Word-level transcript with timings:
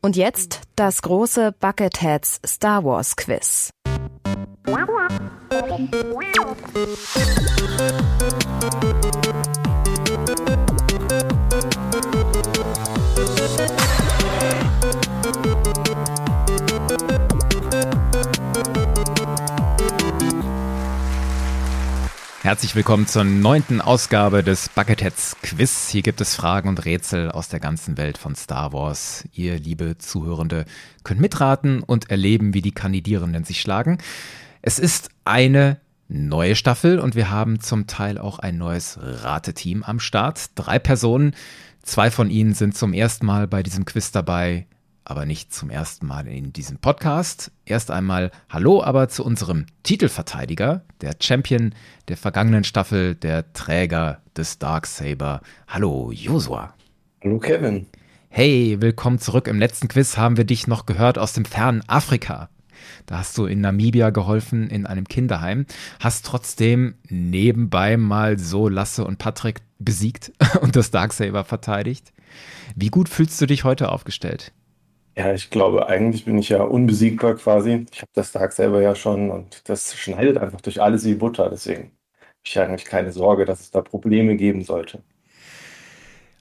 Und 0.00 0.16
jetzt 0.16 0.60
das 0.76 1.02
große 1.02 1.52
Bucketheads 1.58 2.40
Star 2.46 2.84
Wars 2.84 3.16
Quiz. 3.16 3.70
Herzlich 22.48 22.74
willkommen 22.74 23.06
zur 23.06 23.24
neunten 23.24 23.82
Ausgabe 23.82 24.42
des 24.42 24.70
Bucketheads 24.70 25.36
Quiz. 25.42 25.90
Hier 25.90 26.00
gibt 26.00 26.22
es 26.22 26.34
Fragen 26.34 26.70
und 26.70 26.86
Rätsel 26.86 27.30
aus 27.30 27.50
der 27.50 27.60
ganzen 27.60 27.98
Welt 27.98 28.16
von 28.16 28.34
Star 28.34 28.72
Wars. 28.72 29.28
Ihr, 29.34 29.58
liebe 29.58 29.98
Zuhörende, 29.98 30.64
könnt 31.04 31.20
mitraten 31.20 31.82
und 31.82 32.10
erleben, 32.10 32.54
wie 32.54 32.62
die 32.62 32.72
Kandidierenden 32.72 33.44
sich 33.44 33.60
schlagen. 33.60 33.98
Es 34.62 34.78
ist 34.78 35.10
eine 35.26 35.78
neue 36.08 36.56
Staffel 36.56 37.00
und 37.00 37.14
wir 37.14 37.28
haben 37.28 37.60
zum 37.60 37.86
Teil 37.86 38.16
auch 38.16 38.38
ein 38.38 38.56
neues 38.56 38.98
Rateteam 38.98 39.82
am 39.82 40.00
Start. 40.00 40.52
Drei 40.54 40.78
Personen, 40.78 41.34
zwei 41.82 42.10
von 42.10 42.30
ihnen 42.30 42.54
sind 42.54 42.74
zum 42.74 42.94
ersten 42.94 43.26
Mal 43.26 43.46
bei 43.46 43.62
diesem 43.62 43.84
Quiz 43.84 44.10
dabei 44.10 44.66
aber 45.08 45.24
nicht 45.24 45.54
zum 45.54 45.70
ersten 45.70 46.06
Mal 46.06 46.28
in 46.28 46.52
diesem 46.52 46.76
Podcast. 46.78 47.50
Erst 47.64 47.90
einmal 47.90 48.30
Hallo 48.50 48.82
aber 48.82 49.08
zu 49.08 49.24
unserem 49.24 49.64
Titelverteidiger, 49.82 50.82
der 51.00 51.14
Champion 51.18 51.74
der 52.08 52.18
vergangenen 52.18 52.62
Staffel, 52.62 53.14
der 53.14 53.50
Träger 53.54 54.20
des 54.36 54.58
Darksaber. 54.58 55.40
Hallo 55.66 56.12
Josua. 56.12 56.74
Hallo 57.24 57.38
Kevin. 57.38 57.86
Hey, 58.28 58.76
willkommen 58.80 59.18
zurück. 59.18 59.48
Im 59.48 59.58
letzten 59.58 59.88
Quiz 59.88 60.18
haben 60.18 60.36
wir 60.36 60.44
dich 60.44 60.66
noch 60.66 60.84
gehört 60.84 61.18
aus 61.18 61.32
dem 61.32 61.46
fernen 61.46 61.82
Afrika. 61.88 62.50
Da 63.06 63.18
hast 63.18 63.38
du 63.38 63.46
in 63.46 63.62
Namibia 63.62 64.10
geholfen 64.10 64.68
in 64.68 64.84
einem 64.84 65.08
Kinderheim, 65.08 65.64
hast 66.00 66.26
trotzdem 66.26 66.96
nebenbei 67.08 67.96
mal 67.96 68.38
so 68.38 68.68
Lasse 68.68 69.06
und 69.06 69.16
Patrick 69.16 69.62
besiegt 69.78 70.32
und 70.60 70.76
das 70.76 70.90
Darksaber 70.90 71.44
verteidigt. 71.44 72.12
Wie 72.76 72.88
gut 72.88 73.08
fühlst 73.08 73.40
du 73.40 73.46
dich 73.46 73.64
heute 73.64 73.90
aufgestellt? 73.90 74.52
Ja, 75.18 75.34
ich 75.34 75.50
glaube, 75.50 75.88
eigentlich 75.88 76.24
bin 76.26 76.38
ich 76.38 76.48
ja 76.48 76.62
unbesiegbar 76.62 77.34
quasi. 77.34 77.86
Ich 77.92 78.00
habe 78.02 78.10
das 78.14 78.30
Dark 78.32 78.52
selber 78.52 78.80
ja 78.82 78.94
schon 78.94 79.30
und 79.30 79.68
das 79.68 79.94
schneidet 79.96 80.38
einfach 80.38 80.60
durch 80.60 80.80
alles 80.80 81.04
wie 81.04 81.14
Butter. 81.16 81.50
Deswegen 81.50 81.84
habe 81.88 81.96
ich 82.44 82.58
eigentlich 82.58 82.84
keine 82.84 83.12
Sorge, 83.12 83.44
dass 83.44 83.60
es 83.60 83.70
da 83.72 83.82
Probleme 83.82 84.36
geben 84.36 84.62
sollte. 84.62 85.02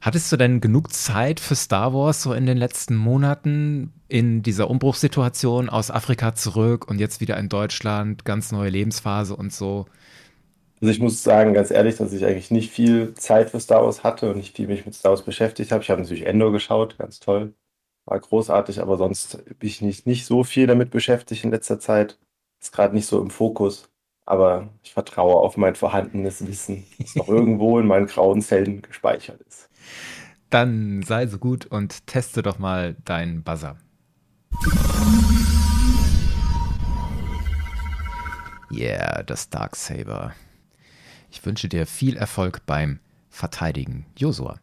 Hattest 0.01 0.31
du 0.31 0.37
denn 0.37 0.61
genug 0.61 0.93
Zeit 0.93 1.39
für 1.39 1.55
Star 1.55 1.93
Wars 1.93 2.21
so 2.21 2.33
in 2.33 2.45
den 2.45 2.57
letzten 2.57 2.95
Monaten 2.95 3.93
in 4.07 4.43
dieser 4.43 4.69
Umbruchssituation 4.69 5.69
aus 5.69 5.91
Afrika 5.91 6.35
zurück 6.35 6.87
und 6.87 6.99
jetzt 6.99 7.19
wieder 7.19 7.37
in 7.37 7.49
Deutschland, 7.49 8.23
ganz 8.23 8.51
neue 8.51 8.69
Lebensphase 8.69 9.35
und 9.35 9.51
so? 9.51 9.85
Also 10.81 10.91
ich 10.91 10.99
muss 10.99 11.23
sagen, 11.23 11.53
ganz 11.53 11.71
ehrlich, 11.71 11.97
dass 11.97 12.13
ich 12.13 12.25
eigentlich 12.25 12.51
nicht 12.51 12.71
viel 12.71 13.13
Zeit 13.15 13.49
für 13.49 13.59
Star 13.59 13.83
Wars 13.83 14.03
hatte 14.03 14.29
und 14.29 14.37
nicht 14.37 14.55
viel 14.55 14.67
mich 14.67 14.85
mit 14.85 14.93
Star 14.95 15.11
Wars 15.11 15.23
beschäftigt 15.25 15.71
habe. 15.71 15.83
Ich 15.83 15.89
habe 15.89 16.01
natürlich 16.01 16.25
Endor 16.27 16.51
geschaut, 16.51 16.97
ganz 16.99 17.19
toll 17.19 17.53
war 18.07 18.19
großartig, 18.19 18.81
aber 18.81 18.97
sonst 18.97 19.43
bin 19.59 19.69
ich 19.69 19.81
nicht, 19.81 20.07
nicht 20.07 20.25
so 20.25 20.43
viel 20.43 20.65
damit 20.65 20.89
beschäftigt 20.91 21.43
in 21.43 21.51
letzter 21.51 21.79
Zeit. 21.79 22.17
Ist 22.59 22.71
gerade 22.71 22.95
nicht 22.95 23.05
so 23.05 23.21
im 23.21 23.29
Fokus. 23.29 23.89
Aber 24.25 24.69
ich 24.81 24.93
vertraue 24.93 25.35
auf 25.35 25.57
mein 25.57 25.75
vorhandenes 25.75 26.45
Wissen, 26.47 26.85
das 26.99 27.15
noch 27.15 27.27
irgendwo 27.27 27.79
in 27.79 27.87
meinen 27.87 28.07
grauen 28.07 28.41
Zellen 28.41 28.81
gespeichert 28.81 29.41
ist. 29.41 29.69
Dann 30.49 31.03
sei 31.03 31.27
so 31.27 31.37
gut 31.37 31.65
und 31.65 32.07
teste 32.07 32.41
doch 32.41 32.59
mal 32.59 32.95
deinen 33.05 33.43
Buzzer. 33.43 33.77
Yeah, 38.71 39.23
das 39.23 39.49
Darksaber. 39.49 40.33
Ich 41.29 41.45
wünsche 41.45 41.67
dir 41.67 41.85
viel 41.85 42.15
Erfolg 42.17 42.65
beim 42.65 42.99
Verteidigen, 43.29 44.05
Josua. 44.17 44.59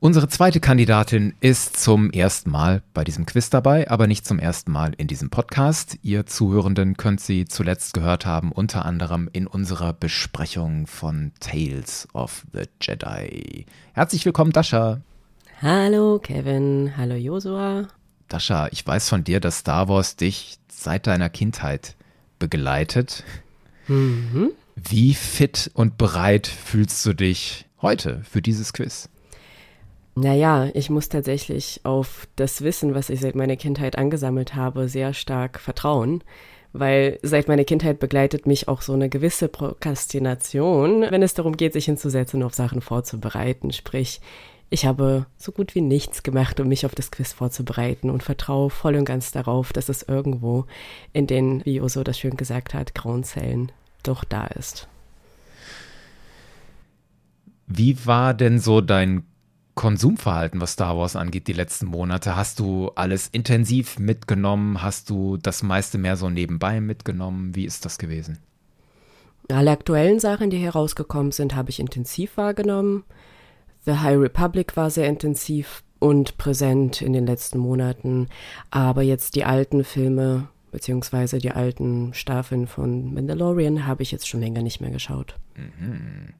Unsere 0.00 0.28
zweite 0.28 0.60
Kandidatin 0.60 1.34
ist 1.40 1.76
zum 1.76 2.12
ersten 2.12 2.50
Mal 2.50 2.82
bei 2.94 3.02
diesem 3.02 3.26
Quiz 3.26 3.50
dabei, 3.50 3.90
aber 3.90 4.06
nicht 4.06 4.24
zum 4.24 4.38
ersten 4.38 4.70
Mal 4.70 4.92
in 4.96 5.08
diesem 5.08 5.28
Podcast. 5.28 5.98
Ihr 6.02 6.24
Zuhörenden 6.24 6.96
könnt 6.96 7.20
sie 7.20 7.46
zuletzt 7.46 7.94
gehört 7.94 8.24
haben, 8.24 8.52
unter 8.52 8.84
anderem 8.84 9.28
in 9.32 9.48
unserer 9.48 9.92
Besprechung 9.92 10.86
von 10.86 11.32
Tales 11.40 12.06
of 12.12 12.46
the 12.52 12.68
Jedi. 12.80 13.66
Herzlich 13.92 14.24
willkommen, 14.24 14.52
Dasha. 14.52 15.00
Hallo, 15.60 16.20
Kevin. 16.20 16.92
Hallo, 16.96 17.16
Josua. 17.16 17.88
Dasha, 18.28 18.68
ich 18.70 18.86
weiß 18.86 19.08
von 19.08 19.24
dir, 19.24 19.40
dass 19.40 19.58
Star 19.58 19.88
Wars 19.88 20.14
dich 20.14 20.60
seit 20.68 21.08
deiner 21.08 21.28
Kindheit 21.28 21.96
begleitet. 22.38 23.24
Mhm. 23.88 24.52
Wie 24.76 25.14
fit 25.14 25.72
und 25.74 25.98
bereit 25.98 26.46
fühlst 26.46 27.04
du 27.04 27.14
dich 27.14 27.66
heute 27.82 28.22
für 28.30 28.40
dieses 28.40 28.72
Quiz? 28.72 29.08
Naja, 30.20 30.68
ich 30.74 30.90
muss 30.90 31.08
tatsächlich 31.08 31.80
auf 31.84 32.26
das 32.34 32.62
Wissen, 32.62 32.92
was 32.92 33.08
ich 33.08 33.20
seit 33.20 33.36
meiner 33.36 33.54
Kindheit 33.54 33.96
angesammelt 33.96 34.56
habe, 34.56 34.88
sehr 34.88 35.14
stark 35.14 35.60
vertrauen. 35.60 36.24
Weil 36.72 37.18
seit 37.22 37.46
meiner 37.46 37.64
Kindheit 37.64 37.98
begleitet 38.00 38.46
mich 38.46 38.68
auch 38.68 38.82
so 38.82 38.92
eine 38.92 39.08
gewisse 39.08 39.48
Prokrastination, 39.48 41.06
wenn 41.08 41.22
es 41.22 41.34
darum 41.34 41.56
geht, 41.56 41.72
sich 41.72 41.86
hinzusetzen 41.86 42.42
und 42.42 42.46
auf 42.46 42.54
Sachen 42.54 42.80
vorzubereiten. 42.80 43.72
Sprich, 43.72 44.20
ich 44.70 44.84
habe 44.84 45.26
so 45.36 45.52
gut 45.52 45.74
wie 45.76 45.80
nichts 45.80 46.24
gemacht, 46.24 46.58
um 46.58 46.68
mich 46.68 46.84
auf 46.84 46.94
das 46.94 47.10
Quiz 47.10 47.32
vorzubereiten 47.32 48.10
und 48.10 48.22
vertraue 48.22 48.70
voll 48.70 48.96
und 48.96 49.04
ganz 49.04 49.30
darauf, 49.30 49.72
dass 49.72 49.88
es 49.88 50.02
irgendwo 50.02 50.66
in 51.12 51.26
den, 51.26 51.64
wie 51.64 51.80
Oso 51.80 52.02
das 52.02 52.18
schön 52.18 52.36
gesagt 52.36 52.74
hat, 52.74 52.94
grauen 52.94 53.22
Zellen 53.24 53.70
doch 54.02 54.24
da 54.24 54.46
ist. 54.48 54.88
Wie 57.68 58.04
war 58.04 58.34
denn 58.34 58.58
so 58.58 58.80
dein 58.80 59.24
Konsumverhalten, 59.78 60.60
was 60.60 60.72
Star 60.72 60.98
Wars 60.98 61.14
angeht, 61.14 61.46
die 61.46 61.52
letzten 61.52 61.86
Monate? 61.86 62.34
Hast 62.34 62.58
du 62.58 62.90
alles 62.96 63.28
intensiv 63.28 64.00
mitgenommen? 64.00 64.82
Hast 64.82 65.08
du 65.08 65.36
das 65.36 65.62
meiste 65.62 65.98
mehr 65.98 66.16
so 66.16 66.28
nebenbei 66.28 66.80
mitgenommen? 66.80 67.54
Wie 67.54 67.64
ist 67.64 67.84
das 67.84 67.96
gewesen? 67.96 68.38
Alle 69.48 69.70
aktuellen 69.70 70.18
Sachen, 70.18 70.50
die 70.50 70.58
herausgekommen 70.58 71.30
sind, 71.30 71.54
habe 71.54 71.70
ich 71.70 71.78
intensiv 71.78 72.36
wahrgenommen. 72.36 73.04
The 73.84 73.98
High 73.98 74.18
Republic 74.18 74.76
war 74.76 74.90
sehr 74.90 75.06
intensiv 75.06 75.84
und 76.00 76.38
präsent 76.38 77.00
in 77.00 77.12
den 77.12 77.24
letzten 77.24 77.58
Monaten. 77.58 78.26
Aber 78.72 79.02
jetzt 79.02 79.36
die 79.36 79.44
alten 79.44 79.84
Filme, 79.84 80.48
beziehungsweise 80.72 81.38
die 81.38 81.52
alten 81.52 82.14
Staffeln 82.14 82.66
von 82.66 83.14
Mandalorian, 83.14 83.86
habe 83.86 84.02
ich 84.02 84.10
jetzt 84.10 84.26
schon 84.26 84.40
länger 84.40 84.62
nicht 84.62 84.80
mehr 84.80 84.90
geschaut. 84.90 85.36
Mhm. 85.54 86.34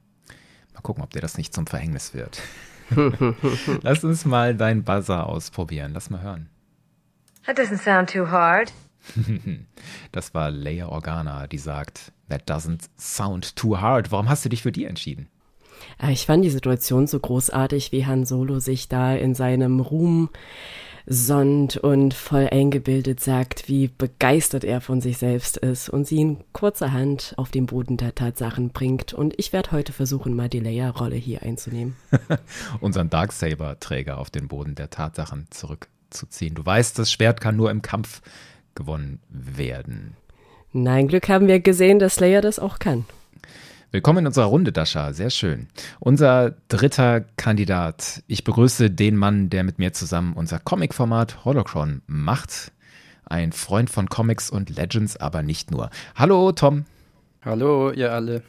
Mal 0.73 0.81
gucken, 0.81 1.05
ob 1.05 1.11
dir 1.11 1.21
das 1.21 1.37
nicht 1.37 1.53
zum 1.53 1.67
Verhängnis 1.67 2.13
wird. 2.13 2.41
Lass 3.81 4.03
uns 4.03 4.25
mal 4.25 4.55
deinen 4.55 4.83
Buzzer 4.83 5.27
ausprobieren. 5.27 5.91
Lass 5.93 6.09
mal 6.09 6.21
hören. 6.21 6.49
That 7.45 7.57
doesn't 7.57 7.79
sound 7.79 8.09
too 8.11 8.29
hard. 8.29 8.71
das 10.11 10.33
war 10.33 10.51
Leia 10.51 10.87
Organa, 10.87 11.47
die 11.47 11.57
sagt, 11.57 12.11
That 12.29 12.49
doesn't 12.49 12.89
sound 12.97 13.55
too 13.55 13.79
hard. 13.79 14.11
Warum 14.11 14.29
hast 14.29 14.45
du 14.45 14.49
dich 14.49 14.61
für 14.61 14.71
die 14.71 14.85
entschieden? 14.85 15.29
Äh, 16.01 16.11
ich 16.11 16.25
fand 16.25 16.43
die 16.43 16.49
Situation 16.49 17.07
so 17.07 17.19
großartig, 17.19 17.91
wie 17.91 18.05
Han 18.05 18.25
Solo 18.25 18.59
sich 18.59 18.87
da 18.87 19.15
in 19.15 19.33
seinem 19.35 19.79
Ruhm 19.79 20.29
sonnt 21.11 21.75
und 21.75 22.13
voll 22.13 22.47
eingebildet 22.51 23.19
sagt, 23.19 23.67
wie 23.67 23.87
begeistert 23.87 24.63
er 24.63 24.79
von 24.79 25.01
sich 25.01 25.17
selbst 25.17 25.57
ist 25.57 25.89
und 25.89 26.05
sie 26.05 26.17
ihn 26.17 26.37
kurzerhand 26.53 27.33
auf 27.35 27.49
den 27.49 27.65
Boden 27.65 27.97
der 27.97 28.13
Tatsachen 28.13 28.69
bringt. 28.69 29.13
Und 29.13 29.33
ich 29.37 29.51
werde 29.51 29.71
heute 29.71 29.91
versuchen, 29.91 30.35
mal 30.35 30.49
die 30.49 30.59
Leia-Rolle 30.59 31.15
hier 31.15 31.41
einzunehmen. 31.41 31.95
Unseren 32.79 33.09
Darksaber-Träger 33.09 34.19
auf 34.19 34.29
den 34.29 34.47
Boden 34.47 34.75
der 34.75 34.91
Tatsachen 34.91 35.47
zurückzuziehen. 35.49 36.53
Du 36.53 36.63
weißt, 36.63 36.99
das 36.99 37.11
Schwert 37.11 37.41
kann 37.41 37.55
nur 37.55 37.71
im 37.71 37.81
Kampf 37.81 38.21
gewonnen 38.75 39.19
werden. 39.29 40.15
Nein, 40.71 41.07
Glück 41.07 41.27
haben 41.27 41.47
wir 41.47 41.59
gesehen, 41.59 41.97
dass 41.97 42.19
Leia 42.19 42.41
das 42.41 42.59
auch 42.59 42.77
kann. 42.77 43.05
Willkommen 43.91 44.19
in 44.19 44.27
unserer 44.27 44.45
Runde, 44.45 44.71
Dasha. 44.71 45.13
Sehr 45.13 45.31
schön. 45.31 45.67
Unser 45.99 46.51
dritter 46.67 47.21
Kandidat. 47.21 48.21
Ich 48.27 48.43
begrüße 48.43 48.91
den 48.91 49.15
Mann, 49.15 49.49
der 49.49 49.63
mit 49.63 49.79
mir 49.79 49.93
zusammen 49.93 50.33
unser 50.33 50.59
Comic-Format 50.59 51.43
Holocron 51.43 52.03
macht. 52.05 52.71
Ein 53.25 53.51
Freund 53.51 53.89
von 53.89 54.07
Comics 54.07 54.51
und 54.51 54.69
Legends, 54.69 55.17
aber 55.17 55.41
nicht 55.41 55.71
nur. 55.71 55.89
Hallo, 56.13 56.51
Tom. 56.51 56.85
Hallo, 57.41 57.89
ihr 57.89 58.13
alle. 58.13 58.43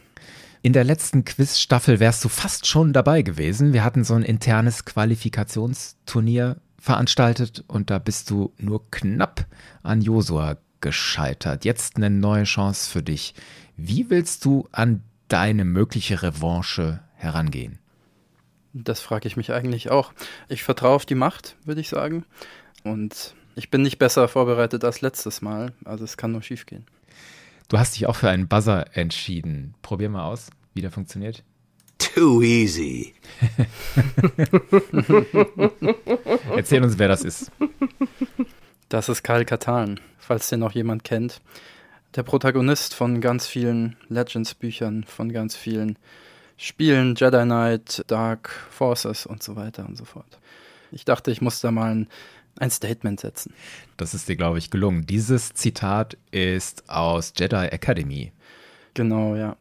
In 0.60 0.74
der 0.74 0.84
letzten 0.84 1.24
Quiz-Staffel 1.24 2.00
wärst 2.00 2.22
du 2.22 2.28
fast 2.28 2.66
schon 2.66 2.92
dabei 2.92 3.22
gewesen. 3.22 3.72
Wir 3.72 3.82
hatten 3.82 4.04
so 4.04 4.12
ein 4.12 4.24
internes 4.24 4.84
Qualifikationsturnier 4.84 6.58
veranstaltet 6.78 7.64
und 7.66 7.88
da 7.88 7.98
bist 7.98 8.28
du 8.28 8.52
nur 8.58 8.90
knapp 8.90 9.46
an 9.82 10.02
Josua 10.02 10.58
gescheitert. 10.82 11.64
Jetzt 11.64 11.96
eine 11.96 12.10
neue 12.10 12.44
Chance 12.44 12.90
für 12.90 13.02
dich. 13.02 13.34
Wie 13.78 14.10
willst 14.10 14.44
du 14.44 14.68
an 14.72 15.02
deine 15.30 15.64
mögliche 15.64 16.22
Revanche 16.22 17.00
herangehen? 17.14 17.78
Das 18.72 19.00
frage 19.00 19.26
ich 19.26 19.36
mich 19.36 19.52
eigentlich 19.52 19.90
auch. 19.90 20.12
Ich 20.48 20.62
vertraue 20.62 20.94
auf 20.94 21.06
die 21.06 21.14
Macht, 21.14 21.56
würde 21.64 21.80
ich 21.80 21.88
sagen. 21.88 22.24
Und 22.84 23.34
ich 23.56 23.70
bin 23.70 23.82
nicht 23.82 23.98
besser 23.98 24.28
vorbereitet 24.28 24.84
als 24.84 25.00
letztes 25.00 25.42
Mal. 25.42 25.72
Also 25.84 26.04
es 26.04 26.16
kann 26.16 26.32
nur 26.32 26.42
schief 26.42 26.66
gehen. 26.66 26.86
Du 27.68 27.78
hast 27.78 27.96
dich 27.96 28.06
auch 28.06 28.16
für 28.16 28.28
einen 28.28 28.48
Buzzer 28.48 28.96
entschieden. 28.96 29.74
Probier 29.82 30.08
mal 30.08 30.24
aus, 30.24 30.50
wie 30.74 30.82
der 30.82 30.90
funktioniert. 30.90 31.44
Too 31.98 32.42
easy. 32.42 33.14
Erzähl 36.56 36.82
uns, 36.82 36.98
wer 36.98 37.08
das 37.08 37.22
ist. 37.22 37.52
Das 38.88 39.08
ist 39.08 39.22
Kyle 39.22 39.44
Katan, 39.44 40.00
falls 40.18 40.48
den 40.48 40.60
noch 40.60 40.72
jemand 40.72 41.04
kennt. 41.04 41.40
Der 42.16 42.24
Protagonist 42.24 42.94
von 42.94 43.20
ganz 43.20 43.46
vielen 43.46 43.96
Legends-Büchern, 44.08 45.04
von 45.04 45.32
ganz 45.32 45.54
vielen 45.54 45.96
Spielen, 46.56 47.14
Jedi 47.14 47.44
Knight, 47.44 48.04
Dark 48.08 48.50
Forces 48.70 49.26
und 49.26 49.44
so 49.44 49.54
weiter 49.54 49.86
und 49.86 49.96
so 49.96 50.04
fort. 50.04 50.40
Ich 50.90 51.04
dachte, 51.04 51.30
ich 51.30 51.40
muss 51.40 51.60
da 51.60 51.70
mal 51.70 51.92
ein, 51.92 52.08
ein 52.58 52.70
Statement 52.72 53.20
setzen. 53.20 53.54
Das 53.96 54.12
ist 54.12 54.28
dir, 54.28 54.34
glaube 54.34 54.58
ich, 54.58 54.72
gelungen. 54.72 55.06
Dieses 55.06 55.52
Zitat 55.54 56.18
ist 56.32 56.90
aus 56.90 57.32
Jedi 57.36 57.68
Academy. 57.68 58.32
Genau, 58.94 59.36
ja. 59.36 59.56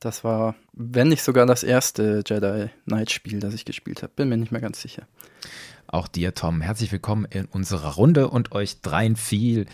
Das 0.00 0.24
war, 0.24 0.54
wenn 0.72 1.08
nicht 1.08 1.22
sogar 1.22 1.44
das 1.44 1.64
erste 1.64 2.22
Jedi 2.26 2.70
Knight-Spiel, 2.86 3.40
das 3.40 3.52
ich 3.52 3.66
gespielt 3.66 4.02
habe. 4.02 4.14
Bin 4.16 4.30
mir 4.30 4.38
nicht 4.38 4.52
mehr 4.52 4.62
ganz 4.62 4.80
sicher. 4.80 5.06
Auch 5.86 6.08
dir, 6.08 6.34
Tom, 6.34 6.62
herzlich 6.62 6.92
willkommen 6.92 7.26
in 7.26 7.44
unserer 7.44 7.94
Runde 7.94 8.30
und 8.30 8.52
euch 8.52 8.80
dreien 8.80 9.16
viel 9.16 9.66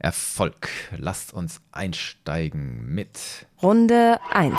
Erfolg. 0.00 0.68
Lasst 0.96 1.32
uns 1.32 1.60
einsteigen 1.72 2.92
mit 2.92 3.46
Runde 3.62 4.18
1. 4.32 4.56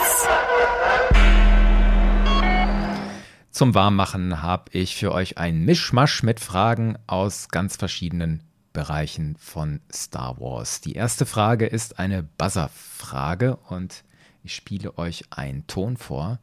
Zum 3.49 3.75
Warmmachen 3.75 4.41
habe 4.41 4.71
ich 4.71 4.95
für 4.95 5.11
euch 5.11 5.37
einen 5.37 5.65
Mischmasch 5.65 6.23
mit 6.23 6.39
Fragen 6.39 6.97
aus 7.07 7.49
ganz 7.49 7.75
verschiedenen 7.75 8.43
Bereichen 8.71 9.35
von 9.35 9.81
Star 9.91 10.39
Wars. 10.39 10.79
Die 10.79 10.93
erste 10.93 11.25
Frage 11.25 11.65
ist 11.65 11.99
eine 11.99 12.23
Buzzer-Frage 12.23 13.57
und 13.67 14.03
ich 14.43 14.55
spiele 14.55 14.97
euch 14.97 15.25
einen 15.31 15.67
Ton 15.67 15.97
vor. 15.97 16.39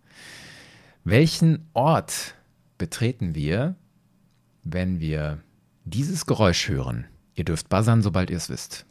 Welchen 1.04 1.70
Ort 1.72 2.34
betreten 2.76 3.34
wir, 3.34 3.76
wenn 4.64 5.00
wir 5.00 5.40
dieses 5.84 6.26
Geräusch 6.26 6.68
hören? 6.68 7.06
Ihr 7.38 7.44
dürft 7.44 7.68
buzzern, 7.68 8.02
sobald 8.02 8.30
ihr 8.30 8.36
es 8.36 8.50
wisst. 8.50 8.84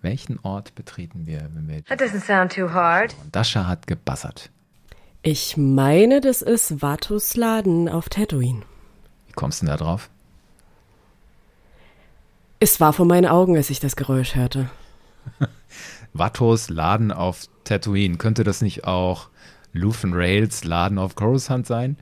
Welchen 0.00 0.38
Ort 0.40 0.74
betreten 0.74 1.26
wir, 1.26 1.50
wenn 1.52 1.68
wir. 1.68 1.84
That 1.84 2.00
doesn't 2.00 2.24
sound 2.24 2.50
too 2.50 2.72
hard. 2.72 3.14
Und 3.22 3.36
Dasha 3.36 3.66
hat 3.66 3.86
gebuzzert. 3.86 4.50
Ich 5.20 5.58
meine, 5.58 6.22
das 6.22 6.40
ist 6.40 6.80
Vatos 6.80 7.36
Laden 7.36 7.90
auf 7.90 8.08
Tatooine. 8.08 8.62
Wie 9.26 9.32
kommst 9.34 9.60
du 9.60 9.66
denn 9.66 9.76
da 9.76 9.84
drauf? 9.84 10.08
Es 12.60 12.80
war 12.80 12.94
vor 12.94 13.04
meinen 13.04 13.26
Augen, 13.26 13.54
als 13.54 13.68
ich 13.68 13.80
das 13.80 13.96
Geräusch 13.96 14.34
hörte. 14.34 14.70
Vatos 16.14 16.70
Laden 16.70 17.12
auf 17.12 17.48
Tatooine. 17.64 18.16
Könnte 18.16 18.44
das 18.44 18.62
nicht 18.62 18.84
auch 18.84 19.28
Luthen 19.74 20.14
Rails 20.14 20.64
Laden 20.64 20.98
auf 20.98 21.16
Coruscant 21.16 21.66
sein? 21.66 21.98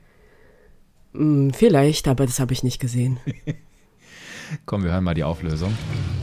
Hm, 1.13 1.53
vielleicht, 1.53 2.07
aber 2.07 2.25
das 2.25 2.39
habe 2.39 2.53
ich 2.53 2.63
nicht 2.63 2.79
gesehen. 2.79 3.19
Komm, 4.65 4.83
wir 4.83 4.91
hören 4.91 5.03
mal 5.03 5.13
die 5.13 5.23
Auflösung. 5.23 5.77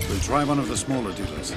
We'll 0.09 0.27
try 0.27 0.49
one 0.49 0.61
of 0.61 0.69
the 0.69 0.77
smaller 0.77 1.13
dealers. 1.13 1.55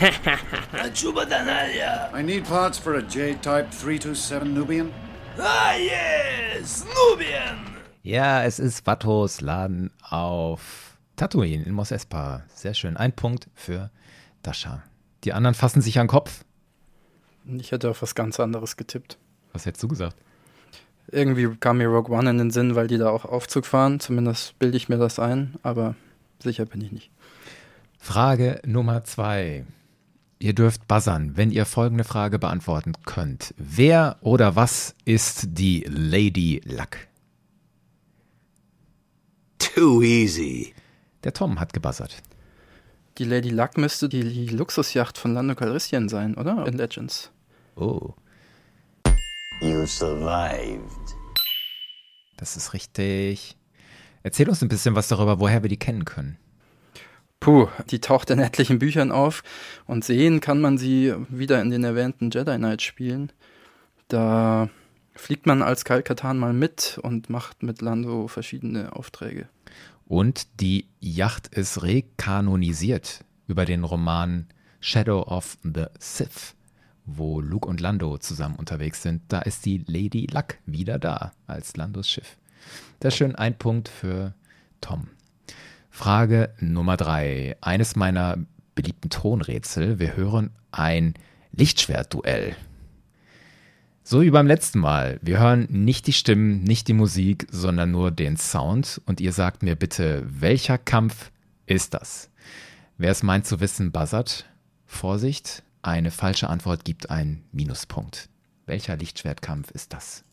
I 2.12 2.22
need 2.22 2.44
parts 2.44 2.78
for 2.78 2.94
a 2.94 3.02
J-Type 3.02 3.70
327 3.70 4.54
Nubian. 4.54 4.92
Ja, 8.02 8.44
es 8.44 8.58
ist 8.58 8.86
Vatos 8.86 9.40
Laden 9.40 9.90
auf 10.02 10.89
Tatooine 11.20 11.64
in 11.64 11.74
Mos 11.74 11.90
Espa. 11.90 12.44
Sehr 12.54 12.72
schön. 12.72 12.96
Ein 12.96 13.12
Punkt 13.12 13.50
für 13.54 13.90
Dasha. 14.42 14.82
Die 15.24 15.34
anderen 15.34 15.54
fassen 15.54 15.82
sich 15.82 15.98
an 15.98 16.06
den 16.06 16.12
Kopf. 16.12 16.46
Ich 17.44 17.72
hätte 17.72 17.90
auf 17.90 18.00
was 18.00 18.14
ganz 18.14 18.40
anderes 18.40 18.78
getippt. 18.78 19.18
Was 19.52 19.66
hättest 19.66 19.82
du 19.82 19.88
gesagt? 19.88 20.16
Irgendwie 21.08 21.54
kam 21.56 21.76
mir 21.76 21.88
Rogue 21.88 22.16
One 22.16 22.30
in 22.30 22.38
den 22.38 22.50
Sinn, 22.50 22.74
weil 22.74 22.86
die 22.86 22.96
da 22.96 23.10
auch 23.10 23.26
Aufzug 23.26 23.66
fahren. 23.66 24.00
Zumindest 24.00 24.58
bilde 24.58 24.78
ich 24.78 24.88
mir 24.88 24.96
das 24.96 25.18
ein, 25.18 25.56
aber 25.62 25.94
sicher 26.42 26.64
bin 26.64 26.80
ich 26.80 26.90
nicht. 26.90 27.10
Frage 27.98 28.62
Nummer 28.64 29.04
zwei. 29.04 29.66
Ihr 30.38 30.54
dürft 30.54 30.88
buzzern, 30.88 31.36
wenn 31.36 31.50
ihr 31.50 31.66
folgende 31.66 32.04
Frage 32.04 32.38
beantworten 32.38 32.94
könnt. 33.04 33.52
Wer 33.58 34.16
oder 34.22 34.56
was 34.56 34.94
ist 35.04 35.48
die 35.48 35.84
Lady 35.86 36.62
Luck? 36.64 36.96
Too 39.58 40.00
easy. 40.00 40.72
Der 41.24 41.32
Tom 41.32 41.60
hat 41.60 41.72
gebuzzert. 41.72 42.22
Die 43.18 43.24
Lady 43.24 43.50
Luck 43.50 43.76
müsste 43.76 44.08
die, 44.08 44.22
die 44.22 44.48
Luxusjacht 44.48 45.18
von 45.18 45.34
Lando 45.34 45.54
Calrissian 45.54 46.08
sein, 46.08 46.34
oder? 46.36 46.66
In 46.66 46.78
Legends. 46.78 47.30
Oh, 47.76 48.14
You 49.62 49.84
survived. 49.84 51.14
das 52.38 52.56
ist 52.56 52.72
richtig. 52.72 53.56
Erzähl 54.22 54.48
uns 54.48 54.62
ein 54.62 54.68
bisschen 54.68 54.94
was 54.94 55.08
darüber, 55.08 55.38
woher 55.38 55.62
wir 55.62 55.68
die 55.68 55.78
kennen 55.78 56.06
können. 56.06 56.38
Puh, 57.40 57.68
die 57.90 58.00
taucht 58.00 58.30
in 58.30 58.38
etlichen 58.38 58.78
Büchern 58.78 59.12
auf 59.12 59.42
und 59.86 60.04
sehen 60.04 60.40
kann 60.40 60.60
man 60.62 60.78
sie 60.78 61.14
wieder 61.28 61.60
in 61.60 61.70
den 61.70 61.84
erwähnten 61.84 62.30
Jedi 62.30 62.56
Knight 62.56 62.80
Spielen. 62.80 63.32
Da 64.08 64.70
fliegt 65.14 65.46
man 65.46 65.62
als 65.62 65.84
Katan 65.84 66.38
mal 66.38 66.54
mit 66.54 66.98
und 67.02 67.28
macht 67.28 67.62
mit 67.62 67.82
Lando 67.82 68.28
verschiedene 68.28 68.94
Aufträge. 68.96 69.48
Und 70.10 70.60
die 70.60 70.88
Yacht 70.98 71.46
ist 71.54 71.84
rekanonisiert 71.84 73.24
über 73.46 73.64
den 73.64 73.84
Roman 73.84 74.48
Shadow 74.80 75.22
of 75.22 75.56
the 75.62 75.84
Sith, 76.00 76.56
wo 77.06 77.40
Luke 77.40 77.68
und 77.68 77.80
Lando 77.80 78.18
zusammen 78.18 78.56
unterwegs 78.56 79.02
sind. 79.02 79.22
Da 79.28 79.38
ist 79.42 79.64
die 79.66 79.84
Lady 79.86 80.26
Luck 80.26 80.56
wieder 80.66 80.98
da 80.98 81.30
als 81.46 81.76
Landos 81.76 82.08
Schiff. 82.08 82.38
Das 82.98 83.14
ist 83.14 83.18
schön 83.18 83.36
ein 83.36 83.56
Punkt 83.56 83.88
für 83.88 84.34
Tom. 84.80 85.06
Frage 85.90 86.54
Nummer 86.58 86.96
drei. 86.96 87.56
Eines 87.60 87.94
meiner 87.94 88.36
beliebten 88.74 89.10
Tonrätsel. 89.10 90.00
Wir 90.00 90.16
hören 90.16 90.50
ein 90.72 91.14
Lichtschwertduell. 91.52 92.56
So 94.02 94.22
wie 94.22 94.30
beim 94.30 94.46
letzten 94.46 94.80
Mal. 94.80 95.18
Wir 95.22 95.38
hören 95.38 95.66
nicht 95.70 96.06
die 96.06 96.12
Stimmen, 96.12 96.64
nicht 96.64 96.88
die 96.88 96.94
Musik, 96.94 97.46
sondern 97.50 97.90
nur 97.90 98.10
den 98.10 98.36
Sound. 98.36 99.00
Und 99.06 99.20
ihr 99.20 99.32
sagt 99.32 99.62
mir 99.62 99.76
bitte, 99.76 100.24
welcher 100.26 100.78
Kampf 100.78 101.30
ist 101.66 101.94
das? 101.94 102.30
Wer 102.96 103.10
es 103.10 103.22
meint 103.22 103.46
zu 103.46 103.60
wissen, 103.60 103.92
buzzert. 103.92 104.46
Vorsicht, 104.86 105.62
eine 105.82 106.10
falsche 106.10 106.48
Antwort 106.48 106.84
gibt 106.84 107.10
einen 107.10 107.44
Minuspunkt. 107.52 108.28
Welcher 108.66 108.96
Lichtschwertkampf 108.96 109.70
ist 109.70 109.92
das? 109.92 110.24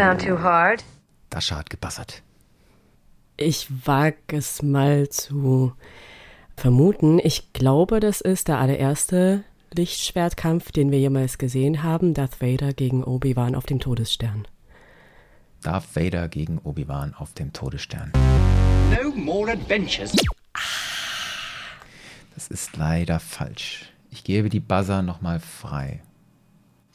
Sound 0.00 0.20
too 0.22 0.38
hard. 0.38 0.82
Dasha 1.28 1.56
hat 1.56 1.70
gebuzzert. 1.70 2.22
Ich 3.36 3.68
wage 3.86 4.16
es 4.28 4.62
mal 4.62 5.08
zu 5.08 5.72
vermuten. 6.56 7.18
Ich 7.18 7.52
glaube, 7.52 8.00
das 8.00 8.20
ist 8.20 8.48
der 8.48 8.58
allererste 8.58 9.44
Lichtschwertkampf, 9.72 10.72
den 10.72 10.90
wir 10.90 10.98
jemals 10.98 11.38
gesehen 11.38 11.82
haben. 11.82 12.14
Darth 12.14 12.40
Vader 12.40 12.72
gegen 12.72 13.04
Obi-Wan 13.04 13.54
auf 13.54 13.66
dem 13.66 13.78
Todesstern. 13.78 14.48
Darth 15.62 15.94
Vader 15.94 16.28
gegen 16.28 16.58
Obi-Wan 16.58 17.14
auf 17.14 17.34
dem 17.34 17.52
Todesstern. 17.52 18.12
No 18.90 19.10
more 19.14 19.52
adventures. 19.52 20.12
Das 22.34 22.48
ist 22.48 22.76
leider 22.76 23.20
falsch. 23.20 23.92
Ich 24.10 24.24
gebe 24.24 24.48
die 24.48 24.60
Buzzer 24.60 25.02
nochmal 25.02 25.40
frei 25.40 26.00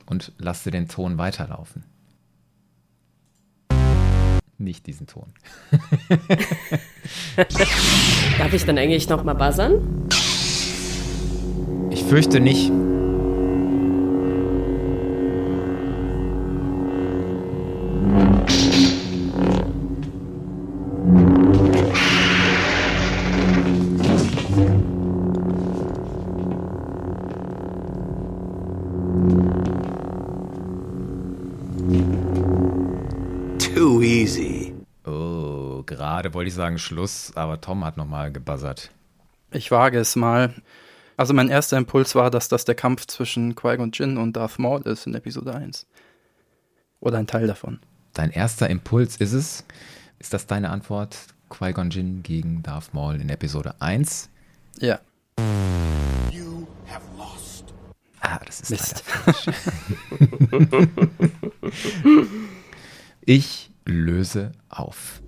und 0.06 0.34
lasse 0.38 0.72
den 0.72 0.88
Ton 0.88 1.18
weiterlaufen. 1.18 1.84
Nicht 4.58 4.88
diesen 4.88 5.06
Ton. 5.06 5.26
Darf 8.38 8.54
ich 8.54 8.66
dann 8.66 8.78
eigentlich 8.78 9.10
noch 9.10 9.24
mal 9.26 9.34
buzzern? 9.34 10.08
Ich 11.92 12.04
fürchte 12.04 12.40
nicht. 12.40 12.72
Sagen 36.56 36.80
Schluss, 36.80 37.34
aber 37.36 37.62
Tom 37.62 37.86
hat 37.86 37.98
nochmal 37.98 38.32
gebuzzert. 38.32 38.90
Ich 39.52 39.70
wage 39.72 40.00
es 40.00 40.16
mal. 40.16 40.54
Also 41.18 41.34
mein 41.34 41.50
erster 41.50 41.78
Impuls 41.78 42.16
war, 42.16 42.30
dass 42.32 42.50
das 42.50 42.66
der 42.66 42.76
Kampf 42.76 43.06
zwischen 43.06 43.56
Qui-Gon 43.56 43.92
Jinn 43.94 44.18
und 44.18 44.34
Darth 44.34 44.60
Maul 44.60 44.82
ist 44.82 45.08
in 45.08 45.14
Episode 45.14 45.56
1. 45.56 45.86
Oder 47.00 47.20
ein 47.20 47.28
Teil 47.28 47.48
davon. 47.48 47.80
Dein 48.14 48.32
erster 48.32 48.70
Impuls 48.70 49.18
ist 49.18 49.34
es? 49.34 49.64
Ist 50.20 50.34
das 50.34 50.48
deine 50.48 50.72
Antwort? 50.72 51.18
Qui-Gon 51.50 51.90
Jinn 51.90 52.24
gegen 52.24 52.64
Darth 52.64 52.94
Maul 52.94 53.22
in 53.22 53.30
Episode 53.30 53.76
1? 53.80 54.30
Ja. 54.80 55.00
You 56.32 56.68
have 56.88 57.06
lost. 57.18 57.74
Ah, 58.20 58.40
das 58.46 58.62
ist 58.62 58.72
Mist. 58.72 59.04
leider 59.26 59.34
falsch. 59.34 59.48
ich 63.26 63.72
löse 63.86 64.52
auf. 64.70 65.22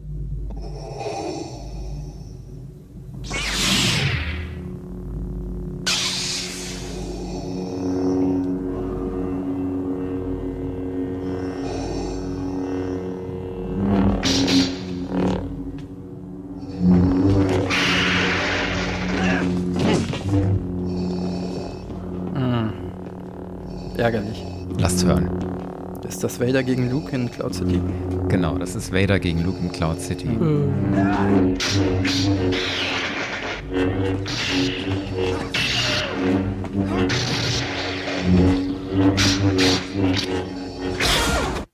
Ärgerlich. 23.97 24.45
Lasst 24.79 25.03
hören. 25.03 25.56
Ist 26.17 26.23
das 26.23 26.39
Vader 26.39 26.63
gegen 26.63 26.89
Luke 26.89 27.15
in 27.15 27.29
Cloud 27.29 27.53
City? 27.53 27.79
Genau, 28.27 28.57
das 28.57 28.73
ist 28.73 28.91
Vader 28.91 29.19
gegen 29.19 29.43
Luke 29.43 29.59
in 29.59 29.71
Cloud 29.71 30.01
City. 30.01 30.29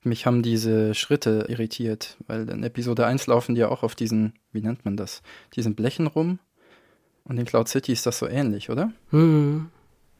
Mich 0.02 0.26
haben 0.26 0.42
diese 0.42 0.94
Schritte 0.94 1.46
irritiert, 1.48 2.18
weil 2.26 2.46
in 2.50 2.64
Episode 2.64 3.06
1 3.06 3.26
laufen 3.26 3.54
die 3.54 3.62
ja 3.62 3.70
auch 3.70 3.82
auf 3.82 3.94
diesen, 3.94 4.34
wie 4.52 4.60
nennt 4.60 4.84
man 4.84 4.98
das, 4.98 5.22
diesen 5.56 5.74
Blechen 5.74 6.06
rum. 6.06 6.38
Und 7.24 7.38
in 7.38 7.46
Cloud 7.46 7.68
City 7.68 7.92
ist 7.92 8.04
das 8.04 8.18
so 8.18 8.28
ähnlich, 8.28 8.68
oder? 8.68 8.92
Hm. 9.08 9.70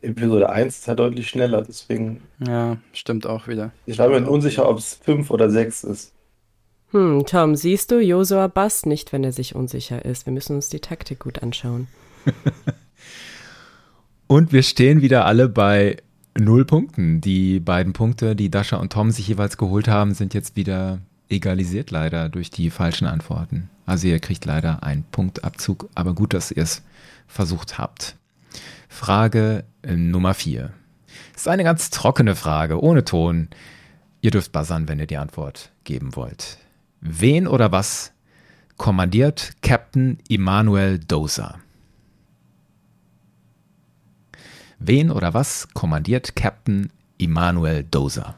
Episode 0.04 0.50
1 0.50 0.78
ist 0.78 0.86
ja 0.86 0.94
deutlich 0.94 1.28
schneller, 1.28 1.62
deswegen. 1.62 2.22
Ja, 2.46 2.76
stimmt 2.92 3.26
auch 3.26 3.48
wieder. 3.48 3.72
Ich 3.86 3.98
war 3.98 4.08
mir 4.08 4.28
unsicher, 4.28 4.68
ob 4.68 4.78
es 4.78 4.94
5 4.94 5.30
oder 5.30 5.50
6 5.50 5.84
ist. 5.84 6.12
Hm, 6.90 7.24
Tom, 7.26 7.56
siehst 7.56 7.90
du, 7.90 8.00
Josua 8.00 8.48
passt 8.48 8.86
nicht, 8.86 9.12
wenn 9.12 9.24
er 9.24 9.32
sich 9.32 9.54
unsicher 9.54 10.04
ist. 10.04 10.26
Wir 10.26 10.32
müssen 10.32 10.54
uns 10.54 10.68
die 10.68 10.80
Taktik 10.80 11.20
gut 11.20 11.42
anschauen. 11.42 11.88
Und 14.26 14.52
wir 14.52 14.62
stehen 14.62 15.02
wieder 15.02 15.26
alle 15.26 15.48
bei 15.48 15.96
null 16.38 16.64
Punkten. 16.64 17.20
Die 17.20 17.60
beiden 17.60 17.92
Punkte, 17.92 18.36
die 18.36 18.50
Dasha 18.50 18.76
und 18.76 18.92
Tom 18.92 19.10
sich 19.10 19.28
jeweils 19.28 19.56
geholt 19.56 19.88
haben, 19.88 20.14
sind 20.14 20.34
jetzt 20.34 20.56
wieder 20.56 21.00
egalisiert 21.28 21.90
leider 21.90 22.28
durch 22.28 22.50
die 22.50 22.70
falschen 22.70 23.06
Antworten. 23.06 23.70
Also 23.86 24.06
ihr 24.06 24.18
kriegt 24.18 24.44
leider 24.44 24.82
einen 24.82 25.04
Punktabzug, 25.04 25.88
aber 25.94 26.14
gut, 26.14 26.32
dass 26.32 26.50
ihr 26.50 26.62
es 26.62 26.82
versucht 27.26 27.78
habt. 27.78 28.16
Frage 28.88 29.64
Nummer 29.86 30.34
4. 30.34 30.72
Ist 31.34 31.48
eine 31.48 31.64
ganz 31.64 31.90
trockene 31.90 32.34
Frage, 32.34 32.82
ohne 32.82 33.04
Ton. 33.04 33.48
Ihr 34.20 34.30
dürft 34.30 34.52
buzzern, 34.52 34.88
wenn 34.88 34.98
ihr 34.98 35.06
die 35.06 35.16
Antwort 35.16 35.70
geben 35.84 36.16
wollt. 36.16 36.58
Wen 37.00 37.46
oder 37.46 37.72
was 37.72 38.12
kommandiert 38.76 39.56
Captain 39.62 40.18
Immanuel 40.28 40.98
Dozer? 40.98 41.58
Wen 44.78 45.10
oder 45.10 45.34
was 45.34 45.68
kommandiert 45.74 46.34
Captain 46.36 46.90
Immanuel 47.18 47.84
Dozer? 47.84 48.34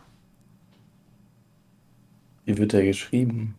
Wie 2.44 2.58
wird 2.58 2.74
er 2.74 2.84
geschrieben? 2.84 3.54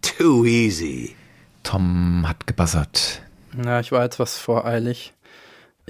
Too 0.00 0.44
easy. 0.46 1.14
Tom 1.62 2.26
hat 2.26 2.46
gebuzzert. 2.46 3.22
Ja, 3.62 3.80
ich 3.80 3.92
war 3.92 4.04
etwas 4.04 4.38
voreilig. 4.38 5.12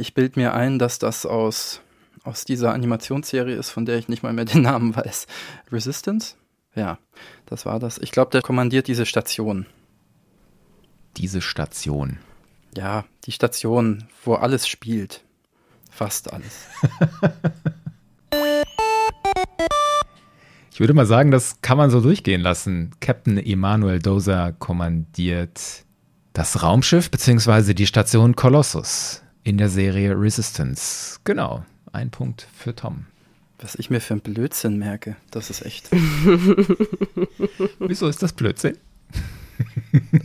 Ich 0.03 0.15
bild 0.15 0.37
mir 0.37 0.53
ein, 0.53 0.81
dass 0.81 0.99
das 0.99 1.25
aus, 1.25 1.81
aus 2.25 2.45
dieser 2.45 2.73
Animationsserie 2.75 3.55
ist, 3.55 3.71
von 3.71 3.87
der 3.87 3.99
ich 3.99 4.09
nicht 4.09 4.25
mal 4.25 4.33
mehr 4.33 4.45
den 4.45 4.63
Namen 4.63 4.97
weiß. 4.97 5.29
Resistance? 5.71 6.35
Ja, 6.75 6.99
das 7.47 7.67
war 7.67 7.79
das. 7.79 7.99
Ich 7.99 8.11
glaube, 8.11 8.33
der 8.33 8.43
kommandiert 8.43 8.89
diese 8.89 9.07
Station. 9.07 9.65
Diese 11.19 11.41
Station. 11.41 12.19
Ja, 12.77 13.05
die 13.27 13.31
Station, 13.31 14.09
wo 14.25 14.35
alles 14.35 14.67
spielt. 14.67 15.23
Fast 15.89 16.33
alles. 16.33 16.67
Ich 20.73 20.81
würde 20.81 20.95
mal 20.95 21.05
sagen, 21.05 21.31
das 21.31 21.61
kann 21.61 21.77
man 21.77 21.91
so 21.91 22.01
durchgehen 22.01 22.41
lassen. 22.41 22.93
Captain 23.01 23.37
Emanuel 23.37 23.99
Dozer 23.99 24.53
kommandiert 24.53 25.85
das 26.33 26.63
Raumschiff 26.63 27.11
bzw. 27.11 27.75
die 27.75 27.87
Station 27.87 28.35
Colossus 28.35 29.23
in 29.45 29.59
der 29.59 29.69
Serie 29.69 30.19
Resistance. 30.19 31.19
Genau, 31.25 31.65
ein 31.93 32.11
Punkt 32.11 32.47
für 32.57 32.75
Tom. 32.75 33.07
Was 33.59 33.75
ich 33.77 33.91
mir 33.91 34.01
für 34.01 34.15
einen 34.15 34.21
Blödsinn 34.23 34.79
merke, 34.79 35.17
das 35.31 35.49
ist 35.51 35.65
echt. 35.65 35.89
Wieso 37.79 38.09
ist 38.09 38.23
das 38.23 38.33
Blödsinn? 38.33 38.77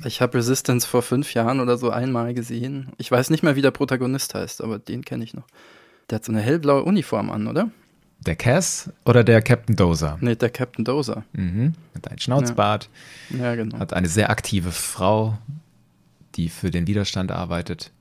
Ich 0.05 0.21
habe 0.21 0.37
Resistance 0.37 0.87
vor 0.87 1.01
fünf 1.03 1.33
Jahren 1.33 1.59
oder 1.59 1.77
so 1.77 1.89
einmal 1.91 2.33
gesehen. 2.33 2.87
Ich 2.97 3.11
weiß 3.11 3.29
nicht 3.29 3.43
mehr, 3.43 3.55
wie 3.55 3.61
der 3.61 3.71
Protagonist 3.71 4.33
heißt, 4.33 4.61
aber 4.63 4.79
den 4.79 5.03
kenne 5.05 5.23
ich 5.23 5.33
noch. 5.33 5.45
Der 6.09 6.15
hat 6.17 6.25
so 6.25 6.31
eine 6.31 6.41
hellblaue 6.41 6.83
Uniform 6.83 7.29
an, 7.29 7.47
oder? 7.47 7.69
Der 8.21 8.35
Cass 8.35 8.89
oder 9.05 9.23
der 9.23 9.41
Captain 9.43 9.75
Dozer? 9.75 10.17
Nee, 10.21 10.35
der 10.35 10.49
Captain 10.49 10.83
Dozer. 10.83 11.23
Mhm. 11.33 11.73
Hat 11.95 12.07
einen 12.07 12.19
Schnauzbart, 12.19 12.89
Ja, 13.29 13.53
genau. 13.55 13.77
hat 13.77 13.93
eine 13.93 14.07
sehr 14.07 14.31
aktive 14.31 14.71
Frau, 14.71 15.37
die 16.35 16.49
für 16.49 16.71
den 16.71 16.87
Widerstand 16.87 17.31
arbeitet. 17.31 17.91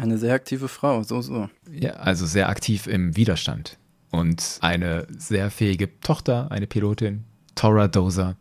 Eine 0.00 0.16
sehr 0.16 0.32
aktive 0.32 0.68
Frau, 0.68 1.02
so, 1.02 1.20
so. 1.20 1.50
Ja, 1.70 1.90
also 1.90 2.24
sehr 2.24 2.48
aktiv 2.48 2.86
im 2.86 3.16
Widerstand. 3.16 3.76
Und 4.10 4.56
eine 4.62 5.06
sehr 5.10 5.50
fähige 5.50 6.00
Tochter, 6.00 6.50
eine 6.50 6.66
Pilotin, 6.66 7.24
Tora 7.54 7.86
Dozer. 7.86 8.36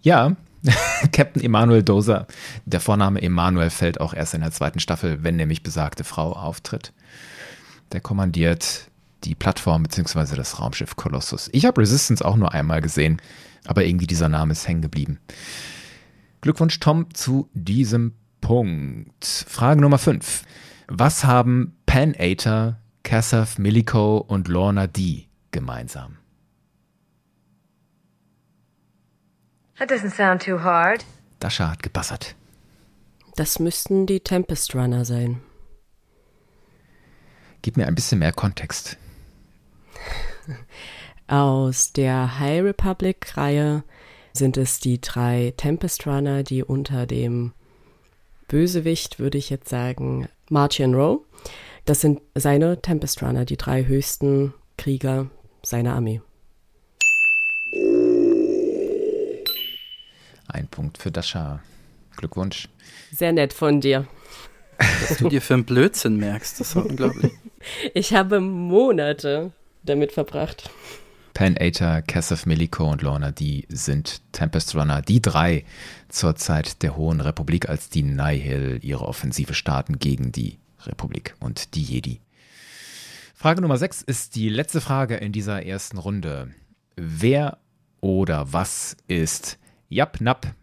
Ja, 0.00 0.34
Captain 1.12 1.42
Emanuel 1.42 1.82
Dozer. 1.82 2.26
Der 2.64 2.80
Vorname 2.80 3.20
Emanuel 3.20 3.68
fällt 3.68 4.00
auch 4.00 4.14
erst 4.14 4.32
in 4.32 4.40
der 4.40 4.50
zweiten 4.50 4.80
Staffel, 4.80 5.22
wenn 5.22 5.36
nämlich 5.36 5.62
besagte 5.62 6.04
Frau 6.04 6.32
auftritt. 6.32 6.94
Der 7.92 8.00
kommandiert 8.00 8.88
die 9.24 9.34
Plattform 9.34 9.82
bzw. 9.82 10.36
das 10.36 10.58
Raumschiff 10.58 10.96
Colossus. 10.96 11.50
Ich 11.52 11.66
habe 11.66 11.82
Resistance 11.82 12.24
auch 12.24 12.36
nur 12.36 12.52
einmal 12.52 12.80
gesehen, 12.80 13.20
aber 13.66 13.84
irgendwie 13.84 14.06
dieser 14.06 14.30
Name 14.30 14.52
ist 14.52 14.66
hängen 14.66 14.80
geblieben. 14.80 15.20
Glückwunsch, 16.40 16.80
Tom, 16.80 17.12
zu 17.12 17.50
diesem 17.52 18.14
Punkt. 18.42 19.24
Frage 19.24 19.80
Nummer 19.80 19.96
5. 19.96 20.44
Was 20.88 21.24
haben 21.24 21.78
Pan 21.86 22.14
Ater, 22.18 22.78
Kassav 23.02 23.56
Miliko 23.58 24.18
und 24.18 24.48
Lorna 24.48 24.86
D 24.86 25.28
gemeinsam? 25.52 26.18
That 29.78 29.90
doesn't 29.90 30.14
sound 30.14 30.42
too 30.42 30.62
hard. 30.62 31.06
Dasha 31.40 31.70
hat 31.70 31.82
gebassert. 31.82 32.34
Das 33.36 33.58
müssten 33.58 34.06
die 34.06 34.20
Tempest 34.20 34.74
Runner 34.74 35.06
sein. 35.06 35.40
Gib 37.62 37.78
mir 37.78 37.86
ein 37.86 37.94
bisschen 37.94 38.18
mehr 38.18 38.32
Kontext. 38.32 38.98
Aus 41.26 41.92
der 41.92 42.38
High 42.38 42.62
Republic-Reihe 42.64 43.84
sind 44.34 44.56
es 44.56 44.80
die 44.80 45.00
drei 45.00 45.54
Tempest 45.56 46.06
Runner, 46.06 46.42
die 46.42 46.62
unter 46.62 47.06
dem 47.06 47.52
Bösewicht, 48.52 49.18
würde 49.18 49.38
ich 49.38 49.48
jetzt 49.48 49.70
sagen, 49.70 50.28
Martian 50.50 50.92
Rowe. 50.94 51.24
Das 51.86 52.02
sind 52.02 52.20
seine 52.34 52.82
Tempest 52.82 53.22
Runner, 53.22 53.46
die 53.46 53.56
drei 53.56 53.86
höchsten 53.86 54.52
Krieger 54.76 55.30
seiner 55.62 55.94
Armee. 55.94 56.20
Ein 60.48 60.68
Punkt 60.70 60.98
für 60.98 61.10
Dasha. 61.10 61.62
Glückwunsch. 62.18 62.68
Sehr 63.10 63.32
nett 63.32 63.54
von 63.54 63.80
dir. 63.80 64.06
Was 64.76 65.16
du 65.16 65.30
dir 65.30 65.40
für 65.40 65.54
einen 65.54 65.64
Blödsinn 65.64 66.18
merkst, 66.18 66.60
das 66.60 66.68
ist 66.68 66.76
unglaublich. 66.76 67.32
Ich 67.94 68.12
habe 68.12 68.40
Monate 68.40 69.52
damit 69.84 70.10
verbracht. 70.10 70.68
Pan 71.34 71.56
Ater, 71.58 72.02
Kassav 72.02 72.46
Miliko 72.46 72.90
und 72.90 73.02
Lorna 73.02 73.30
D 73.30 73.64
sind 73.68 74.20
Tempest 74.32 74.74
Runner, 74.74 75.02
die 75.02 75.22
drei 75.22 75.64
zur 76.08 76.36
Zeit 76.36 76.82
der 76.82 76.96
Hohen 76.96 77.20
Republik, 77.20 77.68
als 77.68 77.88
die 77.88 78.02
Nihil 78.02 78.80
ihre 78.82 79.06
Offensive 79.06 79.54
starten 79.54 79.98
gegen 79.98 80.32
die 80.32 80.58
Republik 80.80 81.34
und 81.40 81.74
die 81.74 81.82
Jedi. 81.82 82.20
Frage 83.34 83.62
Nummer 83.62 83.78
6 83.78 84.02
ist 84.02 84.34
die 84.36 84.48
letzte 84.48 84.80
Frage 84.80 85.16
in 85.16 85.32
dieser 85.32 85.64
ersten 85.64 85.98
Runde. 85.98 86.54
Wer 86.96 87.58
oder 88.00 88.52
was 88.52 88.96
ist 89.08 89.58
Yap 89.88 90.20
Nap? 90.20 90.54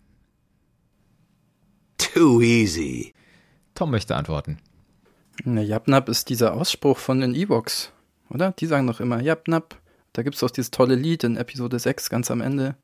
Too 1.98 2.42
easy. 2.42 3.14
Tom 3.76 3.92
möchte 3.92 4.16
antworten. 4.16 4.58
Ne, 5.44 5.64
Yapnap 5.64 6.10
ist 6.10 6.30
dieser 6.30 6.54
Ausspruch 6.54 6.98
von 6.98 7.22
den 7.22 7.34
Ewoks, 7.34 7.92
oder? 8.30 8.52
Die 8.52 8.66
sagen 8.66 8.88
doch 8.88 9.00
immer 9.00 9.22
Yapnap. 9.22 9.80
Da 10.20 10.24
gibt 10.24 10.36
es 10.36 10.42
doch 10.42 10.52
dieses 10.52 10.70
tolle 10.70 10.96
Lied 10.96 11.24
in 11.24 11.38
Episode 11.38 11.80
6 11.80 12.10
ganz 12.10 12.30
am 12.30 12.42
Ende. 12.42 12.76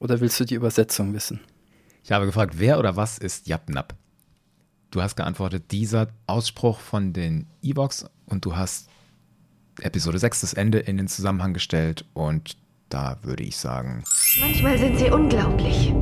Oder 0.00 0.18
willst 0.18 0.40
du 0.40 0.44
die 0.44 0.56
Übersetzung 0.56 1.14
wissen? 1.14 1.38
Ich 2.02 2.10
habe 2.10 2.26
gefragt, 2.26 2.54
wer 2.58 2.80
oder 2.80 2.96
was 2.96 3.18
ist 3.18 3.46
Yapnap? 3.46 3.94
Du 4.90 5.00
hast 5.00 5.14
geantwortet, 5.14 5.70
dieser 5.70 6.08
Ausspruch 6.26 6.80
von 6.80 7.12
den 7.12 7.46
Ewoks 7.62 8.06
und 8.26 8.44
du 8.44 8.56
hast 8.56 8.88
Episode 9.80 10.18
6 10.18 10.40
das 10.40 10.54
Ende 10.54 10.80
in 10.80 10.96
den 10.96 11.06
Zusammenhang 11.06 11.54
gestellt 11.54 12.04
und 12.12 12.56
da 12.88 13.18
würde 13.22 13.44
ich 13.44 13.58
sagen. 13.58 14.02
Manchmal 14.40 14.76
sind 14.76 14.98
sie 14.98 15.08
unglaublich. 15.08 15.94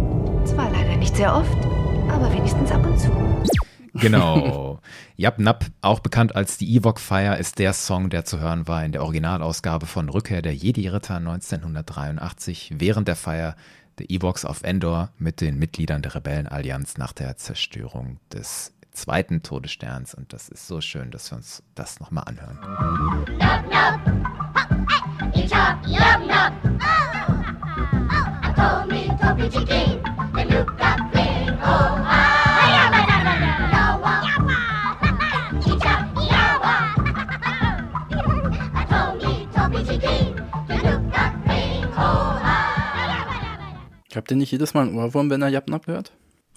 Zwar 0.47 0.71
leider 0.71 0.97
nicht 0.97 1.15
sehr 1.15 1.37
oft, 1.37 1.63
aber 2.09 2.33
wenigstens 2.33 2.71
ab 2.71 2.87
und 2.87 2.99
zu. 2.99 3.66
Genau. 4.01 4.81
Yap 5.17 5.39
Nap, 5.39 5.67
auch 5.81 6.01
bekannt 6.01 6.37
als 6.37 6.59
die 6.59 6.75
Ewok 6.77 7.01
Fire, 7.01 7.37
ist 7.37 7.59
der 7.59 7.73
Song, 7.73 8.11
der 8.11 8.25
zu 8.25 8.39
hören 8.41 8.69
war 8.69 8.85
in 8.85 8.93
der 8.93 9.03
Originalausgabe 9.03 9.87
von 9.87 10.09
Rückkehr 10.09 10.43
der 10.43 10.55
Jedi-Ritter 10.55 11.17
1983 11.17 12.75
während 12.79 13.09
der 13.09 13.17
Feier 13.17 13.57
der 13.99 14.11
Ewoks 14.11 14.45
auf 14.45 14.63
Endor 14.63 15.11
mit 15.19 15.41
den 15.41 15.59
Mitgliedern 15.59 16.03
der 16.03 16.15
Rebellenallianz 16.15 16.99
nach 16.99 17.13
der 17.13 17.37
Zerstörung 17.37 18.19
des 18.33 18.73
zweiten 18.93 19.43
Todessterns. 19.43 20.15
Und 20.15 20.33
das 20.33 20.49
ist 20.49 20.67
so 20.67 20.81
schön, 20.81 21.11
dass 21.11 21.31
wir 21.31 21.37
uns 21.37 21.63
das 21.75 22.01
nochmal 22.01 22.25
anhören. 22.27 22.59
Yap, 23.41 23.73
yap. 23.73 24.01
Ich 25.35 25.55
hab 25.55 25.87
Habt 44.17 44.31
ihr 44.31 44.37
nicht 44.39 44.51
jedes 44.51 44.73
Mal 44.73 44.87
einen 44.87 44.97
Ohrwurm, 44.97 45.29
wenn 45.29 45.43
er 45.43 45.49
Japnap 45.49 45.87
hört? 45.87 46.11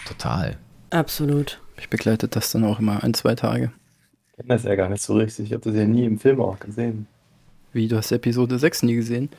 Total. 0.06 0.58
Absolut. 0.92 1.60
Ich 1.78 1.90
begleite 1.90 2.30
das 2.30 2.54
dann 2.54 2.64
auch 2.64 2.80
immer 2.80 3.04
ein, 3.04 3.14
zwei 3.14 3.36
Tage. 3.36 3.74
Ich 4.30 4.38
kenne 4.38 4.48
das 4.48 4.64
ja 4.64 4.76
gar 4.76 4.88
nicht 4.88 5.04
so 5.04 5.16
richtig. 5.16 5.48
Ich 5.48 5.54
habe 5.54 5.64
das 5.64 5.76
ja 5.76 5.86
nie 5.86 6.06
im 6.06 6.20
Film 6.20 6.40
auch 6.40 6.58
gesehen. 6.58 7.08
Wie, 7.74 7.90
du 7.90 7.98
hast 7.98 8.14
Episode 8.14 8.58
6 8.58 8.84
nie 8.84 8.96
gesehen? 8.96 9.30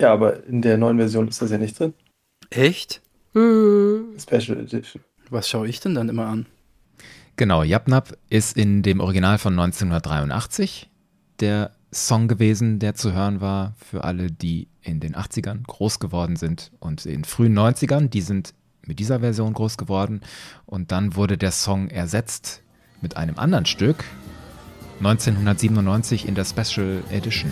Ja, 0.00 0.12
aber 0.12 0.44
in 0.44 0.62
der 0.62 0.78
neuen 0.78 0.98
Version 0.98 1.26
ist 1.26 1.42
das 1.42 1.50
ja 1.50 1.58
nicht 1.58 1.78
drin. 1.78 1.94
Echt? 2.50 3.02
Mhm. 3.34 4.14
Special 4.18 4.60
Edition. 4.60 5.02
Was 5.28 5.48
schaue 5.48 5.66
ich 5.66 5.80
denn 5.80 5.96
dann 5.96 6.08
immer 6.08 6.26
an? 6.26 6.46
Genau, 7.36 7.64
Yapnap 7.64 8.16
ist 8.30 8.56
in 8.56 8.82
dem 8.82 9.00
Original 9.00 9.38
von 9.38 9.58
1983 9.58 10.88
der 11.40 11.72
Song 11.92 12.28
gewesen, 12.28 12.78
der 12.78 12.94
zu 12.94 13.12
hören 13.12 13.40
war 13.40 13.74
für 13.78 14.04
alle, 14.04 14.30
die 14.30 14.68
in 14.82 15.00
den 15.00 15.14
80ern 15.14 15.62
groß 15.66 15.98
geworden 16.00 16.36
sind 16.36 16.70
und 16.80 17.06
in 17.06 17.12
den 17.12 17.24
frühen 17.24 17.58
90ern, 17.58 18.08
die 18.08 18.20
sind 18.20 18.54
mit 18.86 18.98
dieser 18.98 19.20
Version 19.20 19.54
groß 19.54 19.76
geworden 19.76 20.20
und 20.66 20.92
dann 20.92 21.16
wurde 21.16 21.38
der 21.38 21.52
Song 21.52 21.88
ersetzt 21.88 22.62
mit 23.00 23.16
einem 23.16 23.38
anderen 23.38 23.66
Stück 23.66 24.04
1997 24.98 26.26
in 26.26 26.34
der 26.34 26.44
Special 26.44 27.02
Edition. 27.10 27.50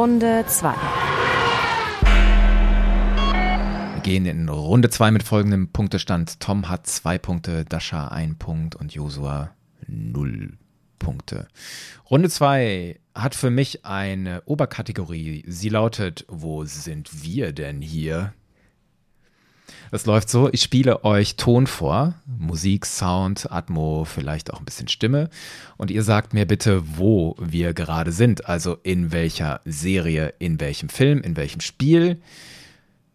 Runde 0.00 0.46
2. 0.46 0.72
Wir 3.92 4.00
gehen 4.02 4.24
in 4.24 4.48
Runde 4.48 4.88
2 4.88 5.10
mit 5.10 5.22
folgendem 5.22 5.68
Punktestand. 5.68 6.40
Tom 6.40 6.70
hat 6.70 6.86
zwei 6.86 7.18
Punkte, 7.18 7.66
Dasha 7.66 8.08
ein 8.08 8.38
Punkt 8.38 8.74
und 8.74 8.94
Josua 8.94 9.50
null 9.86 10.56
Punkte. 10.98 11.48
Runde 12.10 12.30
2 12.30 12.98
hat 13.14 13.34
für 13.34 13.50
mich 13.50 13.84
eine 13.84 14.40
Oberkategorie. 14.46 15.44
Sie 15.46 15.68
lautet, 15.68 16.24
wo 16.28 16.64
sind 16.64 17.22
wir 17.22 17.52
denn 17.52 17.82
hier? 17.82 18.32
Das 19.90 20.06
läuft 20.06 20.30
so, 20.30 20.48
ich 20.52 20.62
spiele 20.62 21.04
euch 21.04 21.34
Ton 21.34 21.66
vor, 21.66 22.14
Musik, 22.38 22.86
Sound, 22.86 23.50
Atmo, 23.50 24.04
vielleicht 24.04 24.52
auch 24.52 24.60
ein 24.60 24.64
bisschen 24.64 24.86
Stimme 24.86 25.28
und 25.76 25.90
ihr 25.90 26.04
sagt 26.04 26.32
mir 26.32 26.46
bitte, 26.46 26.82
wo 26.96 27.34
wir 27.40 27.74
gerade 27.74 28.12
sind, 28.12 28.46
also 28.48 28.78
in 28.84 29.10
welcher 29.10 29.60
Serie, 29.64 30.32
in 30.38 30.60
welchem 30.60 30.90
Film, 30.90 31.20
in 31.22 31.36
welchem 31.36 31.60
Spiel. 31.60 32.22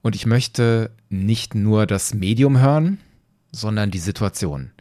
Und 0.01 0.15
ich 0.15 0.25
möchte 0.25 0.91
nicht 1.09 1.55
nur 1.55 1.85
das 1.85 2.13
Medium 2.13 2.59
hören, 2.59 2.99
sondern 3.53 3.89
die 3.89 3.99
Situation. 3.99 4.71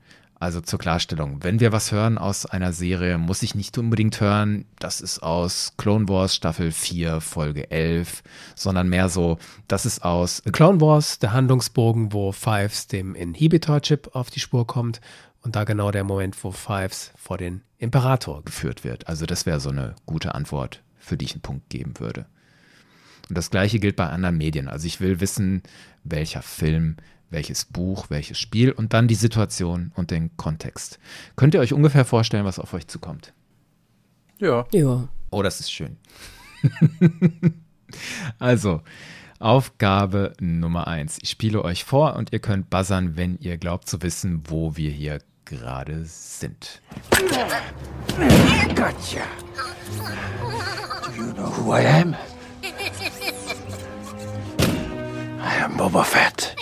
Also 0.44 0.60
zur 0.60 0.78
Klarstellung, 0.78 1.42
wenn 1.42 1.58
wir 1.58 1.72
was 1.72 1.90
hören 1.90 2.18
aus 2.18 2.44
einer 2.44 2.74
Serie, 2.74 3.16
muss 3.16 3.42
ich 3.42 3.54
nicht 3.54 3.78
unbedingt 3.78 4.20
hören, 4.20 4.66
das 4.78 5.00
ist 5.00 5.22
aus 5.22 5.72
Clone 5.78 6.06
Wars 6.06 6.34
Staffel 6.34 6.70
4, 6.70 7.22
Folge 7.22 7.70
11, 7.70 8.22
sondern 8.54 8.90
mehr 8.90 9.08
so, 9.08 9.38
das 9.68 9.86
ist 9.86 10.04
aus 10.04 10.42
Clone 10.52 10.82
Wars, 10.82 11.18
der 11.18 11.32
Handlungsbogen, 11.32 12.12
wo 12.12 12.30
Fives 12.30 12.88
dem 12.88 13.14
Inhibitor-Chip 13.14 14.10
auf 14.14 14.28
die 14.28 14.40
Spur 14.40 14.66
kommt 14.66 15.00
und 15.40 15.56
da 15.56 15.64
genau 15.64 15.90
der 15.90 16.04
Moment, 16.04 16.36
wo 16.44 16.50
Fives 16.50 17.12
vor 17.16 17.38
den 17.38 17.62
Imperator 17.78 18.44
geführt 18.44 18.84
wird. 18.84 19.08
Also 19.08 19.24
das 19.24 19.46
wäre 19.46 19.60
so 19.60 19.70
eine 19.70 19.94
gute 20.04 20.34
Antwort, 20.34 20.82
für 20.98 21.16
die 21.16 21.24
ich 21.24 21.32
einen 21.32 21.40
Punkt 21.40 21.70
geben 21.70 21.94
würde. 21.98 22.26
Und 23.28 23.38
das 23.38 23.50
gleiche 23.50 23.78
gilt 23.78 23.96
bei 23.96 24.06
anderen 24.06 24.36
Medien. 24.36 24.68
Also 24.68 24.86
ich 24.86 25.00
will 25.00 25.20
wissen, 25.20 25.62
welcher 26.04 26.42
Film, 26.42 26.96
welches 27.30 27.64
Buch, 27.64 28.06
welches 28.10 28.38
Spiel 28.38 28.70
und 28.72 28.92
dann 28.92 29.08
die 29.08 29.14
Situation 29.14 29.92
und 29.94 30.10
den 30.10 30.36
Kontext. 30.36 30.98
Könnt 31.36 31.54
ihr 31.54 31.60
euch 31.60 31.72
ungefähr 31.72 32.04
vorstellen, 32.04 32.44
was 32.44 32.58
auf 32.58 32.74
euch 32.74 32.86
zukommt? 32.86 33.32
Ja. 34.38 34.66
Ja. 34.72 35.08
Oh, 35.30 35.42
das 35.42 35.60
ist 35.60 35.72
schön. 35.72 35.96
also, 38.38 38.82
Aufgabe 39.44 40.32
Nummer 40.40 40.86
eins. 40.86 41.18
Ich 41.20 41.30
spiele 41.30 41.62
euch 41.64 41.84
vor 41.84 42.16
und 42.16 42.32
ihr 42.32 42.38
könnt 42.38 42.70
buzzern, 42.70 43.16
wenn 43.16 43.36
ihr 43.40 43.58
glaubt 43.58 43.88
zu 43.88 44.00
wissen, 44.00 44.42
wo 44.46 44.76
wir 44.76 44.90
hier 44.90 45.18
gerade 45.44 46.04
sind. 46.04 46.80
Gotcha. 48.74 49.24
Do 51.04 51.22
you 51.22 51.32
know 51.32 51.52
who 51.58 51.74
I 51.74 51.86
am? 51.86 52.16
Boba 55.76 56.04
Fett. 56.04 56.54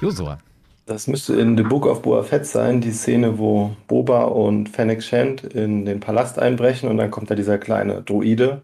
Josua. 0.00 0.38
Das 0.86 1.06
müsste 1.06 1.34
in 1.34 1.56
The 1.56 1.62
Book 1.62 1.86
of 1.86 2.02
Boba 2.02 2.24
Fett 2.24 2.44
sein, 2.44 2.80
die 2.80 2.90
Szene, 2.90 3.38
wo 3.38 3.70
Boba 3.86 4.24
und 4.24 4.68
Fennec 4.68 5.00
Shand 5.00 5.44
in 5.44 5.84
den 5.84 6.00
Palast 6.00 6.40
einbrechen 6.40 6.88
und 6.88 6.96
dann 6.96 7.12
kommt 7.12 7.30
da 7.30 7.36
dieser 7.36 7.58
kleine 7.58 8.02
Droide, 8.02 8.62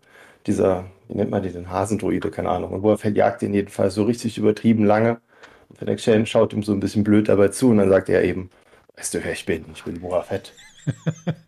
dieser, 0.49 0.87
wie 1.07 1.19
nennt 1.19 1.31
man 1.31 1.45
die 1.45 1.51
denn, 1.51 1.71
Hasendroide, 1.71 2.33
keine 2.33 2.49
Ahnung. 2.49 2.73
Und 2.73 2.83
Boba 2.83 2.97
Fett 2.97 3.17
jagt 3.17 3.43
ihn 3.43 3.55
jedenfalls 3.55 3.95
so 3.95 4.03
richtig 4.03 4.37
übertrieben 4.37 4.85
lange. 4.85 5.21
Und 5.69 5.79
Fennec 5.79 6.01
Shand 6.01 6.29
schaut 6.29 6.53
ihm 6.53 6.65
so 6.65 6.73
ein 6.73 6.81
bisschen 6.81 7.05
blöd 7.05 7.29
dabei 7.29 7.49
zu 7.49 7.71
und 7.71 7.79
dann 7.79 7.89
sagt 7.89 8.09
er 8.09 8.25
eben, 8.25 8.51
weißt 8.97 9.15
du, 9.15 9.23
wer 9.23 9.31
ich 9.31 9.47
bin? 9.47 9.65
Ich 9.73 9.85
bin 9.85 10.01
Boba 10.01 10.23
Fett. 10.23 10.53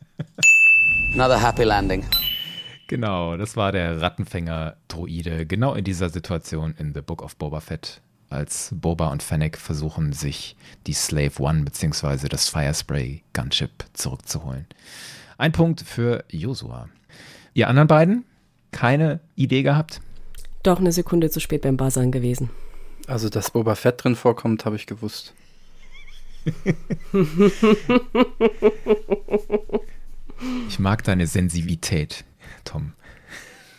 Another 1.21 1.43
happy 1.43 1.65
landing. 1.65 2.05
Genau, 2.87 3.37
das 3.37 3.57
war 3.57 3.73
der 3.73 4.01
Rattenfänger-Droide, 4.01 5.47
genau 5.47 5.75
in 5.75 5.83
dieser 5.83 6.11
Situation 6.11 6.77
in 6.79 6.95
The 6.95 7.01
Book 7.01 7.23
of 7.23 7.35
Boba 7.35 7.59
Fett, 7.59 8.01
als 8.31 8.73
Boba 8.73 9.09
und 9.09 9.25
Fennec 9.25 9.57
versuchen, 9.57 10.13
sich 10.13 10.55
die 10.87 10.93
Slave 10.93 11.33
One 11.41 11.65
bzw. 11.65 12.29
das 12.29 12.49
Firespray 12.49 13.25
Gunship 13.33 13.85
zurückzuholen. 13.95 14.69
Ein 15.39 15.51
Punkt 15.51 15.81
für 15.81 16.23
Josua. 16.31 16.89
Ihr 17.53 17.67
anderen 17.67 17.89
beiden? 17.89 18.25
Keine 18.71 19.19
Idee 19.35 19.65
gehabt? 19.65 20.01
Doch 20.63 20.79
eine 20.79 20.93
Sekunde 20.93 21.31
zu 21.31 21.41
spät 21.41 21.63
beim 21.63 21.77
Buzzern 21.77 22.13
gewesen. 22.13 22.49
Also, 23.09 23.29
dass 23.29 23.51
Boba 23.51 23.75
Fett 23.75 24.05
drin 24.05 24.15
vorkommt, 24.15 24.65
habe 24.65 24.77
ich 24.77 24.87
gewusst. 24.87 25.35
Ich 30.69 30.79
mag 30.79 31.03
deine 31.05 31.27
Sensibilität, 31.27 32.25
Tom. 32.65 32.93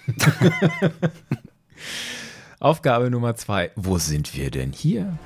Aufgabe 2.59 3.09
Nummer 3.09 3.35
zwei. 3.35 3.71
Wo 3.75 3.97
sind 3.97 4.35
wir 4.35 4.51
denn 4.51 4.73
hier? 4.73 5.17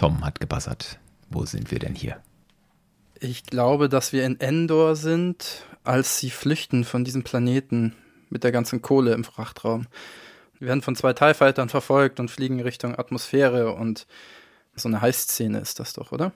Tom 0.00 0.24
hat 0.24 0.40
gebassert. 0.40 0.98
Wo 1.28 1.44
sind 1.44 1.70
wir 1.70 1.78
denn 1.78 1.94
hier? 1.94 2.22
Ich 3.20 3.44
glaube, 3.44 3.90
dass 3.90 4.14
wir 4.14 4.24
in 4.24 4.40
Endor 4.40 4.96
sind, 4.96 5.66
als 5.84 6.18
sie 6.18 6.30
flüchten 6.30 6.84
von 6.84 7.04
diesem 7.04 7.22
Planeten 7.22 7.94
mit 8.30 8.42
der 8.42 8.50
ganzen 8.50 8.80
Kohle 8.80 9.12
im 9.12 9.24
Frachtraum. 9.24 9.88
Wir 10.58 10.68
werden 10.68 10.80
von 10.80 10.96
zwei 10.96 11.12
TIE 11.12 11.34
Fightern 11.34 11.68
verfolgt 11.68 12.18
und 12.18 12.30
fliegen 12.30 12.62
Richtung 12.62 12.98
Atmosphäre 12.98 13.74
und 13.74 14.06
so 14.74 14.88
eine 14.88 15.02
Heißszene 15.02 15.58
ist 15.58 15.78
das 15.80 15.92
doch, 15.92 16.12
oder? 16.12 16.32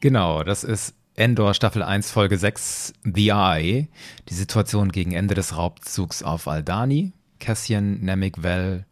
Genau, 0.00 0.42
das 0.42 0.64
ist 0.64 0.96
Endor 1.14 1.54
Staffel 1.54 1.84
1 1.84 2.10
Folge 2.10 2.36
6 2.36 2.94
The 3.04 3.28
Eye. 3.28 3.88
Die 4.28 4.34
Situation 4.34 4.90
gegen 4.90 5.12
Ende 5.12 5.36
des 5.36 5.56
Raubzugs 5.56 6.24
auf 6.24 6.48
Aldani. 6.48 7.12
Cassian, 7.38 8.04
Namek, 8.04 8.42
Vel 8.42 8.86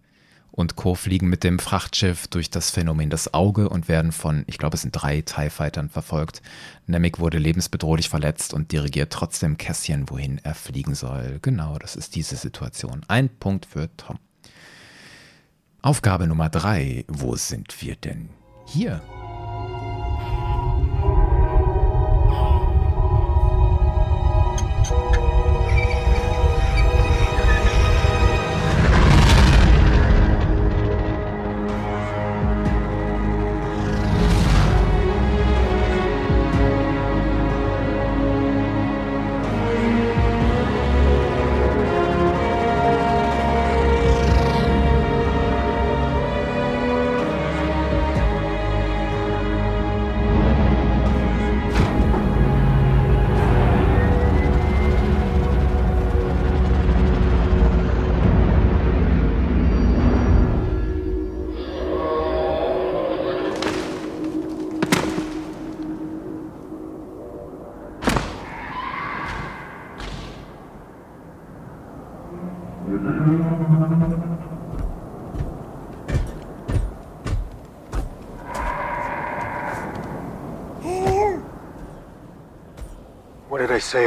und 0.52 0.76
Co. 0.76 0.94
fliegen 0.94 1.28
mit 1.28 1.44
dem 1.44 1.58
Frachtschiff 1.58 2.26
durch 2.28 2.50
das 2.50 2.70
Phänomen 2.70 3.10
das 3.10 3.34
Auge 3.34 3.68
und 3.68 3.88
werden 3.88 4.12
von, 4.12 4.44
ich 4.46 4.58
glaube, 4.58 4.74
es 4.74 4.82
sind 4.82 4.92
drei 4.92 5.20
TIE 5.20 5.50
Fightern 5.50 5.88
verfolgt. 5.88 6.42
Namek 6.86 7.18
wurde 7.18 7.38
lebensbedrohlich 7.38 8.08
verletzt 8.08 8.52
und 8.52 8.72
dirigiert 8.72 9.12
trotzdem 9.12 9.58
Cassian, 9.58 10.10
wohin 10.10 10.40
er 10.42 10.54
fliegen 10.54 10.94
soll. 10.94 11.38
Genau, 11.42 11.78
das 11.78 11.96
ist 11.96 12.14
diese 12.14 12.36
Situation. 12.36 13.02
Ein 13.08 13.28
Punkt 13.28 13.66
für 13.66 13.88
Tom. 13.96 14.18
Aufgabe 15.82 16.26
Nummer 16.26 16.50
drei. 16.50 17.04
Wo 17.08 17.36
sind 17.36 17.80
wir 17.80 17.96
denn 17.96 18.28
hier? 18.66 19.00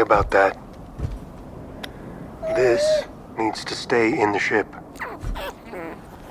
About 0.04 0.30
that? 0.32 0.58
This 2.56 2.84
needs 3.38 3.66
to 3.66 3.74
stay 3.74 4.10
in 4.10 4.34
the 4.34 4.40
ship. 4.40 4.68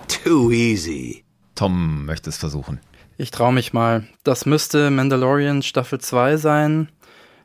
Too 0.08 0.52
easy. 0.52 1.24
Tom 1.54 2.04
möchte 2.06 2.30
es 2.30 2.36
versuchen. 2.36 2.80
Ich 3.16 3.30
traue 3.30 3.52
mich 3.52 3.72
mal. 3.72 4.06
Das 4.24 4.46
müsste 4.46 4.90
Mandalorian 4.90 5.62
Staffel 5.62 6.00
2 6.00 6.36
sein, 6.36 6.88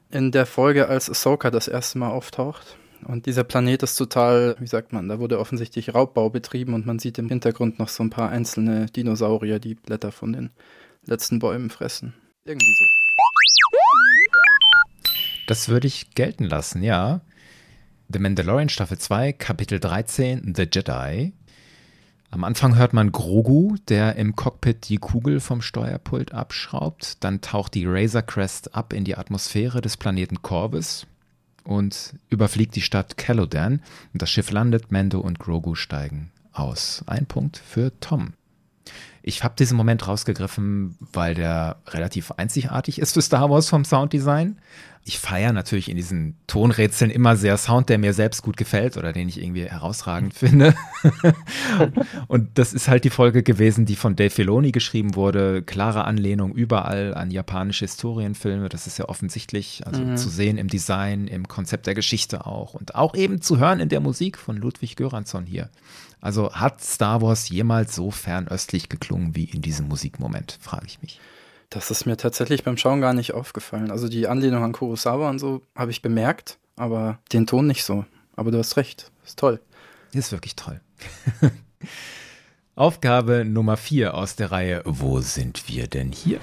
in 0.10 0.32
der 0.32 0.46
Folge, 0.46 0.88
als 0.88 1.10
Ahsoka 1.10 1.52
das 1.52 1.68
erste 1.68 1.98
Mal 1.98 2.12
auftaucht. 2.12 2.78
Und 3.06 3.26
dieser 3.26 3.44
Planet 3.44 3.84
ist 3.84 3.96
total, 3.96 4.56
wie 4.60 4.68
sagt 4.68 4.92
man, 4.92 5.08
da 5.08 5.20
wurde 5.20 5.40
offensichtlich 5.40 5.94
Raubbau 5.94 6.30
betrieben 6.30 6.74
und 6.74 6.86
man 6.86 7.00
sieht 7.00 7.18
im 7.20 7.30
Hintergrund 7.30 7.80
noch 7.80 7.90
so 7.90 8.04
ein 8.04 8.10
paar 8.10 8.30
einzelne 8.30 8.88
Dinosaurier, 8.88 9.60
die 9.60 9.76
Blätter 9.76 10.12
von 10.12 10.34
den 10.34 10.52
letzten 11.06 11.40
Bäumen 11.40 11.70
fressen. 11.70 12.14
Irgendwie 12.46 12.74
so. 12.74 12.97
Das 15.48 15.70
würde 15.70 15.88
ich 15.88 16.12
gelten 16.14 16.44
lassen, 16.44 16.84
ja. 16.84 17.22
The 18.10 18.20
Mandalorian 18.20 18.68
Staffel 18.68 18.98
2, 18.98 19.32
Kapitel 19.32 19.80
13, 19.80 20.54
The 20.54 20.68
Jedi. 20.72 21.32
Am 22.32 22.44
Anfang 22.44 22.76
hört 22.76 22.92
man 22.92 23.14
Grogu, 23.14 23.78
der 23.88 24.18
im 24.18 24.36
Cockpit 24.36 24.90
die 24.90 24.98
Kugel 24.98 25.40
vom 25.40 25.62
Steuerpult 25.62 26.34
abschraubt. 26.34 27.24
Dann 27.24 27.40
taucht 27.40 27.76
die 27.76 27.86
Razor 27.86 28.24
Crest 28.24 28.76
ab 28.76 28.92
in 28.92 29.06
die 29.06 29.18
Atmosphäre 29.18 29.80
des 29.80 29.96
Planeten 29.96 30.42
Corvus 30.42 31.08
und 31.64 32.16
überfliegt 32.30 32.76
die 32.76 32.82
Stadt 32.82 33.16
Calodan. 33.16 33.82
Das 34.14 34.30
Schiff 34.30 34.52
landet, 34.52 34.92
Mando 34.92 35.22
und 35.22 35.40
Grogu 35.40 35.76
steigen 35.76 36.30
aus. 36.52 37.06
Ein 37.08 37.26
Punkt 37.26 37.56
für 37.56 37.98
Tom. 38.02 38.34
Ich 39.24 39.44
habe 39.44 39.56
diesen 39.60 39.76
Moment 39.76 40.08
rausgegriffen, 40.08 40.98
weil 41.12 41.34
der 41.34 41.78
relativ 41.88 42.32
einzigartig 42.32 43.00
ist 43.00 43.14
für 43.14 43.22
Star 43.22 43.50
Wars 43.50 43.68
vom 43.68 43.84
Sounddesign. 43.84 44.58
Ich 45.04 45.20
feiere 45.20 45.54
natürlich 45.54 45.88
in 45.90 45.96
diesen 45.96 46.36
Tonrätseln 46.48 47.10
immer 47.12 47.38
sehr 47.38 47.58
Sound, 47.58 47.88
der 47.88 47.98
mir 47.98 48.14
selbst 48.14 48.42
gut 48.42 48.58
gefällt 48.58 48.98
oder 48.98 49.14
den 49.14 49.30
ich 49.30 49.42
irgendwie 49.42 49.64
herausragend 49.64 50.34
finde. 50.34 50.76
und 52.28 52.58
das 52.58 52.74
ist 52.74 52.90
halt 52.90 53.06
die 53.06 53.10
Folge 53.10 53.42
gewesen, 53.42 53.86
die 53.86 53.96
von 53.96 54.18
Dave 54.18 54.30
Filoni 54.30 54.74
geschrieben 54.74 55.16
wurde. 55.16 55.62
Klare 55.62 56.04
Anlehnung 56.04 56.54
überall 56.54 57.14
an 57.14 57.32
japanische 57.32 57.86
Historienfilme. 57.86 58.68
Das 58.68 58.86
ist 58.86 58.98
ja 58.98 59.08
offensichtlich, 59.08 59.84
also 59.86 60.02
mhm. 60.02 60.18
zu 60.18 60.28
sehen 60.28 60.58
im 60.58 60.68
Design, 60.68 61.28
im 61.28 61.48
Konzept 61.48 61.88
der 61.88 61.96
Geschichte 61.96 62.46
auch 62.46 62.74
und 62.74 62.96
auch 62.96 63.16
eben 63.16 63.42
zu 63.42 63.60
hören 63.60 63.80
in 63.80 63.88
der 63.88 64.02
Musik 64.02 64.38
von 64.38 64.58
Ludwig 64.58 64.98
Göransson 64.98 65.46
hier. 65.46 65.70
Also 66.22 66.54
hat 66.54 66.84
Star 66.84 67.22
Wars 67.22 67.50
jemals 67.50 67.96
so 67.96 68.12
fernöstlich 68.12 68.90
geklungen 68.90 69.36
wie 69.36 69.46
in 69.46 69.62
diesem 69.62 69.88
Musikmoment, 69.88 70.58
frage 70.62 70.86
ich 70.88 71.02
mich. 71.02 71.20
Das 71.70 71.92
ist 71.92 72.06
mir 72.06 72.18
tatsächlich 72.18 72.64
beim 72.64 72.78
Schauen 72.78 73.02
gar 73.02 73.14
nicht 73.14 73.34
aufgefallen. 73.34 73.92
Also 73.92 74.08
die 74.08 74.28
Anlehnung 74.28 74.64
an 74.64 74.72
Kurosawa 74.72 75.30
und 75.30 75.40
so 75.40 75.62
habe 75.76 75.92
ich 75.92 76.02
bemerkt, 76.02 76.58
aber 76.76 77.20
den 77.34 77.46
Ton 77.46 77.68
nicht 77.68 77.84
so. 77.84 78.06
Aber 78.36 78.52
du 78.52 78.58
hast 78.58 78.78
recht, 78.78 79.12
ist 79.26 79.40
toll. 79.40 79.60
Ist 80.14 80.32
wirklich 80.32 80.56
toll. 80.56 80.80
Aufgabe 82.76 83.44
Nummer 83.44 83.76
4 83.76 84.14
aus 84.14 84.36
der 84.36 84.52
Reihe 84.52 84.82
Wo 84.86 85.20
sind 85.20 85.68
wir 85.68 85.88
denn 85.88 86.12
hier? 86.12 86.40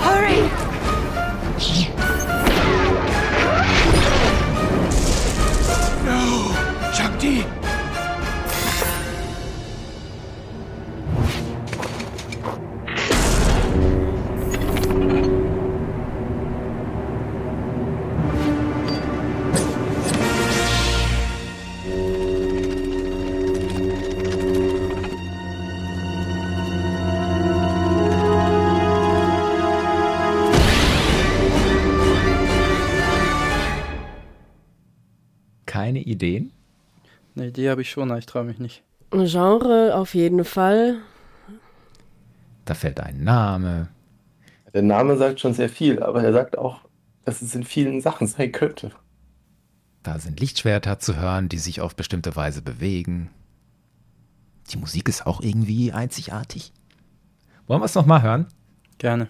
Hurry! 0.00 0.42
No! 6.04 7.57
Keine 35.88 36.00
Ideen? 36.00 36.52
Eine 37.34 37.46
Idee 37.46 37.70
habe 37.70 37.80
ich 37.80 37.88
schon, 37.88 38.10
aber 38.10 38.18
ich 38.18 38.26
traue 38.26 38.44
mich 38.44 38.58
nicht. 38.58 38.82
Genre 39.10 39.94
auf 39.94 40.14
jeden 40.14 40.44
Fall. 40.44 40.98
Da 42.66 42.74
fällt 42.74 43.00
ein 43.00 43.24
Name. 43.24 43.88
Der 44.74 44.82
Name 44.82 45.16
sagt 45.16 45.40
schon 45.40 45.54
sehr 45.54 45.70
viel, 45.70 46.02
aber 46.02 46.22
er 46.22 46.34
sagt 46.34 46.58
auch, 46.58 46.82
dass 47.24 47.40
es 47.40 47.54
in 47.54 47.64
vielen 47.64 48.02
Sachen 48.02 48.26
sein 48.26 48.52
könnte. 48.52 48.90
Da 50.02 50.18
sind 50.18 50.40
Lichtschwerter 50.40 50.98
zu 50.98 51.16
hören, 51.16 51.48
die 51.48 51.56
sich 51.56 51.80
auf 51.80 51.96
bestimmte 51.96 52.36
Weise 52.36 52.60
bewegen. 52.60 53.30
Die 54.70 54.76
Musik 54.76 55.08
ist 55.08 55.26
auch 55.26 55.40
irgendwie 55.40 55.90
einzigartig. 55.92 56.74
Wollen 57.66 57.80
wir 57.80 57.86
es 57.86 57.94
nochmal 57.94 58.20
hören? 58.20 58.46
Gerne. 58.98 59.28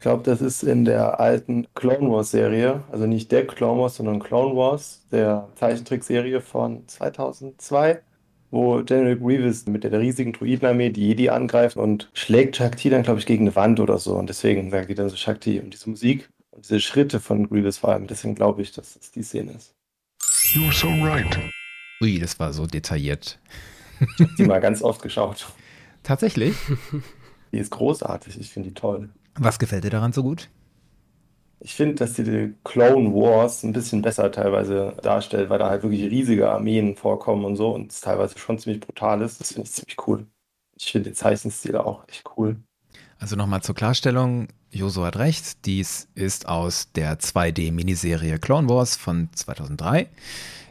Ich 0.00 0.02
glaube, 0.04 0.22
das 0.22 0.40
ist 0.40 0.62
in 0.62 0.86
der 0.86 1.20
alten 1.20 1.66
Clone 1.74 2.10
Wars 2.10 2.30
Serie, 2.30 2.84
also 2.90 3.06
nicht 3.06 3.30
der 3.30 3.46
Clone 3.46 3.82
Wars, 3.82 3.96
sondern 3.96 4.18
Clone 4.18 4.56
Wars, 4.56 5.06
der 5.12 5.50
Zeichentrickserie 5.56 6.40
von 6.40 6.88
2002, 6.88 8.00
wo 8.50 8.82
General 8.82 9.18
Grievous 9.18 9.66
mit 9.66 9.84
der 9.84 9.92
riesigen 10.00 10.32
Druidenarmee 10.32 10.88
die 10.88 11.08
Jedi 11.08 11.28
angreift 11.28 11.76
und 11.76 12.08
schlägt 12.14 12.56
Shakti 12.56 12.88
dann, 12.88 13.02
glaube 13.02 13.20
ich, 13.20 13.26
gegen 13.26 13.44
eine 13.44 13.54
Wand 13.56 13.78
oder 13.78 13.98
so. 13.98 14.14
Und 14.14 14.30
deswegen 14.30 14.70
sagen 14.70 14.86
die 14.88 14.94
dann 14.94 15.10
so 15.10 15.16
Shakti 15.16 15.60
und 15.60 15.74
diese 15.74 15.90
Musik 15.90 16.30
und 16.50 16.64
diese 16.64 16.80
Schritte 16.80 17.20
von 17.20 17.50
Grievous 17.50 17.76
vor 17.76 17.90
allem. 17.90 18.06
Deswegen 18.06 18.34
glaube 18.34 18.62
ich, 18.62 18.72
dass 18.72 18.96
es 18.96 19.10
die 19.10 19.22
Szene 19.22 19.52
ist. 19.52 19.74
You're 20.54 20.72
so 20.72 20.88
right. 21.04 21.38
Ui, 22.00 22.18
das 22.18 22.40
war 22.40 22.54
so 22.54 22.66
detailliert. 22.66 23.38
Ich 24.00 24.20
habe 24.24 24.34
die 24.38 24.44
mal 24.44 24.60
ganz 24.62 24.80
oft 24.82 25.02
geschaut. 25.02 25.46
Tatsächlich? 26.02 26.54
Die 27.52 27.58
ist 27.58 27.70
großartig, 27.70 28.40
ich 28.40 28.48
finde 28.48 28.70
die 28.70 28.74
toll. 28.74 29.10
Was 29.42 29.58
gefällt 29.58 29.84
dir 29.84 29.90
daran 29.90 30.12
so 30.12 30.22
gut? 30.22 30.50
Ich 31.60 31.74
finde, 31.74 31.94
dass 31.94 32.12
die, 32.12 32.24
die 32.24 32.54
Clone 32.62 33.14
Wars 33.14 33.62
ein 33.62 33.72
bisschen 33.72 34.02
besser 34.02 34.30
teilweise 34.30 34.94
darstellt, 35.02 35.48
weil 35.48 35.58
da 35.58 35.70
halt 35.70 35.82
wirklich 35.82 36.02
riesige 36.10 36.50
Armeen 36.50 36.94
vorkommen 36.94 37.46
und 37.46 37.56
so 37.56 37.70
und 37.74 37.90
es 37.90 38.02
teilweise 38.02 38.38
schon 38.38 38.58
ziemlich 38.58 38.80
brutal 38.80 39.22
ist. 39.22 39.40
Das 39.40 39.54
finde 39.54 39.66
ich 39.66 39.72
ziemlich 39.72 39.96
cool. 40.06 40.26
Ich 40.78 40.92
finde 40.92 41.08
den 41.08 41.16
Zeichenstil 41.16 41.76
auch 41.78 42.06
echt 42.08 42.24
cool. 42.36 42.56
Also 43.18 43.34
nochmal 43.34 43.62
zur 43.62 43.74
Klarstellung, 43.74 44.48
Joso 44.70 45.06
hat 45.06 45.16
recht, 45.16 45.64
dies 45.64 46.08
ist 46.14 46.46
aus 46.46 46.92
der 46.92 47.18
2D-Miniserie 47.18 48.38
Clone 48.38 48.68
Wars 48.68 48.96
von 48.96 49.30
2003. 49.34 50.08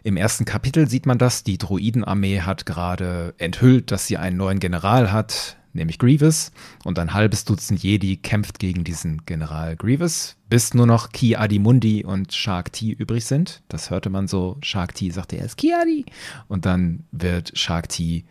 Im 0.04 0.16
ersten 0.16 0.46
Kapitel 0.46 0.88
sieht 0.88 1.08
man 1.08 1.18
das, 1.18 1.44
die 1.44 1.58
Druidenarmee 1.58 2.42
hat 2.42 2.68
gerade 2.68 3.34
enthüllt, 3.40 3.92
dass 3.92 4.06
sie 4.06 4.18
einen 4.18 4.38
neuen 4.38 4.60
General 4.60 5.12
hat, 5.12 5.58
nämlich 5.74 6.00
Grievous, 6.00 6.52
und 6.84 7.00
ein 7.00 7.14
halbes 7.14 7.46
Dutzend 7.46 7.84
Jedi 7.84 8.18
kämpft 8.18 8.60
gegen 8.60 8.84
diesen 8.84 9.26
General 9.26 9.76
Grievous, 9.76 10.36
bis 10.50 10.74
nur 10.74 10.86
noch 10.86 11.12
Ki 11.12 11.36
Adimundi 11.36 12.04
und 12.04 12.34
Shark 12.34 12.74
T 12.74 12.92
übrig 12.92 13.26
sind. 13.26 13.62
Das 13.68 13.90
hörte 13.90 14.10
man 14.10 14.28
so, 14.28 14.58
Shark 14.62 14.96
T 14.96 15.10
sagte 15.12 15.36
erst 15.36 15.58
Ki 15.58 15.74
Adi, 15.74 16.06
und 16.48 16.66
dann 16.66 17.06
wird 17.12 17.58
Shark 17.58 17.90
T 17.90 18.26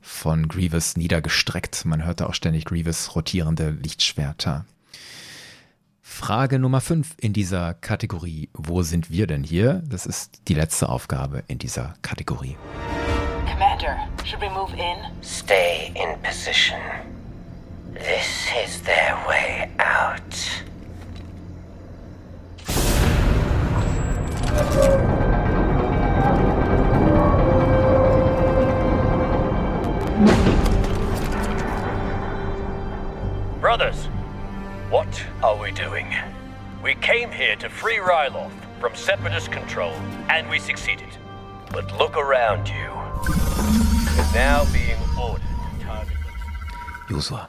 von 0.00 0.48
Grievous 0.48 0.96
niedergestreckt. 0.96 1.84
Man 1.84 2.04
hörte 2.04 2.28
auch 2.28 2.34
ständig 2.34 2.64
Grievous 2.64 3.14
rotierende 3.16 3.70
Lichtschwerter. 3.70 4.64
Frage 6.00 6.58
Nummer 6.60 6.80
5 6.80 7.16
in 7.18 7.32
dieser 7.32 7.74
Kategorie. 7.74 8.48
Wo 8.54 8.82
sind 8.82 9.10
wir 9.10 9.26
denn 9.26 9.42
hier? 9.42 9.82
Das 9.86 10.06
ist 10.06 10.40
die 10.48 10.54
letzte 10.54 10.88
Aufgabe 10.88 11.42
in 11.48 11.58
dieser 11.58 11.94
Kategorie. 12.00 12.56
Commander, 13.50 14.08
should 14.26 14.40
we 14.40 14.48
move 14.48 14.74
in? 14.74 14.98
Stay 15.22 15.92
in 15.94 16.18
position. 16.18 16.82
This 17.92 18.48
is 18.56 18.82
their 18.82 19.14
way 19.28 19.70
out. 19.78 20.20
Brothers, 33.60 34.06
what 34.90 35.24
are 35.44 35.56
we 35.56 35.70
doing? 35.70 36.12
We 36.82 36.96
came 36.96 37.30
here 37.30 37.54
to 37.56 37.68
free 37.68 37.98
Ryloth 37.98 38.50
from 38.80 38.96
Separatist 38.96 39.52
control, 39.52 39.92
and 40.28 40.50
we 40.50 40.58
succeeded. 40.58 41.16
But 41.70 41.96
look 41.96 42.16
around 42.16 42.68
you. 42.68 43.85
We're 44.16 44.22
now 44.32 44.64
being 44.72 44.96
ordered 45.18 45.42
to 45.42 45.84
target 45.84 46.16
Josua. 47.10 47.48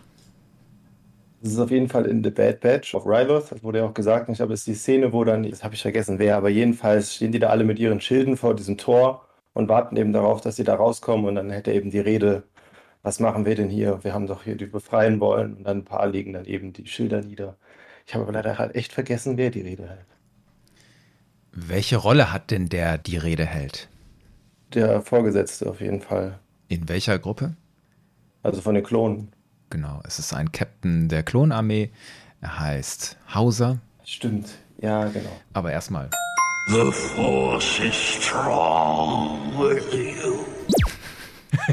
Das 1.41 1.53
ist 1.53 1.60
auf 1.60 1.71
jeden 1.71 1.88
Fall 1.88 2.06
in 2.08 2.21
The 2.23 2.30
Bad 2.30 2.60
Batch 2.60 2.93
auf 2.93 3.06
Ryloth, 3.06 3.51
das 3.51 3.63
wurde 3.63 3.77
ja 3.80 3.86
auch 3.86 3.93
gesagt. 3.93 4.27
Ich 4.27 4.38
glaube, 4.38 4.53
es 4.53 4.62
ist 4.62 4.67
die 4.67 4.73
Szene, 4.73 5.13
wo 5.13 5.23
dann, 5.23 5.49
das 5.49 5.63
habe 5.63 5.75
ich 5.75 5.82
vergessen 5.82 6.19
wer, 6.19 6.36
aber 6.36 6.49
jedenfalls 6.49 7.15
stehen 7.15 7.32
die 7.32 7.39
da 7.39 7.47
alle 7.49 7.63
mit 7.63 7.80
ihren 7.80 8.01
Schilden 8.01 8.36
vor 8.36 8.53
diesem 8.53 8.77
Tor 8.77 9.25
und 9.53 9.69
warten 9.69 9.95
eben 9.95 10.12
darauf, 10.12 10.41
dass 10.41 10.58
sie 10.58 10.65
da 10.65 10.75
rauskommen 10.75 11.25
und 11.25 11.36
dann 11.36 11.51
hätte 11.51 11.71
eben 11.71 11.89
die 11.89 11.99
Rede, 11.99 12.43
was 13.01 13.21
machen 13.21 13.45
wir 13.45 13.56
denn 13.56 13.69
hier? 13.69 14.03
Wir 14.03 14.13
haben 14.13 14.27
doch 14.27 14.43
hier 14.43 14.58
die 14.58 14.65
befreien 14.65 15.21
wollen 15.21 15.53
und 15.53 15.63
dann 15.63 15.77
ein 15.77 15.86
paar 15.86 16.08
legen 16.08 16.34
dann 16.34 16.43
eben 16.43 16.73
die 16.73 16.86
Schilder 16.86 17.21
nieder. 17.21 17.56
Ich 18.06 18.13
habe 18.13 18.25
aber 18.25 18.34
leider 18.34 18.58
halt 18.58 18.75
echt 18.75 18.91
vergessen, 18.91 19.38
wer 19.38 19.51
die 19.51 19.62
Rede 19.62 19.88
hält. 19.88 20.06
Welche 21.53 21.95
Rolle 21.95 22.34
hat 22.34 22.51
denn 22.51 22.67
der 22.67 22.97
die 22.97 23.17
Rede 23.17 23.45
hält? 23.45 23.88
Der 24.73 25.01
Vorgesetzte 25.01 25.69
auf 25.69 25.80
jeden 25.80 26.01
Fall. 26.01 26.39
In 26.67 26.89
welcher 26.89 27.17
Gruppe? 27.19 27.56
Also 28.43 28.62
von 28.62 28.75
den 28.75 28.84
Klonen. 28.84 29.30
Genau, 29.69 30.01
es 30.06 30.19
ist 30.19 30.34
ein 30.34 30.51
Captain 30.51 31.10
der 31.10 31.23
Klonarmee. 31.23 31.91
Er 32.41 32.60
heißt 32.60 33.17
Hauser. 33.34 33.80
Stimmt, 34.03 34.49
ja, 34.82 35.06
genau. 35.06 35.32
Aber 35.53 35.71
erstmal. 35.71 36.10
The 36.69 36.91
Force 36.91 37.80
is 37.80 37.95
strong 37.95 39.58
with 39.58 39.86
you. 39.93 40.46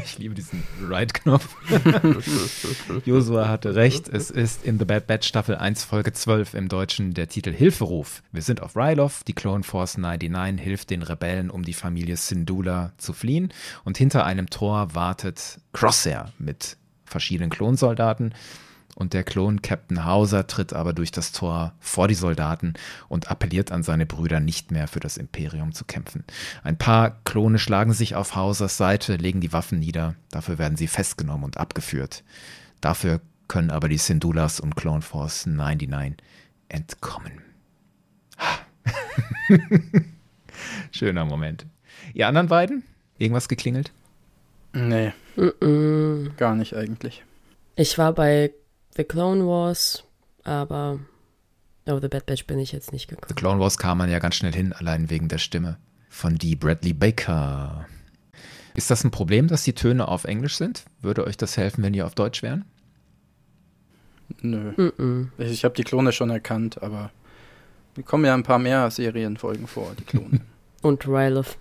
Ich 0.04 0.18
liebe 0.18 0.34
diesen 0.34 0.62
Right-Knopf. 0.82 1.56
Josua 3.06 3.48
hatte 3.48 3.74
recht. 3.74 4.08
Es 4.08 4.30
ist 4.30 4.64
in 4.64 4.78
The 4.78 4.84
Bad 4.84 5.06
Batch 5.06 5.26
Staffel 5.26 5.56
1 5.56 5.84
Folge 5.84 6.12
12 6.12 6.52
im 6.54 6.68
Deutschen 6.68 7.14
der 7.14 7.28
Titel 7.28 7.52
Hilferuf. 7.52 8.22
Wir 8.30 8.42
sind 8.42 8.60
auf 8.60 8.76
Ryloth. 8.76 9.26
Die 9.26 9.32
Clone 9.32 9.64
Force 9.64 9.96
99 9.96 10.62
hilft 10.62 10.90
den 10.90 11.02
Rebellen, 11.02 11.48
um 11.48 11.62
die 11.62 11.72
Familie 11.72 12.18
Syndulla 12.18 12.92
zu 12.98 13.14
fliehen. 13.14 13.52
Und 13.84 13.96
hinter 13.96 14.26
einem 14.26 14.50
Tor 14.50 14.94
wartet 14.94 15.58
Crosshair 15.72 16.32
mit 16.38 16.76
verschiedenen 17.06 17.48
Klonsoldaten. 17.50 18.34
Und 18.94 19.12
der 19.12 19.24
Klon 19.24 19.60
Captain 19.60 20.04
Hauser 20.04 20.46
tritt 20.46 20.72
aber 20.72 20.92
durch 20.92 21.10
das 21.10 21.32
Tor 21.32 21.72
vor 21.80 22.08
die 22.08 22.14
Soldaten 22.14 22.74
und 23.08 23.30
appelliert 23.30 23.72
an 23.72 23.82
seine 23.82 24.06
Brüder, 24.06 24.40
nicht 24.40 24.70
mehr 24.70 24.86
für 24.86 25.00
das 25.00 25.16
Imperium 25.16 25.72
zu 25.72 25.84
kämpfen. 25.84 26.24
Ein 26.62 26.78
paar 26.78 27.18
Klone 27.24 27.58
schlagen 27.58 27.92
sich 27.92 28.14
auf 28.14 28.36
Hausers 28.36 28.76
Seite, 28.76 29.16
legen 29.16 29.40
die 29.40 29.52
Waffen 29.52 29.80
nieder. 29.80 30.14
Dafür 30.30 30.58
werden 30.58 30.76
sie 30.76 30.86
festgenommen 30.86 31.44
und 31.44 31.58
abgeführt. 31.58 32.22
Dafür 32.80 33.20
können 33.48 33.70
aber 33.70 33.88
die 33.88 33.98
Syndulas 33.98 34.60
und 34.60 34.76
Clone 34.76 35.02
Force 35.02 35.46
99 35.46 36.16
entkommen. 36.68 37.42
Schöner 40.92 41.24
Moment. 41.24 41.66
Ihr 42.14 42.28
anderen 42.28 42.48
beiden? 42.48 42.84
Irgendwas 43.18 43.48
geklingelt? 43.48 43.92
Nee. 44.72 45.12
Mm 45.36 45.48
-mm. 45.60 46.36
Gar 46.36 46.54
nicht 46.54 46.74
eigentlich. 46.74 47.24
Ich 47.76 47.98
war 47.98 48.12
bei 48.12 48.52
The 48.96 49.04
Clone 49.04 49.46
Wars, 49.46 50.04
aber 50.44 51.00
auf 51.86 52.00
The 52.00 52.08
Bad 52.08 52.26
Batch 52.26 52.46
bin 52.46 52.58
ich 52.58 52.72
jetzt 52.72 52.92
nicht 52.92 53.08
gekommen. 53.08 53.28
The 53.28 53.34
Clone 53.34 53.60
Wars 53.60 53.76
kam 53.76 53.98
man 53.98 54.10
ja 54.10 54.18
ganz 54.18 54.36
schnell 54.36 54.52
hin, 54.52 54.72
allein 54.72 55.10
wegen 55.10 55.28
der 55.28 55.38
Stimme 55.38 55.78
von 56.08 56.36
Dee 56.36 56.54
Bradley 56.54 56.92
Baker. 56.92 57.86
Ist 58.74 58.90
das 58.90 59.04
ein 59.04 59.10
Problem, 59.10 59.48
dass 59.48 59.64
die 59.64 59.72
Töne 59.72 60.08
auf 60.08 60.24
Englisch 60.24 60.56
sind? 60.56 60.84
Würde 61.00 61.24
euch 61.26 61.36
das 61.36 61.56
helfen, 61.56 61.82
wenn 61.82 61.92
die 61.92 62.02
auf 62.02 62.14
Deutsch 62.14 62.42
wären? 62.42 62.64
Nö. 64.40 64.72
Mm 64.76 64.92
-mm. 64.98 65.28
Ich, 65.38 65.50
ich 65.50 65.64
habe 65.64 65.74
die 65.74 65.84
Klone 65.84 66.12
schon 66.12 66.30
erkannt, 66.30 66.82
aber 66.82 67.10
mir 67.96 68.02
kommen 68.04 68.24
ja 68.24 68.34
ein 68.34 68.42
paar 68.42 68.58
mehr 68.58 68.90
Serienfolgen 68.90 69.66
vor, 69.66 69.92
die 69.98 70.04
Klone. 70.04 70.40
Und 70.82 71.06
Ryloth. 71.06 71.56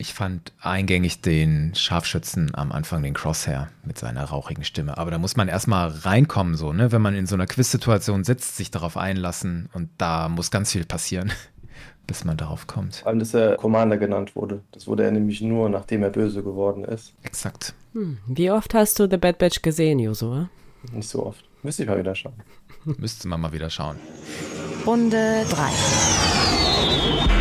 Ich 0.00 0.14
fand 0.14 0.54
eingängig 0.62 1.20
den 1.20 1.74
Scharfschützen 1.74 2.54
am 2.54 2.72
Anfang, 2.72 3.02
den 3.02 3.12
Crosshair 3.12 3.68
mit 3.84 3.98
seiner 3.98 4.24
rauchigen 4.24 4.64
Stimme. 4.64 4.96
Aber 4.96 5.10
da 5.10 5.18
muss 5.18 5.36
man 5.36 5.46
erstmal 5.48 5.88
reinkommen, 5.88 6.54
so, 6.54 6.72
ne? 6.72 6.90
Wenn 6.90 7.02
man 7.02 7.14
in 7.14 7.26
so 7.26 7.34
einer 7.34 7.46
Quiz-Situation 7.46 8.24
sitzt, 8.24 8.56
sich 8.56 8.70
darauf 8.70 8.96
einlassen 8.96 9.68
und 9.74 9.90
da 9.98 10.30
muss 10.30 10.50
ganz 10.50 10.72
viel 10.72 10.86
passieren, 10.86 11.30
bis 12.06 12.24
man 12.24 12.38
darauf 12.38 12.66
kommt. 12.66 12.96
Vor 12.96 13.08
allem, 13.08 13.18
dass 13.18 13.34
er 13.34 13.56
Commander 13.56 13.98
genannt 13.98 14.34
wurde. 14.36 14.62
Das 14.72 14.86
wurde 14.86 15.04
er 15.04 15.10
nämlich 15.10 15.42
nur, 15.42 15.68
nachdem 15.68 16.02
er 16.02 16.08
böse 16.08 16.42
geworden 16.42 16.82
ist. 16.82 17.12
Exakt. 17.22 17.74
Hm. 17.92 18.20
Wie 18.26 18.50
oft 18.50 18.72
hast 18.72 18.98
du 19.00 19.06
The 19.06 19.18
Bad 19.18 19.36
Batch 19.36 19.60
gesehen, 19.60 19.98
Josua? 19.98 20.48
Nicht 20.92 21.10
so 21.10 21.26
oft. 21.26 21.44
Müsste 21.62 21.82
ich 21.82 21.90
mal 21.90 21.98
wieder 21.98 22.14
schauen. 22.14 22.40
Müsste 22.86 23.28
man 23.28 23.38
mal 23.38 23.52
wieder 23.52 23.68
schauen. 23.68 23.96
Runde 24.86 25.44
3. 25.50 27.39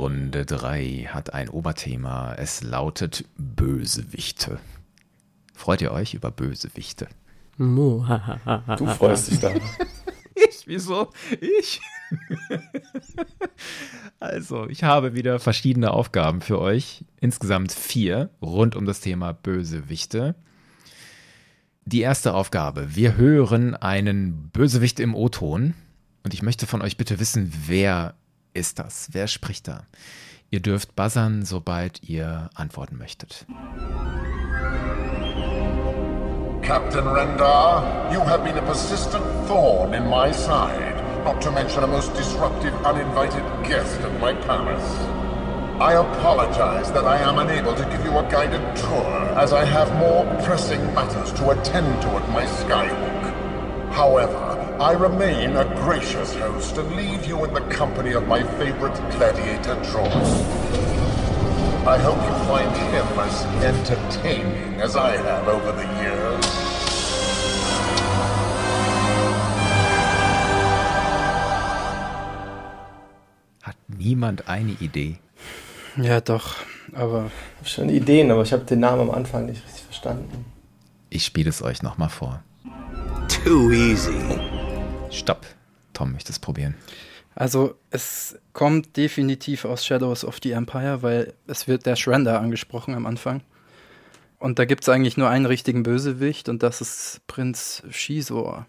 Runde 0.00 0.46
3 0.46 1.08
hat 1.08 1.34
ein 1.34 1.48
Oberthema. 1.48 2.34
Es 2.34 2.62
lautet 2.62 3.24
Bösewichte. 3.36 4.60
Freut 5.54 5.82
ihr 5.82 5.90
euch 5.90 6.14
über 6.14 6.30
Bösewichte? 6.30 7.08
Du 8.78 8.86
freust 8.86 9.32
dich 9.32 9.40
da. 9.40 9.50
ich? 10.34 10.66
Wieso? 10.66 11.10
Ich? 11.40 11.80
also, 14.20 14.68
ich 14.68 14.84
habe 14.84 15.14
wieder 15.14 15.40
verschiedene 15.40 15.90
Aufgaben 15.90 16.42
für 16.42 16.60
euch. 16.60 17.04
Insgesamt 17.20 17.72
vier 17.72 18.30
rund 18.40 18.76
um 18.76 18.86
das 18.86 19.00
Thema 19.00 19.32
Bösewichte. 19.32 20.36
Die 21.84 22.02
erste 22.02 22.34
Aufgabe. 22.34 22.94
Wir 22.94 23.16
hören 23.16 23.74
einen 23.74 24.50
Bösewicht 24.50 25.00
im 25.00 25.16
O-Ton. 25.16 25.74
Und 26.22 26.34
ich 26.34 26.42
möchte 26.42 26.66
von 26.66 26.82
euch 26.82 26.96
bitte 26.96 27.18
wissen, 27.18 27.52
wer 27.66 28.14
ist 28.54 28.78
das? 28.78 29.08
Wer 29.12 29.26
spricht 29.26 29.68
da? 29.68 29.82
Ihr 30.50 30.60
dürft 30.60 30.96
buzzern, 30.96 31.44
sobald 31.44 32.02
ihr 32.02 32.48
antworten 32.54 32.96
möchtet. 32.96 33.46
Captain 36.62 37.06
Rendar, 37.06 38.10
you 38.12 38.20
have 38.20 38.44
been 38.44 38.58
a 38.58 38.62
persistent 38.62 39.24
thorn 39.46 39.94
in 39.94 40.08
my 40.08 40.32
side, 40.32 40.96
not 41.24 41.40
to 41.40 41.50
mention 41.50 41.82
a 41.82 41.86
most 41.86 42.14
disruptive 42.14 42.74
uninvited 42.84 43.42
guest 43.64 44.00
at 44.02 44.20
my 44.20 44.34
palace. 44.34 45.18
I 45.80 45.94
apologize 45.94 46.90
that 46.92 47.04
I 47.04 47.18
am 47.22 47.38
unable 47.38 47.74
to 47.74 47.84
give 47.84 48.04
you 48.04 48.18
a 48.18 48.22
guided 48.28 48.60
tour, 48.76 49.06
as 49.38 49.52
I 49.52 49.64
have 49.64 49.94
more 49.96 50.24
pressing 50.42 50.82
matters 50.92 51.32
to 51.34 51.50
attend 51.50 52.02
to 52.02 52.08
at 52.08 52.28
my 52.30 52.44
Skyhook. 52.44 53.92
However, 53.92 54.57
I 54.80 54.92
remain 54.92 55.56
a 55.56 55.64
gracious 55.82 56.36
host 56.36 56.78
and 56.78 56.94
leave 56.94 57.26
you 57.26 57.44
in 57.44 57.52
the 57.52 57.62
company 57.62 58.12
of 58.12 58.28
my 58.28 58.44
favorite 58.44 58.94
gladiator, 59.10 59.74
Tross. 59.82 60.30
I 61.84 61.98
hope 61.98 62.22
you 62.22 62.32
find 62.46 62.70
him 62.94 63.06
as 63.18 63.44
entertaining 63.64 64.80
as 64.80 64.94
I 64.94 65.16
have 65.16 65.48
over 65.48 65.72
the 65.72 65.82
years. 66.00 66.46
Hat 73.62 73.76
niemand 73.88 74.48
eine 74.48 74.76
Idee? 74.78 75.18
Ja, 75.96 76.20
doch, 76.20 76.54
aber. 76.94 77.32
Ich 77.62 77.80
habe 77.82 77.88
schon 77.88 77.88
Ideen, 77.88 78.30
aber 78.30 78.42
ich 78.42 78.52
habe 78.52 78.62
den 78.62 78.78
Namen 78.78 79.00
am 79.00 79.10
Anfang 79.10 79.46
nicht 79.46 79.64
richtig 79.64 79.82
verstanden. 79.82 80.44
Ich 81.10 81.24
spiele 81.24 81.50
es 81.50 81.62
euch 81.62 81.82
nochmal 81.82 82.10
vor. 82.10 82.44
Too 83.26 83.72
easy. 83.72 84.57
Stopp. 85.10 85.46
Tom 85.92 86.12
möchte 86.12 86.32
es 86.32 86.38
probieren. 86.38 86.74
Also 87.34 87.76
es 87.90 88.38
kommt 88.52 88.96
definitiv 88.96 89.64
aus 89.64 89.86
Shadows 89.86 90.24
of 90.24 90.38
the 90.42 90.52
Empire, 90.52 91.02
weil 91.02 91.34
es 91.46 91.68
wird 91.68 91.86
der 91.86 91.96
Shrender 91.96 92.40
angesprochen 92.40 92.94
am 92.94 93.06
Anfang. 93.06 93.42
Und 94.38 94.58
da 94.58 94.64
gibt 94.64 94.84
es 94.84 94.88
eigentlich 94.88 95.16
nur 95.16 95.28
einen 95.28 95.46
richtigen 95.46 95.82
Bösewicht 95.82 96.48
und 96.48 96.62
das 96.62 96.80
ist 96.80 97.20
Prinz 97.26 97.82
Shizor. 97.90 98.66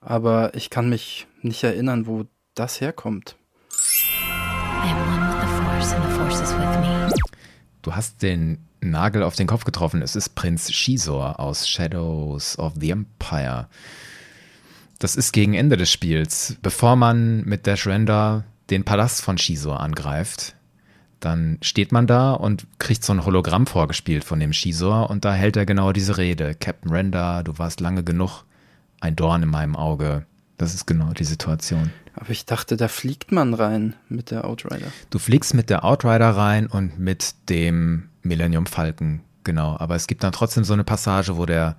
Aber 0.00 0.54
ich 0.54 0.70
kann 0.70 0.88
mich 0.88 1.26
nicht 1.42 1.62
erinnern, 1.64 2.06
wo 2.06 2.24
das 2.54 2.80
herkommt. 2.80 3.36
Du 7.82 7.94
hast 7.94 8.22
den 8.22 8.66
Nagel 8.80 9.22
auf 9.22 9.36
den 9.36 9.46
Kopf 9.46 9.64
getroffen. 9.64 10.02
Es 10.02 10.16
ist 10.16 10.34
Prinz 10.34 10.72
Shizor 10.72 11.40
aus 11.40 11.68
Shadows 11.68 12.58
of 12.58 12.74
the 12.78 12.90
Empire. 12.90 13.68
Das 14.98 15.14
ist 15.14 15.32
gegen 15.32 15.54
Ende 15.54 15.76
des 15.76 15.92
Spiels. 15.92 16.56
Bevor 16.60 16.96
man 16.96 17.44
mit 17.44 17.66
Dash 17.66 17.86
Render 17.86 18.44
den 18.70 18.84
Palast 18.84 19.22
von 19.22 19.38
Shizor 19.38 19.80
angreift, 19.80 20.56
dann 21.20 21.58
steht 21.62 21.92
man 21.92 22.06
da 22.06 22.32
und 22.32 22.66
kriegt 22.78 23.04
so 23.04 23.12
ein 23.12 23.24
Hologramm 23.24 23.66
vorgespielt 23.66 24.24
von 24.24 24.40
dem 24.40 24.52
Shizor 24.52 25.10
und 25.10 25.24
da 25.24 25.32
hält 25.32 25.56
er 25.56 25.66
genau 25.66 25.92
diese 25.92 26.16
Rede. 26.16 26.54
Captain 26.54 26.90
Render, 26.90 27.42
du 27.44 27.58
warst 27.58 27.80
lange 27.80 28.02
genug 28.02 28.44
ein 29.00 29.14
Dorn 29.14 29.44
in 29.44 29.48
meinem 29.48 29.76
Auge. 29.76 30.26
Das 30.56 30.74
ist 30.74 30.86
genau 30.86 31.12
die 31.12 31.24
Situation. 31.24 31.92
Aber 32.14 32.30
ich 32.30 32.44
dachte, 32.46 32.76
da 32.76 32.88
fliegt 32.88 33.30
man 33.30 33.54
rein 33.54 33.94
mit 34.08 34.32
der 34.32 34.44
Outrider. 34.44 34.88
Du 35.10 35.20
fliegst 35.20 35.54
mit 35.54 35.70
der 35.70 35.84
Outrider 35.84 36.30
rein 36.30 36.66
und 36.66 36.98
mit 36.98 37.34
dem 37.48 38.08
Millennium 38.22 38.66
Falcon, 38.66 39.20
genau. 39.44 39.76
Aber 39.78 39.94
es 39.94 40.08
gibt 40.08 40.24
dann 40.24 40.32
trotzdem 40.32 40.64
so 40.64 40.72
eine 40.72 40.82
Passage, 40.82 41.36
wo 41.36 41.46
der 41.46 41.76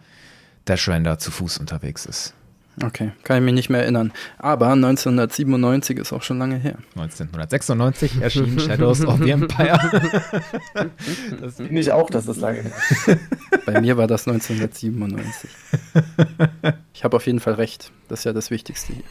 Dash 0.63 0.87
Render 0.87 1.19
zu 1.19 1.31
Fuß 1.31 1.57
unterwegs 1.57 2.05
ist. 2.05 2.33
Okay, 2.83 3.11
kann 3.23 3.37
ich 3.37 3.43
mich 3.43 3.53
nicht 3.53 3.69
mehr 3.69 3.81
erinnern. 3.81 4.13
Aber 4.37 4.67
1997 4.69 5.97
ist 5.97 6.13
auch 6.13 6.23
schon 6.23 6.39
lange 6.39 6.55
her. 6.55 6.77
1996 6.95 8.21
erschien 8.21 8.59
Shadows 8.59 9.05
of 9.05 9.19
the 9.19 9.31
Empire. 9.31 9.79
das 11.41 11.55
finde 11.57 11.79
ich 11.79 11.91
auch, 11.91 12.09
dass 12.09 12.25
das 12.25 12.37
lange 12.37 12.63
her 12.63 12.71
ist. 12.89 13.17
Bei 13.65 13.81
mir 13.81 13.97
war 13.97 14.07
das 14.07 14.27
1997. 14.27 15.49
Ich 16.93 17.03
habe 17.03 17.17
auf 17.17 17.25
jeden 17.25 17.39
Fall 17.39 17.55
recht. 17.55 17.91
Das 18.07 18.19
ist 18.19 18.25
ja 18.25 18.33
das 18.33 18.49
Wichtigste 18.49 18.93
hier. 18.93 19.03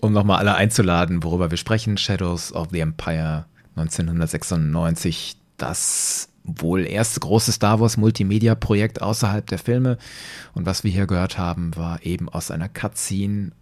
Um 0.00 0.12
nochmal 0.12 0.38
alle 0.38 0.54
einzuladen, 0.54 1.22
worüber 1.22 1.50
wir 1.50 1.58
sprechen. 1.58 1.96
Shadows 1.96 2.52
of 2.52 2.68
the 2.72 2.80
Empire 2.80 3.46
1996. 3.76 5.36
Das 5.56 6.28
wohl 6.44 6.86
erste 6.86 7.20
große 7.20 7.52
Star 7.52 7.80
Wars 7.80 7.96
Multimedia-Projekt 7.96 9.00
außerhalb 9.02 9.46
der 9.46 9.58
Filme. 9.58 9.98
Und 10.54 10.66
was 10.66 10.84
wir 10.84 10.90
hier 10.90 11.06
gehört 11.06 11.38
haben, 11.38 11.76
war 11.76 12.04
eben 12.04 12.28
aus 12.28 12.50
einer 12.50 12.68
Cutscene, 12.68 13.52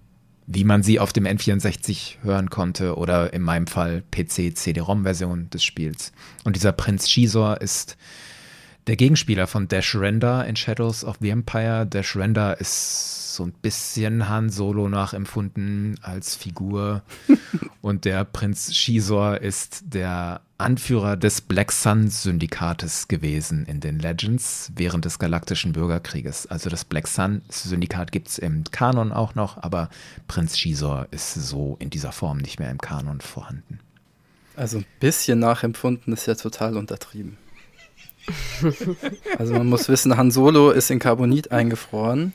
wie 0.46 0.64
man 0.64 0.82
sie 0.82 0.98
auf 0.98 1.12
dem 1.12 1.26
N64 1.26 2.22
hören 2.22 2.50
konnte 2.50 2.96
oder 2.96 3.32
in 3.32 3.42
meinem 3.42 3.66
Fall 3.66 4.02
PC-CD-ROM-Version 4.10 5.50
des 5.50 5.62
Spiels. 5.62 6.12
Und 6.44 6.56
dieser 6.56 6.72
Prinz 6.72 7.08
Shizor 7.08 7.60
ist 7.60 7.96
der 8.86 8.96
Gegenspieler 8.96 9.46
von 9.46 9.68
Dash 9.68 9.94
Render 9.94 10.46
in 10.46 10.56
Shadows 10.56 11.04
of 11.04 11.18
the 11.20 11.30
Empire. 11.30 11.86
Dash 11.86 12.16
Render 12.16 12.58
ist 12.58 13.19
so 13.34 13.44
ein 13.44 13.52
bisschen 13.52 14.28
Han 14.28 14.50
Solo 14.50 14.88
nachempfunden 14.88 15.98
als 16.02 16.34
Figur. 16.34 17.02
Und 17.82 18.04
der 18.04 18.24
Prinz 18.24 18.74
Shizor 18.74 19.40
ist 19.40 19.82
der 19.86 20.42
Anführer 20.58 21.16
des 21.16 21.40
Black 21.40 21.72
Sun 21.72 22.08
Syndikates 22.08 23.08
gewesen 23.08 23.64
in 23.66 23.80
den 23.80 23.98
Legends 23.98 24.70
während 24.76 25.04
des 25.04 25.18
Galaktischen 25.18 25.72
Bürgerkrieges. 25.72 26.46
Also 26.46 26.68
das 26.68 26.84
Black 26.84 27.08
Sun 27.08 27.42
Syndikat 27.48 28.12
gibt 28.12 28.28
es 28.28 28.38
im 28.38 28.64
Kanon 28.70 29.12
auch 29.12 29.34
noch, 29.34 29.62
aber 29.62 29.88
Prinz 30.28 30.58
Shizor 30.58 31.08
ist 31.10 31.34
so 31.34 31.76
in 31.78 31.90
dieser 31.90 32.12
Form 32.12 32.38
nicht 32.38 32.58
mehr 32.58 32.70
im 32.70 32.78
Kanon 32.78 33.20
vorhanden. 33.20 33.80
Also 34.56 34.78
ein 34.78 34.86
bisschen 35.00 35.38
nachempfunden 35.38 36.12
ist 36.12 36.26
ja 36.26 36.34
total 36.34 36.76
untertrieben. 36.76 37.38
also 39.38 39.54
man 39.54 39.66
muss 39.66 39.88
wissen, 39.88 40.16
Han 40.16 40.30
Solo 40.30 40.70
ist 40.70 40.90
in 40.90 40.98
Carbonit 40.98 41.50
eingefroren. 41.50 42.34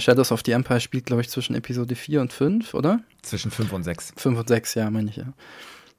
Shadows 0.00 0.32
of 0.32 0.42
the 0.44 0.52
Empire 0.52 0.80
spielt, 0.80 1.06
glaube 1.06 1.22
ich, 1.22 1.30
zwischen 1.30 1.54
Episode 1.54 1.94
4 1.94 2.20
und 2.20 2.32
5, 2.32 2.74
oder? 2.74 3.00
Zwischen 3.22 3.50
5 3.50 3.72
und 3.72 3.82
6. 3.84 4.14
5 4.16 4.38
und 4.38 4.48
6, 4.48 4.74
ja, 4.74 4.90
meine 4.90 5.10
ich 5.10 5.16
ja. 5.16 5.32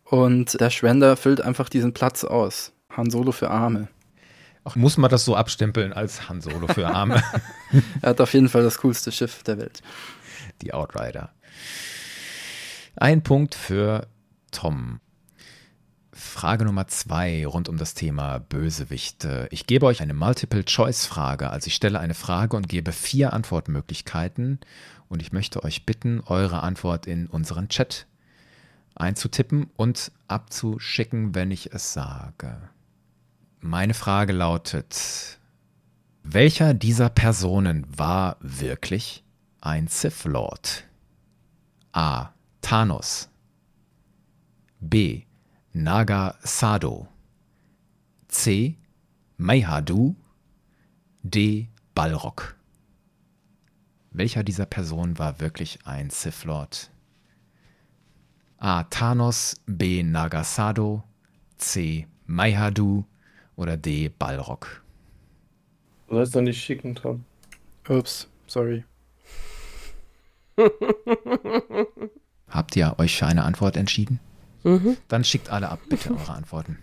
Und 0.06 0.60
der 0.60 0.70
Schwender 0.70 1.16
füllt 1.16 1.42
einfach 1.42 1.70
diesen 1.70 1.94
Platz 1.94 2.24
aus. 2.24 2.74
Han 2.90 3.10
Solo 3.10 3.32
für 3.32 3.50
Arme. 3.50 3.88
Ach, 4.64 4.76
muss 4.76 4.98
man 4.98 5.10
das 5.10 5.26
so 5.26 5.36
abstempeln 5.36 5.94
als 5.94 6.30
Han 6.30 6.42
Solo 6.42 6.68
für 6.68 6.88
Arme? 6.88 7.24
er 8.02 8.10
hat 8.10 8.22
auf 8.22 8.34
jeden 8.34 8.50
Fall 8.50 8.64
das 8.64 8.78
coolste 8.80 9.12
Schiff 9.12 9.44
der 9.44 9.58
Welt. 9.58 9.82
Die 10.62 10.74
Outrider. 10.74 11.32
Ein 12.96 13.24
Punkt 13.24 13.56
für 13.56 14.08
Tom. 14.52 15.00
Frage 16.14 16.66
Nummer 16.66 16.88
zwei 16.88 17.46
rund 17.46 17.70
um 17.70 17.78
das 17.78 17.94
Thema 17.94 18.40
Bösewichte. 18.40 19.48
Ich 19.50 19.66
gebe 19.66 19.86
euch 19.86 20.02
eine 20.02 20.14
Multiple-Choice-Frage. 20.14 21.50
Also 21.50 21.68
ich 21.68 21.76
stelle 21.76 22.00
eine 22.00 22.14
Frage 22.14 22.58
und 22.58 22.68
gebe 22.68 22.92
vier 22.92 23.32
Antwortmöglichkeiten. 23.34 24.60
Und 25.08 25.22
ich 25.22 25.32
möchte 25.32 25.64
euch 25.64 25.86
bitten, 25.86 26.22
eure 26.26 26.64
Antwort 26.64 27.08
in 27.08 27.28
unseren 27.28 27.70
Chat 27.70 28.08
einzutippen 28.96 29.70
und 29.78 30.12
abzuschicken, 30.28 31.34
wenn 31.34 31.50
ich 31.50 31.74
es 31.74 31.94
sage. 31.94 32.58
Meine 33.62 33.94
Frage 33.94 34.34
lautet, 34.34 35.40
welcher 36.24 36.74
dieser 36.74 37.10
Personen 37.10 37.86
war 37.96 38.38
wirklich 38.42 39.24
ein 39.62 39.88
Sith 39.88 40.26
Lord? 40.26 40.84
A. 41.94 42.30
Thanos. 42.62 43.30
B. 44.80 45.24
Naga 45.74 46.36
Sado. 46.44 47.08
C. 48.28 48.78
Meihadu. 49.38 50.16
D. 51.24 51.70
Balrog. 51.96 52.56
Welcher 54.12 54.44
dieser 54.44 54.66
Personen 54.66 55.18
war 55.18 55.40
wirklich 55.40 55.80
ein 55.86 56.10
Sith 56.10 56.44
Lord? 56.44 56.92
A. 58.58 58.84
Thanos, 58.84 59.62
B. 59.66 60.04
Nagasado, 60.04 61.04
C. 61.58 62.08
Maihadu 62.26 63.06
oder 63.56 63.78
D. 63.78 64.10
Balrog? 64.10 64.84
Du 66.08 66.16
sollst 66.16 66.36
doch 66.36 66.42
nicht 66.42 66.62
schicken, 66.62 66.96
Tom. 66.96 67.24
Ups, 67.88 68.28
sorry. 68.46 68.84
Habt 72.50 72.76
ihr 72.76 72.96
euch 73.00 73.18
für 73.18 73.26
eine 73.26 73.44
Antwort 73.44 73.78
entschieden? 73.78 74.20
Mhm. 74.64 74.98
Dann 75.08 75.24
schickt 75.24 75.50
alle 75.50 75.70
ab, 75.70 75.80
bitte, 75.90 76.12
eure 76.18 76.34
Antworten. 76.34 76.78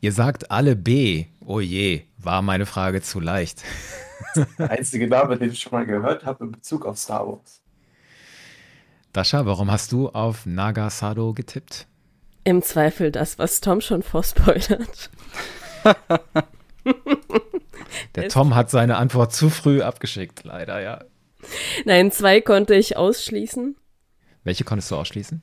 Ihr 0.00 0.12
sagt 0.12 0.50
alle 0.50 0.74
B. 0.74 1.26
Oh 1.44 1.60
je, 1.60 2.02
war 2.18 2.42
meine 2.42 2.66
Frage 2.66 3.02
zu 3.02 3.20
leicht. 3.20 3.62
Der 4.58 4.70
einzige 4.70 5.06
Name, 5.06 5.38
den 5.38 5.50
ich 5.52 5.60
schon 5.60 5.72
mal 5.72 5.86
gehört 5.86 6.24
habe 6.24 6.44
in 6.44 6.52
Bezug 6.52 6.86
auf 6.86 6.98
Star 6.98 7.26
Wars. 7.26 7.60
Dasha, 9.12 9.46
warum 9.46 9.70
hast 9.70 9.92
du 9.92 10.08
auf 10.08 10.46
Nagasado 10.46 11.34
getippt? 11.34 11.86
Im 12.44 12.62
Zweifel 12.62 13.12
das, 13.12 13.38
was 13.38 13.60
Tom 13.60 13.80
schon 13.80 14.02
vorspoilert. 14.02 15.10
Der 18.14 18.28
Tom 18.28 18.54
hat 18.54 18.70
seine 18.70 18.96
Antwort 18.96 19.32
zu 19.32 19.50
früh 19.50 19.82
abgeschickt, 19.82 20.44
leider, 20.44 20.80
ja. 20.80 21.04
Nein, 21.84 22.10
zwei 22.10 22.40
konnte 22.40 22.74
ich 22.74 22.96
ausschließen. 22.96 23.76
Welche 24.44 24.64
konntest 24.64 24.90
du 24.90 24.96
ausschließen? 24.96 25.42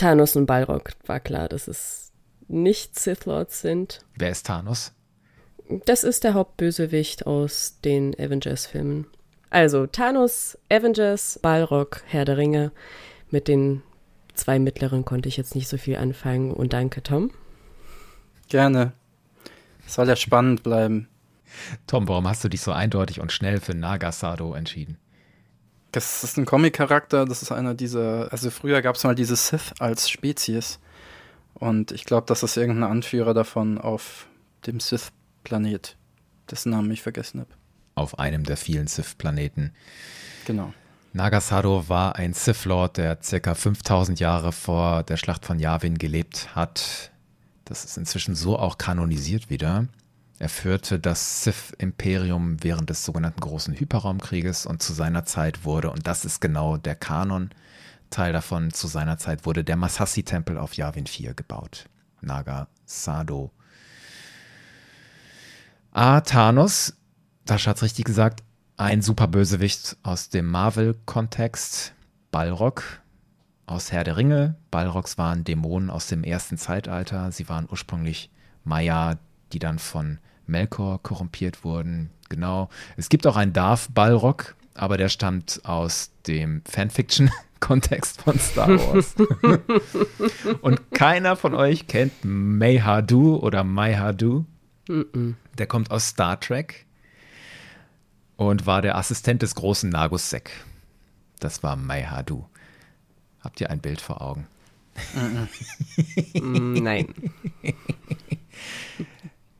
Thanos 0.00 0.34
und 0.34 0.46
Balrog 0.46 0.92
war 1.04 1.20
klar, 1.20 1.46
dass 1.50 1.68
es 1.68 2.10
nicht 2.48 2.98
Sith 2.98 3.26
Lords 3.26 3.60
sind. 3.60 4.00
Wer 4.16 4.30
ist 4.30 4.46
Thanos? 4.46 4.92
Das 5.84 6.04
ist 6.04 6.24
der 6.24 6.32
Hauptbösewicht 6.32 7.26
aus 7.26 7.80
den 7.84 8.18
Avengers-Filmen. 8.18 9.06
Also 9.50 9.86
Thanos, 9.86 10.56
Avengers, 10.70 11.38
Balrog, 11.42 12.02
Herr 12.06 12.24
der 12.24 12.38
Ringe. 12.38 12.72
Mit 13.30 13.46
den 13.46 13.82
zwei 14.32 14.58
mittleren 14.58 15.04
konnte 15.04 15.28
ich 15.28 15.36
jetzt 15.36 15.54
nicht 15.54 15.68
so 15.68 15.76
viel 15.76 15.96
anfangen. 15.96 16.54
Und 16.54 16.72
danke, 16.72 17.02
Tom. 17.02 17.30
Gerne. 18.48 18.92
Soll 19.86 20.08
ja 20.08 20.16
spannend 20.16 20.62
bleiben. 20.62 21.08
Tom, 21.86 22.08
warum 22.08 22.26
hast 22.26 22.42
du 22.42 22.48
dich 22.48 22.62
so 22.62 22.72
eindeutig 22.72 23.20
und 23.20 23.32
schnell 23.32 23.60
für 23.60 23.74
Nagasado 23.74 24.54
entschieden? 24.54 24.96
Das 25.92 26.22
ist 26.22 26.36
ein 26.36 26.44
Comic-Charakter, 26.44 27.24
das 27.24 27.42
ist 27.42 27.50
einer 27.50 27.74
dieser, 27.74 28.32
also 28.32 28.50
früher 28.50 28.80
gab 28.80 28.96
es 28.96 29.04
mal 29.04 29.14
diese 29.14 29.36
Sith 29.36 29.72
als 29.78 30.08
Spezies. 30.08 30.78
Und 31.54 31.90
ich 31.90 32.04
glaube, 32.04 32.26
das 32.26 32.42
ist 32.42 32.56
irgendein 32.56 32.90
Anführer 32.90 33.34
davon 33.34 33.78
auf 33.78 34.26
dem 34.66 34.78
Sith-Planet, 34.80 35.96
dessen 36.50 36.70
Namen 36.70 36.90
ich 36.90 37.02
vergessen 37.02 37.40
habe 37.40 37.50
auf 38.00 38.18
einem 38.18 38.44
der 38.44 38.56
vielen 38.56 38.86
Sith-Planeten. 38.86 39.72
Genau. 40.46 40.72
Nagasado 41.12 41.88
war 41.88 42.16
ein 42.16 42.32
Sith-Lord, 42.32 42.96
der 42.96 43.18
circa 43.22 43.54
5000 43.54 44.20
Jahre 44.20 44.52
vor 44.52 45.02
der 45.02 45.16
Schlacht 45.16 45.44
von 45.44 45.58
Yavin 45.58 45.98
gelebt 45.98 46.54
hat. 46.54 47.10
Das 47.64 47.84
ist 47.84 47.98
inzwischen 47.98 48.34
so 48.34 48.58
auch 48.58 48.78
kanonisiert 48.78 49.50
wieder. 49.50 49.86
Er 50.40 50.48
führte 50.48 50.98
das 50.98 51.44
Sith-Imperium 51.44 52.64
während 52.64 52.88
des 52.88 53.04
sogenannten 53.04 53.40
Großen 53.40 53.74
Hyperraumkrieges 53.74 54.64
und 54.64 54.82
zu 54.82 54.94
seiner 54.94 55.26
Zeit 55.26 55.64
wurde, 55.66 55.90
und 55.90 56.06
das 56.06 56.24
ist 56.24 56.40
genau 56.40 56.78
der 56.78 56.96
Kanon, 56.96 57.50
Teil 58.08 58.32
davon, 58.32 58.72
zu 58.72 58.88
seiner 58.88 59.18
Zeit 59.18 59.46
wurde 59.46 59.62
der 59.62 59.76
Masassi-Tempel 59.76 60.58
auf 60.58 60.74
Yavin 60.74 61.06
4 61.06 61.34
gebaut. 61.34 61.84
Nagasado. 62.22 63.52
A. 65.92 66.20
Thanos 66.22 66.94
Sascha 67.46 67.70
hat 67.70 67.76
es 67.76 67.82
richtig 67.82 68.04
gesagt, 68.06 68.42
ein 68.76 69.02
super 69.02 69.28
Bösewicht 69.28 69.98
aus 70.02 70.30
dem 70.30 70.46
Marvel-Kontext, 70.46 71.92
Balrog 72.30 72.84
aus 73.66 73.92
Herr 73.92 74.04
der 74.04 74.16
Ringe. 74.16 74.56
Balrogs 74.70 75.18
waren 75.18 75.44
Dämonen 75.44 75.90
aus 75.90 76.06
dem 76.06 76.24
ersten 76.24 76.56
Zeitalter. 76.56 77.30
Sie 77.30 77.48
waren 77.48 77.68
ursprünglich 77.70 78.30
Maya, 78.64 79.18
die 79.52 79.58
dann 79.58 79.78
von 79.78 80.18
Melkor 80.50 81.02
korrumpiert 81.02 81.64
wurden. 81.64 82.10
Genau. 82.28 82.68
Es 82.96 83.08
gibt 83.08 83.26
auch 83.26 83.36
einen 83.36 83.52
Darth 83.52 83.94
Balrog, 83.94 84.54
aber 84.74 84.96
der 84.96 85.08
stammt 85.08 85.60
aus 85.64 86.10
dem 86.26 86.62
Fanfiction-Kontext 86.64 88.22
von 88.22 88.38
Star 88.38 88.68
Wars. 88.68 89.14
Und 90.60 90.90
keiner 90.92 91.36
von 91.36 91.54
euch 91.54 91.86
kennt 91.86 92.12
Mayhadu 92.22 93.36
oder 93.36 93.64
Mayhadu. 93.64 94.44
Der 95.58 95.66
kommt 95.66 95.90
aus 95.90 96.08
Star 96.08 96.38
Trek 96.40 96.86
und 98.36 98.66
war 98.66 98.80
der 98.82 98.96
Assistent 98.96 99.42
des 99.42 99.54
großen 99.54 99.90
Nagus 99.90 100.30
Sek. 100.30 100.50
Das 101.40 101.62
war 101.62 101.76
Maihadu. 101.76 102.46
Habt 103.40 103.60
ihr 103.60 103.70
ein 103.70 103.80
Bild 103.80 104.00
vor 104.00 104.22
Augen? 104.22 104.46
Mm, 106.34 106.72
nein. 106.82 107.14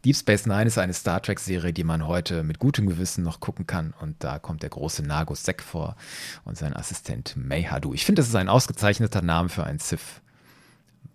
Deep 0.05 0.16
Space 0.16 0.46
Nine 0.46 0.64
ist 0.64 0.78
eine 0.78 0.94
Star 0.94 1.20
Trek-Serie, 1.20 1.74
die 1.74 1.84
man 1.84 2.07
heute 2.07 2.42
mit 2.42 2.59
gutem 2.59 2.88
Gewissen 2.88 3.22
noch 3.22 3.40
gucken 3.40 3.66
kann. 3.66 3.92
Und 4.01 4.24
da 4.24 4.38
kommt 4.38 4.62
der 4.62 4.70
große 4.70 5.03
Nagus 5.03 5.44
Sek 5.44 5.62
vor 5.62 5.96
und 6.44 6.57
sein 6.57 6.74
Assistent 6.74 7.34
Mayhadu. 7.36 7.92
Ich 7.92 8.07
finde, 8.07 8.20
das 8.20 8.28
ist 8.28 8.34
ein 8.34 8.48
ausgezeichneter 8.48 9.20
Name 9.20 9.51
für 9.51 9.64
einen 9.64 9.78
Sith. 9.78 10.22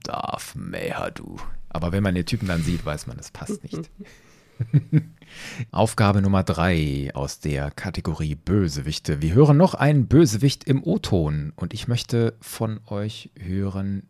Darth 0.03 0.55
Mayhadu. 0.55 1.38
Aber 1.69 1.91
wenn 1.91 2.03
man 2.03 2.13
den 2.13 2.27
Typen 2.27 2.47
dann 2.47 2.61
sieht, 2.61 2.86
weiß 2.86 3.07
man, 3.07 3.17
es 3.17 3.31
passt 3.31 3.63
nicht. 3.63 3.89
Aufgabe 5.71 6.21
Nummer 6.21 6.43
drei 6.43 7.11
aus 7.13 7.39
der 7.39 7.71
Kategorie 7.71 8.36
Bösewichte. 8.36 9.21
Wir 9.21 9.33
hören 9.33 9.57
noch 9.57 9.73
einen 9.73 10.07
Bösewicht 10.07 10.63
im 10.63 10.83
O-Ton 10.83 11.53
und 11.55 11.73
ich 11.73 11.88
möchte 11.88 12.36
von 12.39 12.79
euch 12.86 13.31
hören, 13.38 14.03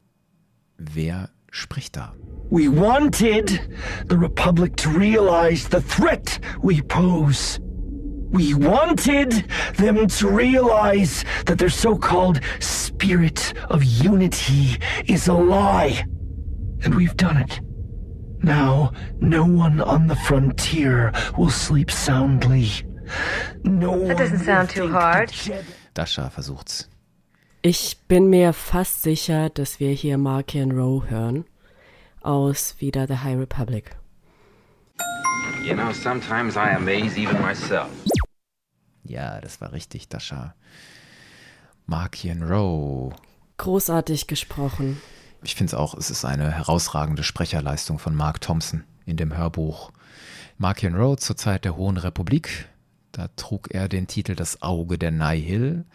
wer 0.77 1.29
spricht 1.55 1.93
da? 1.93 2.13
We 2.49 2.67
wanted 2.67 3.59
the 4.05 4.17
Republic 4.17 4.75
to 4.77 4.89
realize 4.89 5.67
the 5.67 5.81
threat 5.81 6.39
we 6.61 6.81
pose. 6.81 7.59
We 8.29 8.53
wanted 8.53 9.31
them 9.77 10.07
to 10.07 10.29
realize 10.29 11.25
that 11.45 11.57
their 11.57 11.69
so-called 11.69 12.41
spirit 12.59 13.53
of 13.69 13.83
unity 13.83 14.77
is 15.07 15.27
a 15.27 15.33
lie. 15.33 16.05
And 16.83 16.93
we've 16.95 17.17
done 17.17 17.37
it. 17.37 17.61
Now, 18.43 18.91
no 19.19 19.45
one 19.45 19.81
on 19.81 20.07
the 20.07 20.15
frontier 20.15 21.11
will 21.37 21.49
sleep 21.49 21.89
soundly. 21.89 22.69
No 23.63 24.07
That 24.07 24.17
doesn't 24.17 24.39
sound 24.39 24.69
too 24.69 24.91
hard. 24.91 25.31
Dasha 25.93 26.31
versucht's. 26.35 26.87
Ich 27.67 27.97
bin 28.07 28.29
mir 28.29 28.53
fast 28.53 29.01
sicher, 29.01 29.49
dass 29.49 29.79
wir 29.79 29.89
hier 29.89 30.19
Markian 30.19 30.71
Rowe 30.71 31.09
hören. 31.09 31.45
Aus 32.21 32.75
Wieder 32.77 33.07
The 33.07 33.17
High 33.17 33.39
Republic. 33.39 33.97
You 35.65 35.73
know, 35.73 35.91
sometimes 35.91 36.57
I 36.57 36.75
amaze 36.75 37.19
even 37.19 37.41
myself. 37.41 37.87
Ja, 39.03 39.41
das 39.41 39.61
war 39.61 39.73
richtig, 39.73 40.09
Dasha. 40.09 40.53
Markian 41.87 42.43
Rowe. 42.43 43.15
Großartig 43.57 44.27
gesprochen. 44.27 45.01
Ich 45.41 45.55
finde 45.55 45.71
es 45.71 45.73
auch, 45.73 45.95
es 45.95 46.11
ist 46.11 46.23
eine 46.23 46.51
herausragende 46.51 47.23
Sprecherleistung 47.23 47.97
von 47.97 48.13
Mark 48.13 48.41
Thompson 48.41 48.83
in 49.07 49.17
dem 49.17 49.35
Hörbuch. 49.35 49.91
Markian 50.59 50.93
Rowe 50.93 51.17
zur 51.17 51.35
Zeit 51.35 51.65
der 51.65 51.77
Hohen 51.77 51.97
Republik. 51.97 52.69
Da 53.11 53.29
trug 53.37 53.71
er 53.71 53.89
den 53.89 54.05
Titel 54.05 54.35
Das 54.35 54.61
Auge 54.61 54.99
der 54.99 55.09
Nihil, 55.09 55.85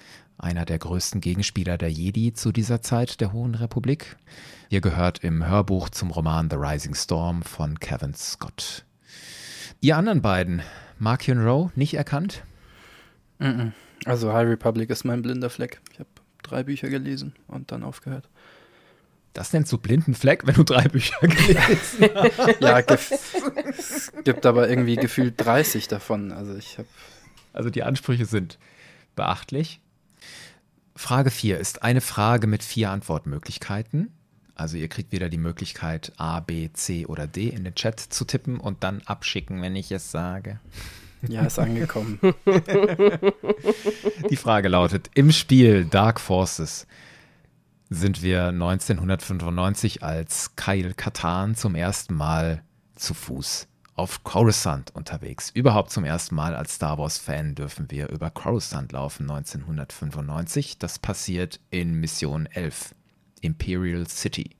einer 0.40 0.64
der 0.64 0.78
größten 0.78 1.20
Gegenspieler 1.20 1.78
der 1.78 1.90
Jedi 1.90 2.32
zu 2.32 2.52
dieser 2.52 2.82
Zeit 2.82 3.20
der 3.20 3.32
Hohen 3.32 3.54
Republik. 3.54 4.16
Ihr 4.68 4.80
gehört 4.80 5.24
im 5.24 5.46
Hörbuch 5.46 5.88
zum 5.90 6.10
Roman 6.10 6.48
The 6.50 6.56
Rising 6.56 6.94
Storm 6.94 7.42
von 7.42 7.78
Kevin 7.78 8.14
Scott. 8.14 8.84
Ihr 9.80 9.96
anderen 9.96 10.22
beiden, 10.22 10.62
Markian 10.98 11.42
Rowe, 11.46 11.72
nicht 11.74 11.94
erkannt? 11.94 12.42
Also 14.04 14.32
High 14.32 14.48
Republic 14.48 14.90
ist 14.90 15.04
mein 15.04 15.22
blinder 15.22 15.50
Fleck. 15.50 15.80
Ich 15.92 15.98
habe 15.98 16.08
drei 16.42 16.62
Bücher 16.62 16.88
gelesen 16.88 17.34
und 17.48 17.72
dann 17.72 17.82
aufgehört. 17.82 18.28
Das 19.32 19.52
nennst 19.52 19.72
du 19.72 19.78
blinden 19.78 20.14
Fleck, 20.14 20.46
wenn 20.46 20.54
du 20.54 20.64
drei 20.64 20.88
Bücher 20.88 21.16
gelesen 21.20 22.10
hast. 22.36 22.60
ja, 22.60 22.80
es 22.80 24.12
gibt 24.24 24.44
aber 24.44 24.68
irgendwie 24.68 24.96
gefühlt 24.96 25.34
30 25.36 25.88
davon. 25.88 26.32
Also 26.32 26.54
ich 26.56 26.78
habe. 26.78 26.88
Also 27.52 27.70
die 27.70 27.82
Ansprüche 27.82 28.26
sind 28.26 28.58
beachtlich. 29.16 29.80
Frage 30.96 31.30
4 31.30 31.58
ist 31.58 31.82
eine 31.82 32.00
Frage 32.00 32.46
mit 32.46 32.62
vier 32.62 32.90
Antwortmöglichkeiten. 32.90 34.12
Also 34.54 34.76
ihr 34.76 34.88
kriegt 34.88 35.12
wieder 35.12 35.28
die 35.30 35.38
Möglichkeit, 35.38 36.12
A, 36.18 36.40
B, 36.40 36.70
C 36.72 37.06
oder 37.06 37.26
D 37.26 37.48
in 37.48 37.64
den 37.64 37.74
Chat 37.74 37.98
zu 37.98 38.24
tippen 38.26 38.60
und 38.60 38.84
dann 38.84 39.00
abschicken, 39.06 39.62
wenn 39.62 39.74
ich 39.74 39.90
es 39.90 40.10
sage. 40.10 40.60
Ja, 41.28 41.42
ist 41.42 41.58
angekommen. 41.58 42.18
die 44.30 44.36
Frage 44.36 44.68
lautet, 44.68 45.10
im 45.14 45.32
Spiel 45.32 45.84
Dark 45.84 46.20
Forces 46.20 46.86
sind 47.88 48.22
wir 48.22 48.48
1995 48.48 50.02
als 50.02 50.56
Kyle 50.56 50.94
Katan 50.94 51.54
zum 51.56 51.74
ersten 51.74 52.14
Mal 52.14 52.62
zu 52.96 53.14
Fuß 53.14 53.69
auf 54.00 54.24
Coruscant 54.24 54.94
unterwegs. 54.96 55.50
Überhaupt 55.50 55.90
zum 55.90 56.04
ersten 56.04 56.34
Mal 56.34 56.56
als 56.56 56.76
Star 56.76 56.96
Wars-Fan 56.96 57.54
dürfen 57.54 57.90
wir 57.90 58.08
über 58.08 58.30
Coruscant 58.30 58.92
laufen 58.92 59.30
1995. 59.30 60.78
Das 60.78 60.98
passiert 60.98 61.60
in 61.68 62.00
Mission 62.00 62.46
11, 62.46 62.94
Imperial 63.42 64.08
City. 64.08 64.56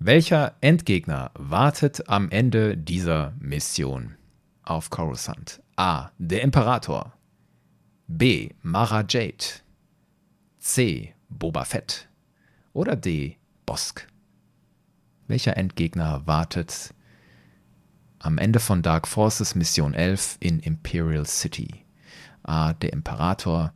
Welcher 0.00 0.56
Endgegner 0.60 1.30
wartet 1.34 2.08
am 2.08 2.28
Ende 2.32 2.76
dieser 2.76 3.34
Mission 3.38 4.16
auf 4.64 4.90
Coruscant? 4.90 5.62
A. 5.76 6.10
Der 6.18 6.42
Imperator. 6.42 7.12
B. 8.08 8.50
Mara 8.62 9.04
Jade. 9.08 9.44
C. 10.58 11.14
Boba 11.28 11.64
Fett. 11.64 12.08
Oder 12.72 12.96
D. 12.96 13.36
Bosk. 13.64 14.08
Welcher 15.28 15.56
Endgegner 15.56 16.26
wartet 16.26 16.92
am 18.24 18.38
Ende 18.38 18.58
von 18.58 18.80
Dark 18.80 19.06
Forces 19.06 19.54
Mission 19.54 19.92
11 19.92 20.38
in 20.40 20.58
Imperial 20.60 21.26
City? 21.26 21.84
A. 22.42 22.72
Der 22.72 22.92
Imperator. 22.92 23.72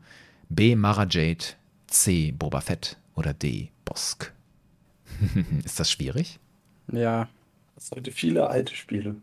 B. 0.48 0.74
Mara 0.74 1.06
Jade. 1.08 1.44
C. 1.86 2.32
Boba 2.32 2.62
Fett. 2.62 2.96
Oder 3.14 3.34
D. 3.34 3.70
Bosk. 3.84 4.32
Ist 5.64 5.78
das 5.78 5.90
schwierig? 5.90 6.38
Ja. 6.90 7.28
Das 7.74 7.88
sind 7.88 7.98
heute 7.98 8.10
viele 8.12 8.48
alte 8.48 8.74
Spiele. 8.74 9.16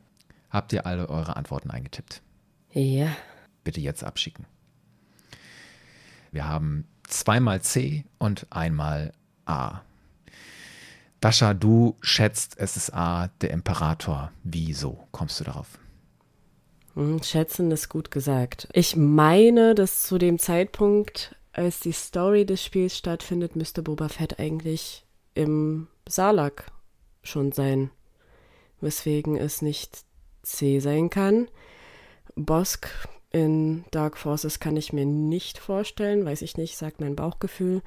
Habt 0.52 0.72
ihr 0.74 0.86
alle 0.86 1.10
eure 1.10 1.36
Antworten 1.36 1.72
eingetippt? 1.72 2.22
Ja. 2.72 3.16
Bitte 3.64 3.82
jetzt 3.82 4.04
abschicken. 4.04 4.46
Wir 6.32 6.48
haben 6.48 6.86
zweimal 7.08 7.62
C 7.62 8.06
und 8.20 8.46
einmal 8.52 9.12
A. 9.46 9.82
Dasha, 11.26 11.56
du 11.56 11.96
schätzt, 12.02 12.56
es 12.60 12.78
ist 12.78 12.94
A, 12.94 13.32
der 13.42 13.50
Imperator. 13.50 14.32
Wieso 14.44 15.08
kommst 15.12 15.40
du 15.40 15.44
darauf? 15.44 15.80
Hm, 16.94 17.24
schätzen 17.24 17.72
ist 17.72 17.90
gut 17.90 18.12
gesagt. 18.12 18.68
Ich 18.74 18.96
meine, 18.96 19.74
dass 19.74 20.04
zu 20.04 20.20
dem 20.20 20.38
Zeitpunkt, 20.38 21.36
als 21.52 21.80
die 21.80 21.94
Story 21.94 22.46
des 22.46 22.64
Spiels 22.64 22.96
stattfindet, 22.96 23.56
müsste 23.56 23.82
Boba 23.82 24.08
Fett 24.08 24.40
eigentlich 24.40 25.08
im 25.34 25.88
Salak 26.08 26.72
schon 27.24 27.52
sein. 27.52 27.90
Weswegen 28.80 29.36
es 29.36 29.64
nicht 29.64 30.04
C 30.44 30.80
sein 30.80 31.10
kann. 31.10 31.48
Bosk 32.36 32.88
in 33.32 33.84
Dark 33.90 34.20
Forces 34.20 34.60
kann 34.60 34.78
ich 34.78 34.94
mir 34.94 35.08
nicht 35.08 35.58
vorstellen, 35.58 36.24
weiß 36.24 36.44
ich 36.44 36.56
nicht, 36.56 36.78
sagt 36.78 37.02
mein 37.02 37.16
Bauchgefühl. 37.16 37.82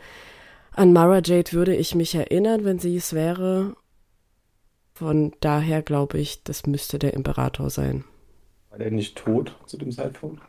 An 0.73 0.93
Mara 0.93 1.21
Jade 1.25 1.53
würde 1.53 1.75
ich 1.75 1.95
mich 1.95 2.15
erinnern, 2.15 2.65
wenn 2.65 2.79
sie 2.79 2.97
es 2.97 3.13
wäre. 3.13 3.75
Von 4.95 5.33
daher 5.41 5.83
glaube 5.83 6.19
ich, 6.19 6.43
das 6.45 6.67
müsste 6.67 6.99
der 6.99 7.15
Imperator 7.15 7.71
sein. 7.71 8.05
War 8.71 8.79
der 8.79 8.91
nicht 8.91 9.17
tot 9.17 9.57
zu 9.67 9.77
dem 9.77 9.93
Zeitpunkt? 9.93 10.43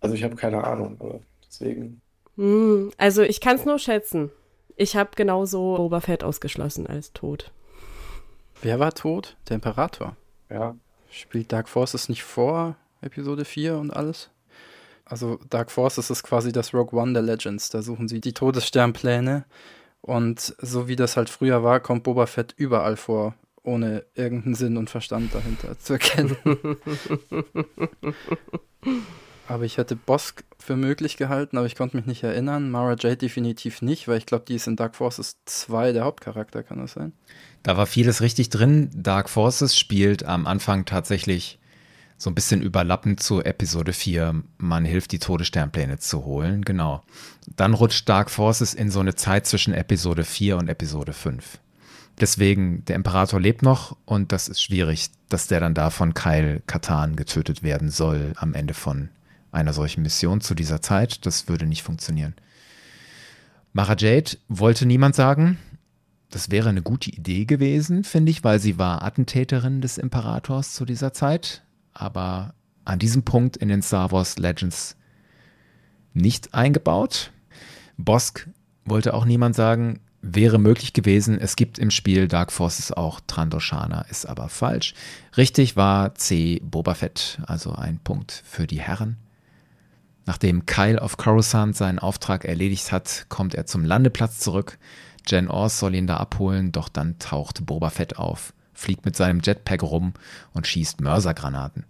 Also 0.00 0.14
ich 0.14 0.24
habe 0.24 0.36
keine 0.36 0.64
Ahnung, 0.64 0.96
aber 1.00 1.20
deswegen. 1.46 2.00
Hm, 2.36 2.90
also 2.98 3.22
ich 3.22 3.40
kann 3.40 3.56
es 3.56 3.64
nur 3.64 3.78
schätzen. 3.78 4.30
Ich 4.76 4.96
habe 4.96 5.10
genauso 5.14 5.76
Boba 5.76 6.00
Fett 6.00 6.24
ausgeschlossen 6.24 6.86
als 6.86 7.12
tot. 7.12 7.52
Wer 8.62 8.80
war 8.80 8.92
tot? 8.92 9.36
Der 9.48 9.56
Imperator. 9.56 10.16
Ja. 10.50 10.76
Spielt 11.10 11.52
Dark 11.52 11.68
Forces 11.68 12.08
nicht 12.08 12.24
vor 12.24 12.76
Episode 13.00 13.44
4 13.44 13.78
und 13.78 13.92
alles? 13.92 14.30
Also 15.04 15.38
Dark 15.50 15.70
Forces 15.70 16.10
ist 16.10 16.22
quasi 16.22 16.52
das 16.52 16.72
Rogue 16.72 16.98
One 16.98 17.12
der 17.12 17.22
Legends. 17.22 17.68
Da 17.70 17.82
suchen 17.82 18.08
sie 18.08 18.20
die 18.20 18.32
Todessternpläne. 18.32 19.44
Und 20.00 20.54
so 20.58 20.88
wie 20.88 20.96
das 20.96 21.16
halt 21.16 21.30
früher 21.30 21.62
war, 21.62 21.80
kommt 21.80 22.02
Boba 22.02 22.26
Fett 22.26 22.54
überall 22.56 22.96
vor, 22.96 23.34
ohne 23.62 24.04
irgendeinen 24.14 24.54
Sinn 24.54 24.76
und 24.76 24.90
Verstand 24.90 25.34
dahinter 25.34 25.78
zu 25.78 25.94
erkennen. 25.94 26.36
aber 29.48 29.64
ich 29.64 29.78
hätte 29.78 29.96
Bosk 29.96 30.44
für 30.58 30.76
möglich 30.76 31.16
gehalten, 31.16 31.56
aber 31.56 31.66
ich 31.66 31.74
konnte 31.74 31.96
mich 31.96 32.06
nicht 32.06 32.22
erinnern. 32.22 32.70
Mara 32.70 32.96
Jade 32.98 33.16
definitiv 33.16 33.82
nicht, 33.82 34.08
weil 34.08 34.18
ich 34.18 34.26
glaube, 34.26 34.44
die 34.46 34.56
ist 34.56 34.66
in 34.66 34.76
Dark 34.76 34.94
Forces 34.94 35.38
2 35.46 35.92
der 35.92 36.04
Hauptcharakter, 36.04 36.62
kann 36.62 36.78
das 36.78 36.92
sein? 36.92 37.12
Da 37.62 37.76
war 37.76 37.86
vieles 37.86 38.20
richtig 38.20 38.50
drin. 38.50 38.90
Dark 38.94 39.30
Forces 39.30 39.76
spielt 39.76 40.24
am 40.24 40.46
Anfang 40.46 40.84
tatsächlich 40.84 41.58
so 42.16 42.30
ein 42.30 42.34
bisschen 42.34 42.62
überlappend 42.62 43.20
zu 43.20 43.42
Episode 43.42 43.92
4. 43.92 44.42
Man 44.58 44.84
hilft, 44.84 45.12
die 45.12 45.18
Todessternpläne 45.18 45.98
zu 45.98 46.24
holen, 46.24 46.64
genau. 46.64 47.02
Dann 47.56 47.74
rutscht 47.74 48.08
Dark 48.08 48.30
Forces 48.30 48.74
in 48.74 48.90
so 48.90 49.00
eine 49.00 49.14
Zeit 49.14 49.46
zwischen 49.46 49.74
Episode 49.74 50.24
4 50.24 50.56
und 50.56 50.68
Episode 50.68 51.12
5. 51.12 51.58
Deswegen, 52.20 52.84
der 52.84 52.96
Imperator 52.96 53.40
lebt 53.40 53.62
noch 53.62 53.96
und 54.04 54.30
das 54.30 54.48
ist 54.48 54.62
schwierig, 54.62 55.10
dass 55.28 55.48
der 55.48 55.60
dann 55.60 55.74
da 55.74 55.90
von 55.90 56.14
Kyle 56.14 56.62
Katan 56.66 57.16
getötet 57.16 57.62
werden 57.64 57.90
soll 57.90 58.34
am 58.36 58.54
Ende 58.54 58.74
von 58.74 59.08
einer 59.50 59.72
solchen 59.72 60.02
Mission 60.02 60.40
zu 60.40 60.54
dieser 60.54 60.80
Zeit. 60.80 61.26
Das 61.26 61.48
würde 61.48 61.66
nicht 61.66 61.82
funktionieren. 61.82 62.34
Mara 63.72 63.96
Jade 63.98 64.36
wollte 64.48 64.86
niemand 64.86 65.16
sagen. 65.16 65.58
Das 66.30 66.50
wäre 66.50 66.68
eine 66.68 66.82
gute 66.82 67.10
Idee 67.10 67.44
gewesen, 67.44 68.04
finde 68.04 68.30
ich, 68.30 68.44
weil 68.44 68.60
sie 68.60 68.78
war 68.78 69.02
Attentäterin 69.02 69.80
des 69.80 69.98
Imperators 69.98 70.72
zu 70.72 70.84
dieser 70.84 71.12
Zeit. 71.12 71.63
Aber 71.94 72.54
an 72.84 72.98
diesem 72.98 73.22
Punkt 73.22 73.56
in 73.56 73.68
den 73.68 73.82
Star 73.82 74.12
Wars 74.12 74.38
Legends 74.38 74.96
nicht 76.12 76.54
eingebaut. 76.54 77.32
Bosk 77.96 78.48
wollte 78.84 79.14
auch 79.14 79.24
niemand 79.24 79.54
sagen, 79.56 80.00
wäre 80.22 80.58
möglich 80.58 80.92
gewesen. 80.92 81.38
Es 81.38 81.56
gibt 81.56 81.78
im 81.78 81.90
Spiel 81.90 82.28
Dark 82.28 82.52
Forces 82.52 82.92
auch 82.92 83.20
Trandoshana, 83.26 84.02
ist 84.02 84.26
aber 84.26 84.48
falsch. 84.48 84.94
Richtig 85.36 85.76
war 85.76 86.14
C. 86.14 86.60
Boba 86.62 86.94
Fett, 86.94 87.40
also 87.46 87.72
ein 87.72 87.98
Punkt 87.98 88.42
für 88.44 88.66
die 88.66 88.80
Herren. 88.80 89.16
Nachdem 90.26 90.64
Kyle 90.64 91.02
auf 91.02 91.18
Coruscant 91.18 91.76
seinen 91.76 91.98
Auftrag 91.98 92.46
erledigt 92.46 92.92
hat, 92.92 93.26
kommt 93.28 93.54
er 93.54 93.66
zum 93.66 93.84
Landeplatz 93.84 94.40
zurück. 94.40 94.78
Jen 95.26 95.48
Ors 95.48 95.78
soll 95.78 95.94
ihn 95.94 96.06
da 96.06 96.16
abholen, 96.16 96.72
doch 96.72 96.88
dann 96.88 97.18
taucht 97.18 97.66
Boba 97.66 97.90
Fett 97.90 98.16
auf, 98.16 98.54
fliegt 98.74 99.04
mit 99.04 99.16
seinem 99.16 99.40
Jetpack 99.42 99.82
rum 99.82 100.12
und 100.52 100.66
schießt 100.66 101.00
Mörsergranaten. 101.00 101.84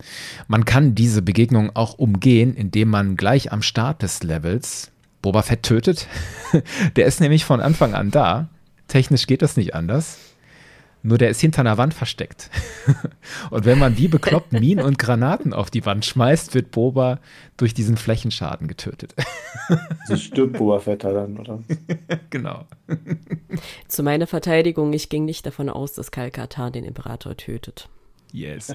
Man 0.49 0.65
kann 0.65 0.95
diese 0.95 1.23
Begegnung 1.23 1.75
auch 1.75 1.95
umgehen, 1.99 2.55
indem 2.55 2.89
man 2.91 3.17
gleich 3.17 3.53
am 3.53 3.63
Start 3.63 4.03
des 4.03 4.23
Levels 4.23 4.91
Boba 5.23 5.43
Fett 5.43 5.63
tötet. 5.63 6.07
Der 6.97 7.07
ist 7.07 7.21
nämlich 7.21 7.45
von 7.45 7.61
Anfang 7.61 7.95
an 7.95 8.11
da. 8.11 8.49
Technisch 8.89 9.27
geht 9.27 9.41
das 9.41 9.57
nicht 9.57 9.75
anders. 9.75 10.19
Nur 11.07 11.19
der 11.19 11.29
ist 11.29 11.43
hinter 11.43 11.61
einer 11.61 11.77
Wand 11.77 11.93
versteckt. 11.93 12.51
und 13.51 13.67
wenn 13.67 13.79
man 13.79 13.99
wie 13.99 14.09
bekloppt 14.09 14.53
Minen 14.53 14.83
und 14.83 14.99
Granaten 14.99 15.53
auf 15.53 15.71
die 15.71 15.85
Wand 15.85 16.07
schmeißt, 16.07 16.55
wird 16.55 16.71
Boba 16.71 17.21
durch 17.59 17.75
diesen 17.75 17.99
Flächenschaden 17.99 18.69
getötet. 18.69 19.15
so 20.07 20.17
stirbt 20.17 20.55
Boba 20.57 20.79
Fett 20.79 21.05
dann, 21.05 21.37
oder? 21.37 21.63
genau. 22.31 22.65
Zu 23.87 24.03
meiner 24.03 24.27
Verteidigung, 24.27 24.95
ich 24.95 25.11
ging 25.11 25.27
nicht 25.27 25.45
davon 25.45 25.69
aus, 25.69 25.93
dass 25.93 26.11
Kalkatan 26.11 26.73
den 26.73 26.85
Imperator 26.85 27.37
tötet. 27.37 27.91
Yes. 28.33 28.75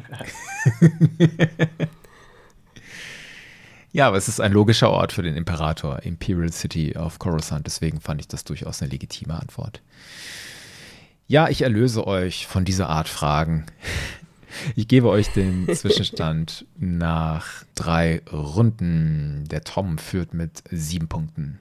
ja, 3.92 4.08
aber 4.08 4.18
es 4.18 4.28
ist 4.28 4.40
ein 4.40 4.52
logischer 4.52 4.92
Ort 4.92 5.14
für 5.14 5.24
den 5.24 5.36
Imperator, 5.36 6.04
Imperial 6.04 6.52
City 6.54 6.96
of 6.96 7.18
Coruscant. 7.18 7.66
Deswegen 7.66 8.00
fand 8.00 8.22
ich 8.22 8.28
das 8.28 8.44
durchaus 8.44 8.84
eine 8.84 8.92
legitime 8.92 9.34
Antwort. 9.34 9.82
Ja, 11.30 11.48
ich 11.48 11.62
erlöse 11.62 12.08
euch 12.08 12.48
von 12.48 12.66
dieser 12.66 12.90
Art 12.90 13.08
Fragen. 13.08 13.68
Ich 14.76 14.88
gebe 14.88 15.10
euch 15.10 15.32
den 15.32 15.68
Zwischenstand 15.76 16.66
nach 16.76 17.64
drei 17.76 18.24
Runden. 18.34 19.44
Der 19.48 19.64
Tom 19.64 20.00
führt 20.00 20.34
mit 20.34 20.64
sieben 20.72 21.08
Punkten, 21.08 21.60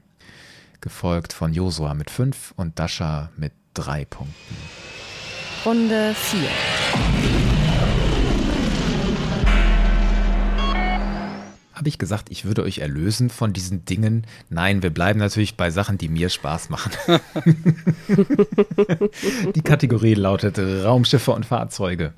gefolgt 0.81 1.35
von 1.35 1.53
Josua 1.53 1.93
mit 1.93 2.09
fünf 2.09 2.55
und 2.57 2.79
Dasha 2.79 3.31
mit 3.37 3.53
drei 3.75 4.07
Punkten. 4.07 4.57
Runde 5.67 6.15
vier. 6.15 7.48
Habe 11.79 11.89
ich 11.91 11.99
gesagt, 11.99 12.29
ich 12.31 12.45
würde 12.45 12.65
euch 12.65 12.79
erlösen 12.79 13.31
von 13.31 13.53
diesen 13.53 13.85
Dingen? 13.85 14.27
Nein, 14.51 14.83
wir 14.83 14.91
bleiben 14.91 15.21
natürlich 15.21 15.57
bei 15.57 15.71
Sachen, 15.71 15.97
die 15.97 16.09
mir 16.09 16.29
Spaß 16.29 16.71
machen. 16.71 16.91
die 19.55 19.61
Kategorie 19.63 20.15
lautet 20.15 20.59
Raumschiffe 20.59 21.31
und 21.31 21.47
Fahrzeuge. 21.47 22.15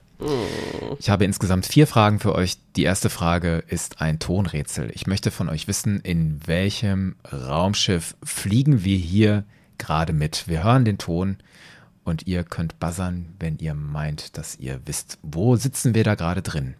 Ich 0.99 1.11
habe 1.11 1.27
insgesamt 1.27 1.67
vier 1.67 1.87
Fragen 1.87 2.21
für 2.21 2.35
euch. 2.35 2.57
Die 2.75 2.85
erste 2.85 3.11
Frage 3.11 3.63
ist 3.69 4.01
ein 4.01 4.19
Tonrätsel. 4.19 4.91
Ich 4.95 5.07
möchte 5.07 5.31
von 5.31 5.51
euch 5.51 5.69
wissen, 5.69 6.01
in 6.01 6.41
welchem 6.47 7.17
Raumschiff 7.31 8.17
fliegen 8.23 8.83
wir 8.83 8.97
hier 8.97 9.45
gerade 9.77 10.15
mit? 10.15 10.49
Wir 10.49 10.65
hören 10.65 10.87
den 10.87 10.97
Ton 10.97 11.37
und 12.03 12.27
ihr 12.27 12.45
könnt 12.45 12.81
buzzern, 12.81 13.35
wenn 13.39 13.59
ihr 13.59 13.75
meint, 13.75 14.39
dass 14.39 14.57
ihr 14.57 14.81
wisst, 14.87 15.19
wo 15.21 15.57
sitzen 15.57 15.95
wir 15.95 16.05
da 16.05 16.15
gerade 16.15 16.41
drin. 16.41 16.77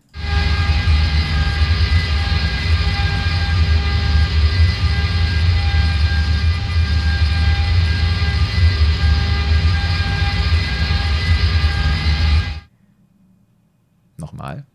Nochmal. 14.20 14.66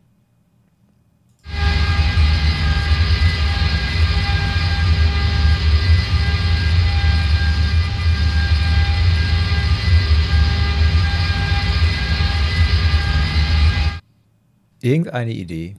Irgendeine 14.81 15.31
Idee? 15.31 15.77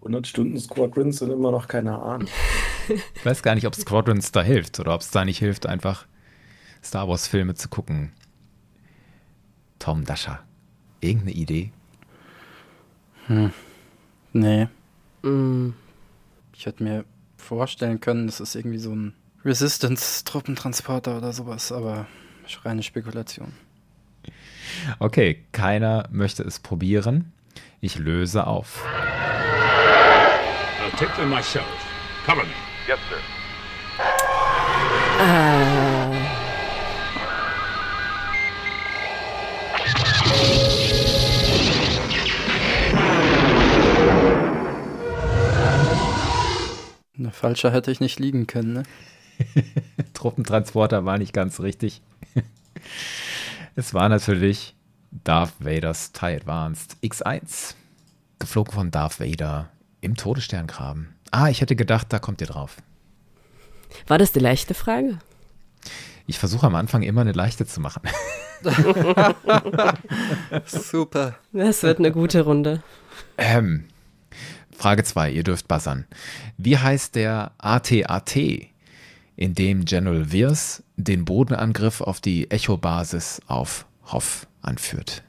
100 0.00 0.26
Stunden 0.26 0.58
Squadrons 0.58 1.18
sind 1.18 1.30
immer 1.30 1.52
noch 1.52 1.68
keine 1.68 2.00
Ahnung. 2.00 2.28
ich 3.14 3.24
weiß 3.24 3.44
gar 3.44 3.54
nicht, 3.54 3.66
ob 3.66 3.76
Squadrons 3.76 4.32
da 4.32 4.42
hilft 4.42 4.80
oder 4.80 4.94
ob 4.94 5.02
es 5.02 5.10
da 5.12 5.24
nicht 5.24 5.38
hilft, 5.38 5.66
einfach 5.66 6.06
Star 6.82 7.06
Wars 7.08 7.28
Filme 7.28 7.54
zu 7.54 7.68
gucken. 7.68 8.12
Tom 9.78 10.04
Dascher. 10.04 10.40
Irgendeine 11.00 11.32
Idee? 11.32 11.72
Hm. 13.26 13.52
Nee. 14.32 14.68
Mm. 15.22 15.70
Ich 16.54 16.66
hätte 16.66 16.82
mir 16.82 17.04
vorstellen 17.36 18.00
können, 18.00 18.26
das 18.26 18.40
ist 18.40 18.54
irgendwie 18.54 18.78
so 18.78 18.94
ein 18.94 19.14
Resistance-Truppentransporter 19.44 21.16
oder 21.16 21.32
sowas, 21.32 21.72
aber 21.72 22.06
reine 22.64 22.82
Spekulation. 22.82 23.52
Okay, 24.98 25.44
keiner 25.52 26.08
möchte 26.10 26.42
es 26.42 26.58
probieren. 26.58 27.32
Ich 27.80 27.98
löse 27.98 28.46
auf. 28.46 28.84
I'll 30.80 30.96
take 30.96 31.14
them 31.16 31.30
myself. 31.30 31.66
Cover 32.24 32.44
me. 32.44 32.50
Yes, 32.86 32.98
sir. 33.08 33.18
Äh. 35.24 36.21
Eine 47.22 47.30
falscher 47.30 47.70
hätte 47.70 47.92
ich 47.92 48.00
nicht 48.00 48.18
liegen 48.18 48.48
können, 48.48 48.72
ne? 48.72 48.82
Truppentransporter 50.12 51.04
war 51.04 51.18
nicht 51.18 51.32
ganz 51.32 51.60
richtig. 51.60 52.02
es 53.76 53.94
war 53.94 54.08
natürlich 54.08 54.74
Darth 55.12 55.52
Vaders 55.60 56.10
TIE 56.10 56.34
Advanced 56.34 56.96
X1. 57.00 57.76
Geflogen 58.40 58.72
von 58.72 58.90
Darth 58.90 59.20
Vader 59.20 59.68
im 60.00 60.16
Todessterngraben. 60.16 61.14
Ah, 61.30 61.48
ich 61.48 61.60
hätte 61.60 61.76
gedacht, 61.76 62.12
da 62.12 62.18
kommt 62.18 62.40
ihr 62.40 62.48
drauf. 62.48 62.78
War 64.08 64.18
das 64.18 64.32
die 64.32 64.40
leichte 64.40 64.74
Frage? 64.74 65.20
Ich 66.26 66.40
versuche 66.40 66.66
am 66.66 66.74
Anfang 66.74 67.02
immer 67.02 67.20
eine 67.20 67.30
leichte 67.30 67.66
zu 67.66 67.78
machen. 67.78 68.02
Super. 70.66 71.36
Das 71.52 71.84
wird 71.84 72.00
eine 72.00 72.10
gute 72.10 72.40
Runde. 72.40 72.82
Ähm, 73.38 73.84
Frage 74.82 75.04
2, 75.04 75.30
ihr 75.30 75.44
dürft 75.44 75.68
buzzern. 75.68 76.06
Wie 76.56 76.76
heißt 76.76 77.14
der 77.14 77.52
ATAT, 77.58 78.34
in 79.36 79.54
dem 79.54 79.84
General 79.84 80.32
Wirs 80.32 80.82
den 80.96 81.24
Bodenangriff 81.24 82.00
auf 82.00 82.20
die 82.20 82.50
Echo-Basis 82.50 83.42
auf 83.46 83.86
Hoff 84.06 84.48
anführt. 84.60 85.22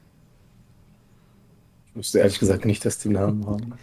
Ich 1.86 1.96
wusste 1.96 2.18
ehrlich 2.18 2.40
gesagt 2.40 2.66
nicht, 2.66 2.84
dass 2.84 2.98
die 2.98 3.10
Namen 3.10 3.46
haben. 3.46 3.76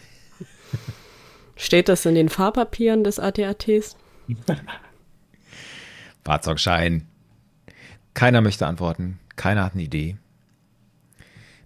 Steht 1.54 1.88
das 1.88 2.04
in 2.04 2.16
den 2.16 2.30
Fahrpapieren 2.30 3.04
des 3.04 3.20
ATATs? 3.20 3.96
Fahrzeugschein. 6.24 7.06
Keiner 8.14 8.40
möchte 8.40 8.66
antworten. 8.66 9.20
Keiner 9.36 9.62
hat 9.66 9.74
eine 9.74 9.84
Idee. 9.84 10.16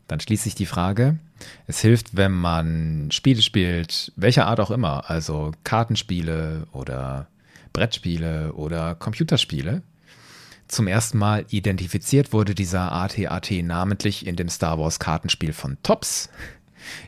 Dann 0.08 0.20
schließt 0.20 0.44
sich 0.44 0.54
die 0.54 0.66
Frage. 0.66 1.18
Es 1.66 1.80
hilft, 1.80 2.16
wenn 2.16 2.32
man 2.32 3.10
Spiele 3.10 3.42
spielt, 3.42 4.12
welcher 4.16 4.46
Art 4.46 4.60
auch 4.60 4.70
immer, 4.70 5.10
also 5.10 5.52
Kartenspiele 5.64 6.66
oder 6.72 7.28
Brettspiele 7.72 8.52
oder 8.52 8.94
Computerspiele. 8.94 9.82
Zum 10.68 10.86
ersten 10.86 11.18
Mal 11.18 11.44
identifiziert 11.50 12.32
wurde 12.32 12.54
dieser 12.54 12.92
AT-AT 12.92 13.50
namentlich 13.62 14.26
in 14.26 14.36
dem 14.36 14.48
Star 14.48 14.78
Wars 14.78 14.98
Kartenspiel 14.98 15.52
von 15.52 15.76
Tops. 15.82 16.30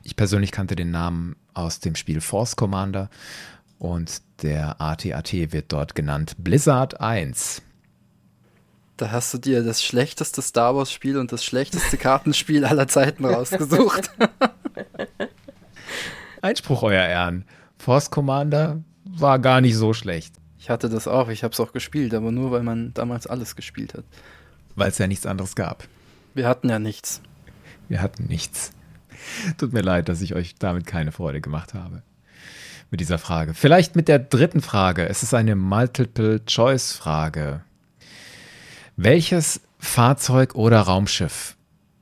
Ich 0.03 0.17
persönlich 0.17 0.53
kannte 0.53 0.77
den 0.77 0.91
Namen 0.91 1.37
aus 1.55 1.81
dem 1.81 1.95
Spiel 1.95 2.21
Force 2.21 2.57
Commander 2.57 3.09
und 3.79 4.23
der 4.43 4.81
AT-AT 4.81 5.33
wird 5.53 5.73
dort 5.73 5.95
genannt 5.95 6.35
Blizzard 6.39 7.01
1. 7.01 7.63
Da 8.97 9.11
hast 9.11 9.35
du 9.35 9.39
dir 9.39 9.63
das 9.63 9.85
schlechteste 9.85 10.41
Star 10.41 10.75
Wars 10.75 10.91
Spiel 10.91 11.19
und 11.19 11.31
das 11.31 11.45
schlechteste 11.45 11.99
Kartenspiel 11.99 12.65
aller 12.65 12.89
Zeiten 12.89 13.25
rausgesucht. 13.27 14.11
Einspruch, 16.41 16.83
euer 16.83 17.05
Ehren. 17.05 17.45
Force 17.79 18.11
Commander 18.11 18.83
war 19.05 19.39
gar 19.39 19.61
nicht 19.61 19.77
so 19.77 19.93
schlecht. 19.93 20.35
Ich 20.59 20.71
hatte 20.71 20.89
das 20.89 21.07
auch, 21.07 21.29
ich 21.29 21.45
habe 21.45 21.53
es 21.53 21.61
auch 21.61 21.73
gespielt, 21.73 22.15
aber 22.15 22.33
nur 22.33 22.51
weil 22.51 22.63
man 22.63 22.95
damals 22.95 23.27
alles 23.27 23.55
gespielt 23.55 23.95
hat. 23.95 24.05
Weil 24.75 24.89
es 24.89 24.99
ja 24.99 25.07
nichts 25.07 25.27
anderes 25.27 25.55
gab. 25.55 25.87
Wir 26.35 26.49
hatten 26.49 26.69
ja 26.69 26.79
nichts. 26.79 27.21
Wir 27.89 28.03
hatten 28.03 28.25
nichts. 28.25 28.73
Tut 29.59 29.73
mir 29.73 29.83
leid, 29.83 30.09
dass 30.09 30.23
ich 30.23 30.35
euch 30.35 30.57
damit 30.57 30.87
keine 30.87 31.13
Freude 31.13 31.41
gemacht 31.41 31.75
habe. 31.75 32.03
Mit 32.91 33.01
dieser 33.01 33.19
Frage. 33.19 33.55
Vielleicht 33.55 33.97
mit 33.97 34.09
der 34.09 34.19
dritten 34.19 34.63
Frage. 34.63 35.09
Es 35.09 35.23
ist 35.23 35.35
eine 35.35 35.57
Multiple-Choice-Frage. 35.57 37.63
Welches 38.97 39.61
Fahrzeug 39.79 40.55
oder 40.55 40.81
Raumschiff 40.81 41.57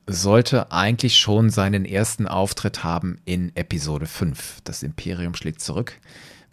sollte 0.07 0.71
eigentlich 0.71 1.19
schon 1.19 1.51
seinen 1.51 1.85
ersten 1.85 2.29
Auftritt 2.29 2.85
haben 2.85 3.19
in 3.25 3.55
Episode 3.57 4.07
5? 4.07 4.61
Das 4.65 4.83
Imperium 4.83 5.35
schlägt 5.35 5.61
zurück 5.61 5.99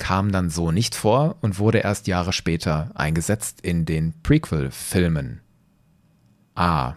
kam 0.02 0.32
dann 0.32 0.50
so 0.50 0.72
nicht 0.72 0.96
vor 0.96 1.36
und 1.42 1.60
wurde 1.60 1.78
erst 1.78 2.08
Jahre 2.08 2.34
später 2.34 2.90
eingesetzt 2.96 3.62
in 3.62 3.86
den 3.86 4.16
Prequel-Filmen. 4.24 5.42
A. 6.56 6.96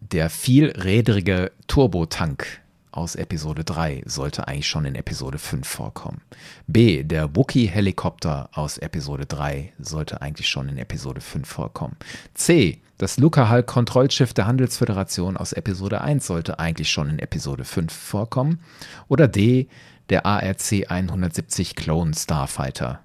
Der 0.00 0.28
vielrädrige 0.28 1.52
Turbotank 1.68 2.60
aus 2.96 3.16
Episode 3.16 3.64
3 3.64 4.02
sollte 4.06 4.46
eigentlich 4.48 4.68
schon 4.68 4.84
in 4.84 4.94
Episode 4.94 5.38
5 5.38 5.66
vorkommen. 5.66 6.20
B. 6.66 7.02
Der 7.02 7.34
Wookiee-Helikopter 7.34 8.48
aus 8.52 8.78
Episode 8.78 9.26
3 9.26 9.72
sollte 9.78 10.22
eigentlich 10.22 10.48
schon 10.48 10.68
in 10.68 10.78
Episode 10.78 11.20
5 11.20 11.48
vorkommen. 11.48 11.96
C. 12.34 12.80
Das 12.98 13.18
Luca-Hulk-Kontrollschiff 13.18 14.32
der 14.32 14.46
Handelsföderation 14.46 15.36
aus 15.36 15.52
Episode 15.52 16.00
1 16.00 16.26
sollte 16.26 16.58
eigentlich 16.60 16.90
schon 16.90 17.10
in 17.10 17.18
Episode 17.18 17.64
5 17.64 17.92
vorkommen. 17.92 18.60
Oder 19.08 19.26
D 19.26 19.68
der 20.10 20.26
ARC 20.26 20.72
170 20.88 21.74
Clone 21.74 22.14
Starfighter 22.14 23.00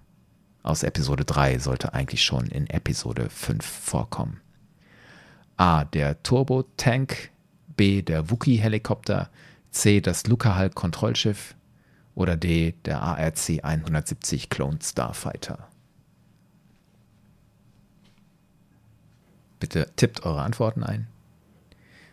aus 0.62 0.84
Episode 0.84 1.26
3 1.26 1.58
sollte 1.58 1.94
eigentlich 1.94 2.24
schon 2.24 2.46
in 2.48 2.68
Episode 2.68 3.30
5 3.30 3.66
vorkommen. 3.66 4.42
A. 5.58 5.86
Der 5.86 6.22
Turbo-Tank, 6.22 7.32
B. 7.76 8.02
Der 8.02 8.30
Wookiee-Helikopter, 8.30 9.30
C. 9.72 10.02
Das 10.02 10.26
Lucahulk-Kontrollschiff 10.28 11.56
oder 12.16 12.36
D. 12.36 12.74
Der 12.86 13.02
ARC 13.02 13.64
170 13.64 14.50
Clone 14.50 14.80
Starfighter. 14.82 15.68
Bitte 19.60 19.92
tippt 19.96 20.26
eure 20.26 20.42
Antworten 20.42 20.84
ein. 20.84 21.08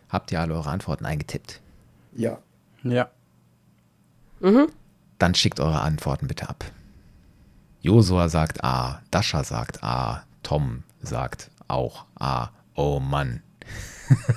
Habt 0.09 0.31
ihr 0.31 0.41
alle 0.41 0.53
eure 0.53 0.69
Antworten 0.69 1.05
eingetippt? 1.05 1.61
Ja. 2.13 2.39
Ja. 2.83 3.09
Mhm. 4.39 4.67
Dann 5.17 5.33
schickt 5.35 5.59
eure 5.59 5.81
Antworten 5.81 6.27
bitte 6.27 6.49
ab. 6.49 6.65
Josua 7.81 8.29
sagt 8.29 8.63
A, 8.63 9.01
Dasha 9.11 9.43
sagt 9.43 9.83
A, 9.83 10.23
Tom 10.43 10.83
sagt 11.01 11.49
auch 11.67 12.05
A. 12.19 12.49
Oh 12.75 12.99
Mann. 12.99 13.41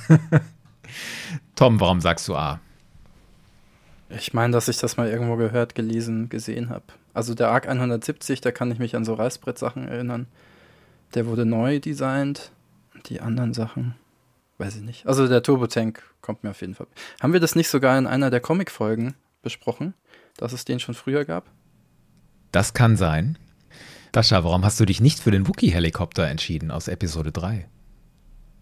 Tom, 1.54 1.78
warum 1.80 2.00
sagst 2.00 2.26
du 2.28 2.36
A? 2.36 2.60
Ich 4.10 4.34
meine, 4.34 4.52
dass 4.52 4.68
ich 4.68 4.78
das 4.78 4.96
mal 4.96 5.08
irgendwo 5.08 5.36
gehört, 5.36 5.74
gelesen, 5.74 6.28
gesehen 6.28 6.68
habe. 6.68 6.84
Also 7.14 7.34
der 7.34 7.50
ARC 7.50 7.68
170, 7.68 8.40
da 8.40 8.50
kann 8.50 8.70
ich 8.70 8.78
mich 8.78 8.96
an 8.96 9.04
so 9.04 9.14
Reißbrett-Sachen 9.14 9.88
erinnern. 9.88 10.26
Der 11.14 11.26
wurde 11.26 11.44
neu 11.44 11.78
designt. 11.80 12.50
Die 13.06 13.20
anderen 13.20 13.54
Sachen, 13.54 13.94
weiß 14.58 14.76
ich 14.76 14.82
nicht. 14.82 15.06
Also 15.06 15.26
der 15.26 15.42
Turbo-Tank 15.42 16.02
kommt 16.20 16.44
mir 16.44 16.50
auf 16.50 16.60
jeden 16.60 16.74
Fall. 16.74 16.88
Haben 17.22 17.32
wir 17.32 17.40
das 17.40 17.54
nicht 17.54 17.68
sogar 17.68 17.96
in 17.96 18.06
einer 18.06 18.30
der 18.30 18.40
Comic-Folgen 18.40 19.14
besprochen? 19.42 19.94
dass 20.40 20.52
es 20.52 20.64
den 20.64 20.80
schon 20.80 20.94
früher 20.94 21.24
gab? 21.24 21.50
Das 22.50 22.74
kann 22.74 22.96
sein. 22.96 23.38
Dasha, 24.12 24.42
warum 24.42 24.64
hast 24.64 24.80
du 24.80 24.86
dich 24.86 25.00
nicht 25.00 25.20
für 25.20 25.30
den 25.30 25.46
Wookiee-Helikopter 25.46 26.26
entschieden 26.26 26.70
aus 26.70 26.88
Episode 26.88 27.30
3? 27.30 27.68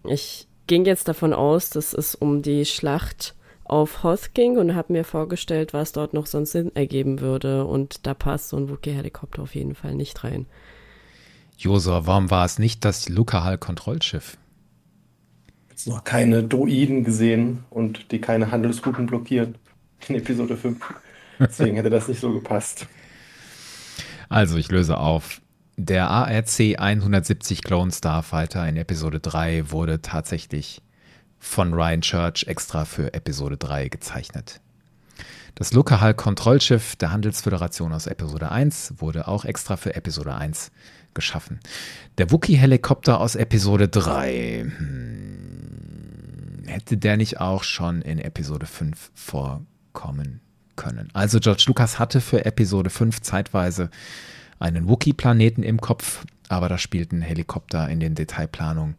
Ich 0.05 0.47
ging 0.67 0.85
jetzt 0.85 1.07
davon 1.07 1.33
aus, 1.33 1.71
dass 1.71 1.93
es 1.93 2.13
um 2.15 2.41
die 2.41 2.65
Schlacht 2.65 3.35
auf 3.69 4.03
Hoth 4.03 4.33
ging 4.33 4.57
und 4.57 4.75
habe 4.75 4.93
mir 4.93 5.03
vorgestellt, 5.03 5.73
was 5.73 5.91
dort 5.91 6.13
noch 6.13 6.25
sonst 6.25 6.51
Sinn 6.51 6.75
ergeben 6.75 7.21
würde. 7.21 7.65
Und 7.65 8.05
da 8.07 8.13
passt 8.13 8.49
so 8.49 8.57
ein 8.57 8.69
Wookiee-Helikopter 8.69 9.41
auf 9.43 9.55
jeden 9.55 9.75
Fall 9.75 9.95
nicht 9.95 10.23
rein. 10.23 10.47
Josua, 11.57 12.05
warum 12.05 12.31
war 12.31 12.45
es 12.45 12.57
nicht 12.57 12.85
das 12.85 13.09
Lukahal-Kontrollschiff? 13.09 14.37
Jetzt 15.69 15.87
noch 15.87 16.03
keine 16.03 16.43
Droiden 16.43 17.03
gesehen 17.03 17.63
und 17.69 18.11
die 18.11 18.19
keine 18.19 18.51
Handelsrouten 18.51 19.05
blockieren. 19.05 19.55
in 20.07 20.15
Episode 20.15 20.57
5. 20.57 20.79
Deswegen 21.39 21.75
hätte 21.75 21.89
das 21.89 22.07
nicht 22.07 22.19
so 22.19 22.33
gepasst. 22.33 22.87
Also, 24.29 24.57
ich 24.57 24.69
löse 24.69 24.97
auf. 24.97 25.41
Der 25.77 26.09
ARC 26.09 26.59
170 26.77 27.63
Clone 27.63 27.91
Starfighter 27.91 28.67
in 28.67 28.75
Episode 28.75 29.19
3 29.19 29.71
wurde 29.71 30.01
tatsächlich 30.01 30.81
von 31.39 31.73
Ryan 31.73 32.01
Church 32.01 32.45
extra 32.47 32.85
für 32.85 33.13
Episode 33.13 33.57
3 33.57 33.87
gezeichnet. 33.89 34.61
Das 35.55 35.73
Lokahal 35.73 36.13
Kontrollschiff 36.13 36.95
der 36.95 37.11
Handelsföderation 37.11 37.91
aus 37.91 38.07
Episode 38.07 38.51
1 38.51 38.93
wurde 38.97 39.27
auch 39.27 39.43
extra 39.45 39.75
für 39.77 39.95
Episode 39.95 40.35
1 40.35 40.71
geschaffen. 41.13 41.59
Der 42.17 42.31
Wookie-Helikopter 42.31 43.19
aus 43.19 43.35
Episode 43.35 43.87
3. 43.89 44.65
Hm, 44.77 46.63
hätte 46.67 46.97
der 46.97 47.17
nicht 47.17 47.41
auch 47.41 47.63
schon 47.63 48.01
in 48.01 48.19
Episode 48.19 48.65
5 48.67 49.11
vorkommen 49.13 50.39
können? 50.75 51.09
Also 51.13 51.39
George 51.39 51.63
Lucas 51.67 51.99
hatte 51.99 52.21
für 52.21 52.45
Episode 52.45 52.89
5 52.89 53.21
zeitweise 53.21 53.89
einen 54.59 54.87
Wookie-Planeten 54.87 55.63
im 55.63 55.81
Kopf, 55.81 56.25
aber 56.47 56.69
da 56.69 56.77
spielten 56.77 57.21
Helikopter 57.21 57.89
in 57.89 57.99
den 57.99 58.15
Detailplanungen 58.15 58.95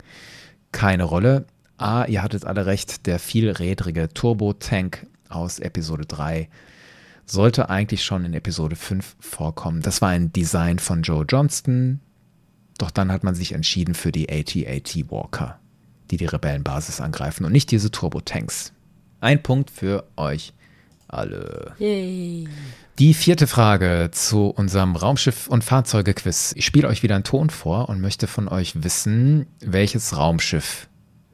keine 0.73 1.05
Rolle. 1.05 1.47
Ah, 1.81 2.05
ihr 2.07 2.23
hattet 2.23 2.45
alle 2.45 2.67
recht, 2.67 3.07
der 3.07 3.19
vielrädrige 3.19 4.11
Turbo-Tank 4.13 5.07
aus 5.31 5.59
Episode 5.59 6.05
3 6.05 6.51
sollte 7.25 7.71
eigentlich 7.71 8.05
schon 8.05 8.27
in 8.27 8.35
Episode 8.35 8.77
5 8.77 9.17
vorkommen. 9.19 9.81
Das 9.81 10.03
war 10.03 10.11
ein 10.11 10.31
Design 10.31 10.79
von 10.79 11.01
Joe 11.01 11.25
Johnston, 11.27 12.01
doch 12.77 12.91
dann 12.91 13.11
hat 13.11 13.25
man 13.25 13.35
sich 13.35 13.53
entschieden 13.53 13.95
für 13.95 14.13
die 14.13 14.29
AT-AT 14.29 15.11
Walker, 15.11 15.59
die 16.11 16.19
die 16.19 16.27
Rebellenbasis 16.27 17.01
angreifen 17.01 17.47
und 17.47 17.53
nicht 17.53 17.71
diese 17.71 17.91
Turbo-Tanks. 17.91 18.75
Ein 19.23 19.43
Punkt 19.43 19.71
für 19.71 20.05
euch 20.17 20.53
alle. 21.09 21.73
Yay. 21.79 22.47
Die 22.99 23.15
vierte 23.15 23.47
Frage 23.47 24.11
zu 24.13 24.49
unserem 24.49 24.97
Raumschiff- 24.97 25.49
und 25.49 25.65
Fahrzeuge-Quiz. 25.65 26.53
Ich 26.57 26.67
spiele 26.67 26.89
euch 26.89 27.03
wieder 27.03 27.15
einen 27.15 27.25
Ton 27.25 27.49
vor 27.49 27.89
und 27.89 28.03
möchte 28.03 28.27
von 28.27 28.49
euch 28.49 28.85
wissen, 28.85 29.47
welches 29.61 30.19
Raumschiff 30.19 30.90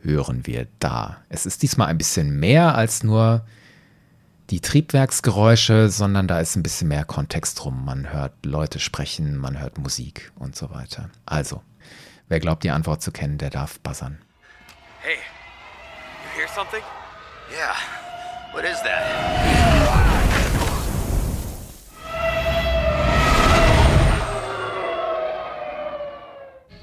hören 0.06 0.46
wir 0.46 0.66
da. 0.78 1.18
Es 1.28 1.46
ist 1.46 1.62
diesmal 1.62 1.88
ein 1.88 1.98
bisschen 1.98 2.38
mehr 2.38 2.74
als 2.74 3.02
nur 3.02 3.44
die 4.50 4.60
Triebwerksgeräusche, 4.60 5.88
sondern 5.88 6.28
da 6.28 6.38
ist 6.40 6.56
ein 6.56 6.62
bisschen 6.62 6.88
mehr 6.88 7.04
Kontext 7.04 7.58
drum. 7.58 7.84
Man 7.84 8.12
hört 8.12 8.32
Leute 8.46 8.78
sprechen, 8.78 9.36
man 9.36 9.58
hört 9.58 9.78
Musik 9.78 10.30
und 10.36 10.54
so 10.54 10.70
weiter. 10.70 11.10
Also, 11.26 11.62
wer 12.28 12.38
glaubt 12.38 12.62
die 12.62 12.70
Antwort 12.70 13.02
zu 13.02 13.10
kennen, 13.10 13.38
der 13.38 13.50
darf 13.50 13.80
buzzern. 13.80 14.18
Hey, 15.00 15.16
you 15.16 16.40
hear 16.40 16.48
something? 16.48 16.82
Yeah. 17.50 17.74
What 18.52 18.64
is 18.64 18.80
that? 18.82 20.25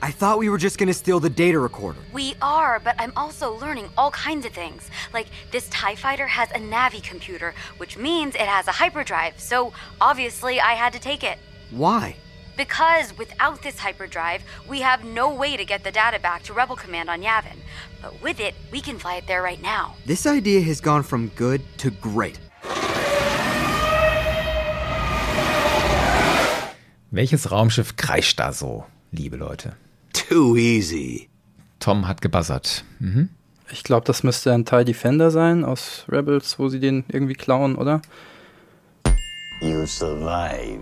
I 0.03 0.11
thought 0.11 0.37
we 0.37 0.49
were 0.49 0.57
just 0.57 0.77
gonna 0.77 0.93
steal 0.93 1.21
the 1.21 1.29
data 1.29 1.57
recorder. 1.57 2.01
We 2.11 2.35
are, 2.41 2.81
but 2.83 2.95
I'm 2.99 3.13
also 3.15 3.57
learning 3.57 3.87
all 3.97 4.11
kinds 4.11 4.45
of 4.45 4.51
things. 4.51 4.91
Like, 5.13 5.27
this 5.51 5.69
TIE 5.69 5.95
fighter 5.95 6.27
has 6.27 6.51
a 6.51 6.59
Navi 6.59 7.01
computer, 7.01 7.53
which 7.77 7.95
means 7.95 8.35
it 8.35 8.41
has 8.41 8.67
a 8.67 8.73
hyperdrive, 8.73 9.39
so 9.39 9.71
obviously 10.01 10.59
I 10.59 10.73
had 10.73 10.91
to 10.91 10.99
take 10.99 11.23
it. 11.23 11.37
Why? 11.71 12.17
Because 12.57 13.17
without 13.17 13.61
this 13.61 13.79
hyperdrive, 13.79 14.43
we 14.67 14.81
have 14.81 15.05
no 15.05 15.33
way 15.33 15.55
to 15.55 15.63
get 15.63 15.85
the 15.85 15.91
data 15.91 16.19
back 16.19 16.43
to 16.43 16.53
Rebel 16.53 16.75
Command 16.75 17.09
on 17.09 17.21
Yavin. 17.21 17.59
But 18.01 18.21
with 18.21 18.41
it, 18.41 18.55
we 18.73 18.81
can 18.81 18.99
fly 18.99 19.15
it 19.15 19.25
there 19.25 19.41
right 19.41 19.61
now. 19.61 19.95
This 20.05 20.27
idea 20.27 20.59
has 20.63 20.81
gone 20.81 21.03
from 21.03 21.29
good 21.29 21.61
to 21.77 21.91
great. 21.91 22.39
Welches 27.09 27.45
Raumschiff 27.45 27.95
kreischt 27.95 28.35
da 28.35 28.51
so, 28.51 28.87
liebe 29.13 29.37
Leute? 29.37 29.75
Too 30.13 30.55
easy. 30.55 31.29
Tom 31.79 32.07
hat 32.07 32.21
gebuzzert. 32.21 32.85
Mhm. 32.99 33.29
Ich 33.71 33.83
glaube, 33.83 34.05
das 34.05 34.23
müsste 34.23 34.53
ein 34.53 34.65
TIE 34.65 34.85
Defender 34.85 35.31
sein 35.31 35.65
aus 35.65 36.05
Rebels, 36.07 36.59
wo 36.59 36.69
sie 36.69 36.79
den 36.79 37.03
irgendwie 37.07 37.33
klauen, 37.33 37.75
oder? 37.75 38.01
You 39.61 39.85
survived. 39.85 40.81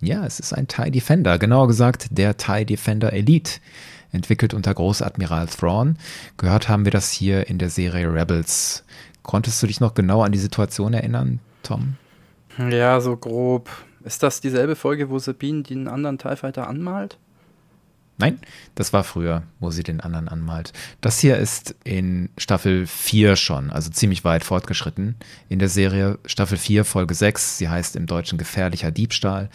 Ja, 0.00 0.24
es 0.24 0.40
ist 0.40 0.52
ein 0.52 0.68
TIE 0.68 0.90
Defender, 0.90 1.38
genauer 1.38 1.66
gesagt 1.66 2.06
der 2.10 2.36
TIE 2.36 2.64
Defender 2.64 3.12
Elite, 3.12 3.60
entwickelt 4.12 4.54
unter 4.54 4.72
Großadmiral 4.72 5.48
Thrawn. 5.48 5.98
Gehört 6.36 6.68
haben 6.68 6.84
wir 6.84 6.92
das 6.92 7.10
hier 7.10 7.48
in 7.48 7.58
der 7.58 7.70
Serie 7.70 8.12
Rebels. 8.12 8.84
Konntest 9.22 9.62
du 9.62 9.66
dich 9.66 9.80
noch 9.80 9.94
genau 9.94 10.22
an 10.22 10.32
die 10.32 10.38
Situation 10.38 10.94
erinnern, 10.94 11.40
Tom? 11.62 11.96
Ja, 12.70 13.00
so 13.00 13.16
grob. 13.16 13.68
Ist 14.04 14.22
das 14.22 14.40
dieselbe 14.40 14.76
Folge, 14.76 15.10
wo 15.10 15.18
Sabine 15.18 15.62
den 15.64 15.88
anderen 15.88 16.18
TIE 16.18 16.36
Fighter 16.36 16.68
anmalt? 16.68 17.18
Nein, 18.20 18.40
das 18.74 18.92
war 18.92 19.04
früher, 19.04 19.44
wo 19.60 19.70
sie 19.70 19.84
den 19.84 20.00
anderen 20.00 20.28
anmalt. 20.28 20.72
Das 21.00 21.20
hier 21.20 21.36
ist 21.36 21.76
in 21.84 22.30
Staffel 22.36 22.84
4 22.88 23.36
schon, 23.36 23.70
also 23.70 23.90
ziemlich 23.90 24.24
weit 24.24 24.42
fortgeschritten 24.42 25.14
in 25.48 25.60
der 25.60 25.68
Serie. 25.68 26.18
Staffel 26.26 26.58
4, 26.58 26.84
Folge 26.84 27.14
6, 27.14 27.58
sie 27.58 27.68
heißt 27.68 27.94
im 27.94 28.06
Deutschen 28.06 28.36
gefährlicher 28.36 28.90
Diebstahl. 28.90 29.50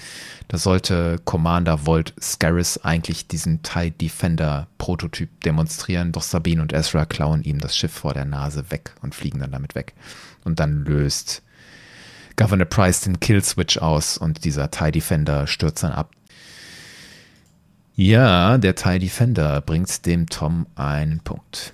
Da 0.48 0.58
sollte 0.58 1.20
Commander 1.26 1.86
Volt 1.86 2.14
Scaris 2.22 2.78
eigentlich 2.78 3.28
diesen 3.28 3.64
TIE 3.64 3.92
Defender 3.92 4.68
Prototyp 4.78 5.42
demonstrieren, 5.42 6.14
doch 6.14 6.24
Sabine 6.24 6.62
und 6.62 6.72
Ezra 6.72 7.06
klauen 7.06 7.44
ihm 7.44 7.60
das 7.60 7.76
Schiff 7.76 7.92
vor 7.92 8.14
der 8.14 8.26
Nase 8.26 8.72
weg 8.72 8.96
und 9.02 9.14
fliegen 9.14 9.40
dann 9.40 9.52
damit 9.52 9.76
weg. 9.76 9.94
Und 10.46 10.62
dann 10.62 10.86
löst 10.86 11.44
Governor 12.38 12.66
Price 12.66 13.02
den 13.02 13.20
Killswitch 13.20 13.78
aus 13.78 14.18
und 14.18 14.46
dieser 14.46 14.72
TIE 14.72 14.92
Defender 14.92 15.48
stürzt 15.48 15.84
dann 15.84 15.92
ab. 15.92 16.12
Ja, 17.96 18.58
der 18.58 18.74
TIE 18.74 18.98
Defender 18.98 19.62
bringt 19.62 20.08
dem 20.08 20.26
Tom 20.26 20.66
einen 20.74 21.20
Punkt. 21.20 21.74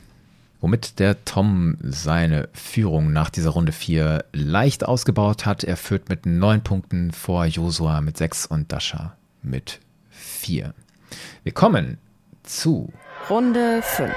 Womit 0.60 1.00
der 1.00 1.24
Tom 1.24 1.78
seine 1.80 2.50
Führung 2.52 3.14
nach 3.14 3.30
dieser 3.30 3.52
Runde 3.52 3.72
4 3.72 4.26
leicht 4.34 4.84
ausgebaut 4.84 5.46
hat. 5.46 5.64
Er 5.64 5.78
führt 5.78 6.10
mit 6.10 6.26
9 6.26 6.62
Punkten 6.62 7.14
vor 7.14 7.46
Josua 7.46 8.02
mit 8.02 8.18
6 8.18 8.48
und 8.48 8.70
Dasha 8.70 9.16
mit 9.44 9.80
4. 10.10 10.74
Wir 11.44 11.54
kommen 11.54 11.98
zu 12.44 12.92
Runde 13.30 13.82
5. 13.82 14.14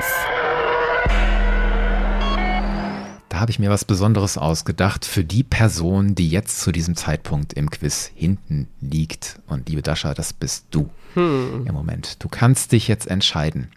Da 3.29 3.39
habe 3.39 3.53
ich 3.53 3.61
mir 3.61 3.71
was 3.71 3.85
Besonderes 3.85 4.37
ausgedacht 4.37 5.05
für 5.05 5.23
die 5.23 5.45
Person, 5.45 6.17
die 6.17 6.29
jetzt 6.29 6.61
zu 6.63 6.73
diesem 6.73 6.97
Zeitpunkt 6.97 7.53
im 7.53 7.71
Quiz 7.71 8.11
hinten 8.13 8.67
liegt. 8.81 9.39
Und 9.47 9.69
liebe 9.69 9.83
Dasha, 9.83 10.15
das 10.15 10.33
bist 10.33 10.67
du. 10.73 10.91
Hm. 11.15 11.67
Im 11.67 11.75
Moment. 11.75 12.23
Du 12.23 12.29
kannst 12.29 12.73
dich 12.73 12.89
jetzt 12.89 13.07
entscheiden. 13.07 13.69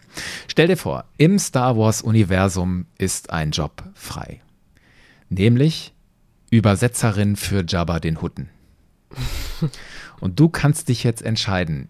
Stell 0.48 0.68
dir 0.68 0.76
vor, 0.76 1.04
im 1.18 1.38
Star 1.38 1.76
Wars-Universum 1.76 2.86
ist 2.98 3.30
ein 3.30 3.50
Job 3.50 3.84
frei. 3.94 4.40
Nämlich 5.28 5.92
Übersetzerin 6.50 7.36
für 7.36 7.64
Jabba 7.66 8.00
den 8.00 8.22
Hutten. 8.22 8.48
Und 10.20 10.40
du 10.40 10.48
kannst 10.48 10.88
dich 10.88 11.04
jetzt 11.04 11.22
entscheiden, 11.22 11.88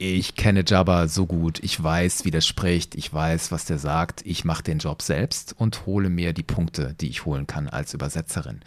ich 0.00 0.36
kenne 0.36 0.62
Jabba 0.64 1.08
so 1.08 1.26
gut, 1.26 1.58
ich 1.62 1.82
weiß, 1.82 2.24
wie 2.24 2.30
der 2.30 2.40
spricht, 2.40 2.94
ich 2.94 3.12
weiß, 3.12 3.50
was 3.50 3.64
der 3.64 3.78
sagt, 3.78 4.24
ich 4.24 4.44
mache 4.44 4.62
den 4.62 4.78
Job 4.78 5.02
selbst 5.02 5.56
und 5.58 5.86
hole 5.86 6.08
mir 6.08 6.32
die 6.32 6.44
Punkte, 6.44 6.94
die 7.00 7.08
ich 7.08 7.24
holen 7.24 7.48
kann 7.48 7.68
als 7.68 7.94
Übersetzerin. 7.94 8.60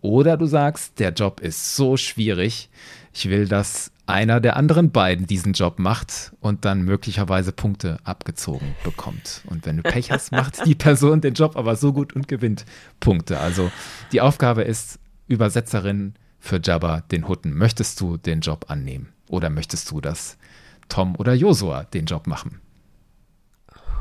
Oder 0.00 0.38
du 0.38 0.46
sagst, 0.46 0.98
der 0.98 1.12
Job 1.12 1.40
ist 1.40 1.76
so 1.76 1.98
schwierig, 1.98 2.70
ich 3.12 3.28
will, 3.28 3.48
dass 3.48 3.90
einer 4.06 4.40
der 4.40 4.56
anderen 4.56 4.90
beiden 4.90 5.26
diesen 5.26 5.52
Job 5.52 5.78
macht 5.78 6.32
und 6.40 6.64
dann 6.64 6.82
möglicherweise 6.82 7.52
Punkte 7.52 7.98
abgezogen 8.04 8.74
bekommt. 8.84 9.42
Und 9.46 9.66
wenn 9.66 9.76
du 9.76 9.82
Pech 9.82 10.10
hast, 10.10 10.32
macht 10.32 10.64
die 10.64 10.74
Person 10.74 11.20
den 11.20 11.34
Job 11.34 11.56
aber 11.56 11.76
so 11.76 11.92
gut 11.92 12.14
und 12.14 12.28
gewinnt 12.28 12.64
Punkte. 13.00 13.38
Also 13.38 13.70
die 14.12 14.20
Aufgabe 14.20 14.62
ist, 14.62 14.98
Übersetzerin 15.26 16.14
für 16.40 16.60
Jabba 16.62 17.00
den 17.00 17.28
Hutten. 17.28 17.52
Möchtest 17.52 18.00
du 18.00 18.16
den 18.16 18.40
Job 18.40 18.66
annehmen? 18.68 19.08
Oder 19.28 19.50
möchtest 19.50 19.90
du 19.90 20.00
das 20.00 20.38
Tom 20.88 21.14
oder 21.16 21.34
Josua 21.34 21.84
den 21.84 22.06
Job 22.06 22.26
machen. 22.26 22.60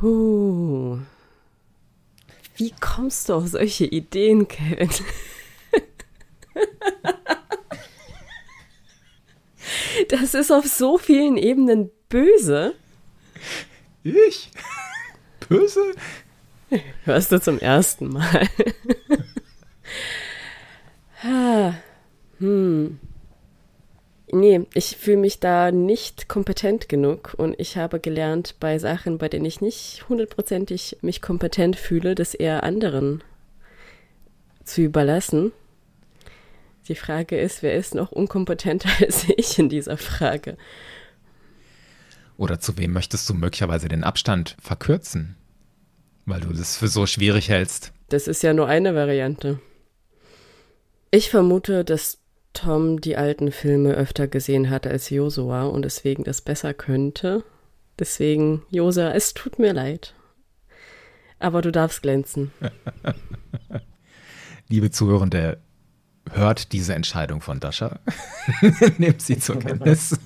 Huh. 0.02 1.00
Wie 2.56 2.74
kommst 2.80 3.30
du 3.30 3.34
auf 3.34 3.48
solche 3.48 3.86
Ideen, 3.86 4.48
Kevin? 4.48 4.90
Das 10.10 10.34
ist 10.34 10.52
auf 10.52 10.66
so 10.66 10.98
vielen 10.98 11.38
Ebenen 11.38 11.92
böse. 12.10 12.76
Ich? 14.04 14.52
Böse? 15.50 15.94
Hörst 17.06 17.32
du 17.32 17.40
zum 17.40 17.60
ersten 17.60 18.10
Mal. 18.10 18.48
hm. 22.40 23.00
Nee, 24.30 24.66
ich 24.74 24.98
fühle 24.98 25.18
mich 25.18 25.40
da 25.40 25.72
nicht 25.72 26.28
kompetent 26.28 26.90
genug 26.90 27.34
und 27.38 27.56
ich 27.60 27.78
habe 27.78 28.02
gelernt, 28.02 28.56
bei 28.60 28.78
Sachen, 28.78 29.18
bei 29.18 29.30
denen 29.30 29.46
ich 29.46 29.62
nicht 29.62 30.04
hundertprozentig 30.10 30.98
mich 31.02 31.22
kompetent 31.22 31.78
fühle, 31.78 32.14
das 32.14 32.34
eher 32.34 32.64
anderen 32.64 33.24
zu 34.66 34.82
überlassen. 34.82 35.54
Die 36.88 36.96
Frage 36.96 37.38
ist, 37.38 37.64
wer 37.64 37.76
ist 37.76 37.96
noch 37.96 38.12
unkompetenter 38.12 38.90
als 39.02 39.26
ich 39.36 39.60
in 39.60 39.70
dieser 39.70 39.98
Frage? 39.98 40.58
Oder 42.38 42.60
zu 42.60 42.78
wem 42.78 42.94
möchtest 42.94 43.28
du 43.30 43.34
möglicherweise 43.34 43.88
den 43.88 44.04
Abstand 44.04 44.56
verkürzen? 44.62 45.36
Weil 46.26 46.42
du 46.42 46.54
das 46.54 46.78
für 46.78 46.88
so 46.88 47.06
schwierig 47.06 47.50
hältst. 47.50 47.94
Das 48.10 48.28
ist 48.28 48.44
ja 48.44 48.54
nur 48.54 48.68
eine 48.68 48.96
Variante. 48.96 49.60
Ich 51.10 51.30
vermute, 51.30 51.84
dass 51.84 52.20
Tom 52.54 53.02
die 53.02 53.18
alten 53.18 53.52
Filme 53.52 53.94
öfter 53.94 54.28
gesehen 54.28 54.70
hat 54.70 54.88
als 54.88 55.10
Josua 55.10 55.64
und 55.64 55.84
deswegen 55.84 56.24
das 56.24 56.42
besser 56.42 56.74
könnte. 56.74 57.44
Deswegen, 57.98 58.64
Josa, 58.70 59.14
es 59.14 59.34
tut 59.34 59.58
mir 59.58 59.74
leid. 59.74 60.14
Aber 61.40 61.62
du 61.62 61.72
darfst 61.72 62.02
glänzen. 62.02 62.52
Liebe 64.70 64.92
Zuhörende, 64.92 65.60
hört 66.34 66.72
diese 66.74 66.94
Entscheidung 66.96 67.42
von 67.42 67.60
Dasha. 67.60 68.00
Nehmt 68.98 69.22
sie 69.22 69.38
zur 69.40 69.60
Kenntnis. 69.60 70.18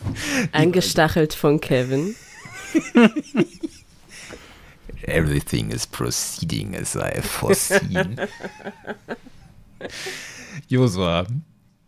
Eingestachelt 0.52 1.34
von 1.34 1.60
Kevin. 1.60 2.14
Everything 5.02 5.70
is 5.70 5.86
proceeding 5.86 6.76
as 6.76 6.94
I 6.94 7.20
foreseen. 7.22 8.20
Josua, 10.68 11.26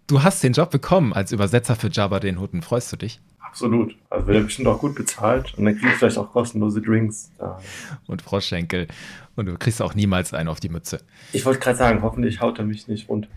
du 0.06 0.22
hast 0.22 0.42
den 0.42 0.52
Job 0.54 0.70
bekommen 0.70 1.12
als 1.12 1.32
Übersetzer 1.32 1.76
für 1.76 1.88
Jabba 1.88 2.20
den 2.20 2.40
Hutten. 2.40 2.62
Freust 2.62 2.92
du 2.92 2.96
dich? 2.96 3.20
Absolut. 3.50 3.96
Also 4.10 4.26
wird 4.28 4.36
er 4.36 4.44
bestimmt 4.44 4.68
auch 4.68 4.78
gut 4.78 4.94
bezahlt 4.94 5.54
und 5.58 5.64
dann 5.64 5.76
kriegst 5.76 5.94
du 5.94 5.98
vielleicht 5.98 6.18
auch 6.18 6.30
kostenlose 6.30 6.80
Drinks. 6.80 7.32
Da. 7.36 7.60
Und 8.06 8.22
Froschschenkel. 8.22 8.86
Und 9.34 9.46
du 9.46 9.58
kriegst 9.58 9.82
auch 9.82 9.94
niemals 9.94 10.32
einen 10.32 10.48
auf 10.48 10.60
die 10.60 10.68
Mütze. 10.68 11.00
Ich 11.32 11.44
wollte 11.44 11.58
gerade 11.58 11.76
sagen, 11.76 12.02
hoffentlich 12.02 12.40
haut 12.40 12.58
er 12.58 12.64
mich 12.64 12.86
nicht 12.86 13.08
runter. 13.08 13.28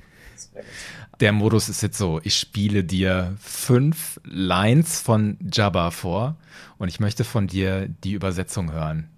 Der 1.20 1.32
Modus 1.32 1.70
ist 1.70 1.82
jetzt 1.82 1.98
so, 1.98 2.20
ich 2.24 2.38
spiele 2.38 2.84
dir 2.84 3.36
fünf 3.40 4.20
Lines 4.24 5.00
von 5.00 5.38
Jabba 5.52 5.92
vor 5.92 6.38
und 6.78 6.88
ich 6.88 7.00
möchte 7.00 7.24
von 7.24 7.48
dir 7.48 7.88
die 7.88 8.14
Übersetzung 8.14 8.72
hören. 8.72 9.10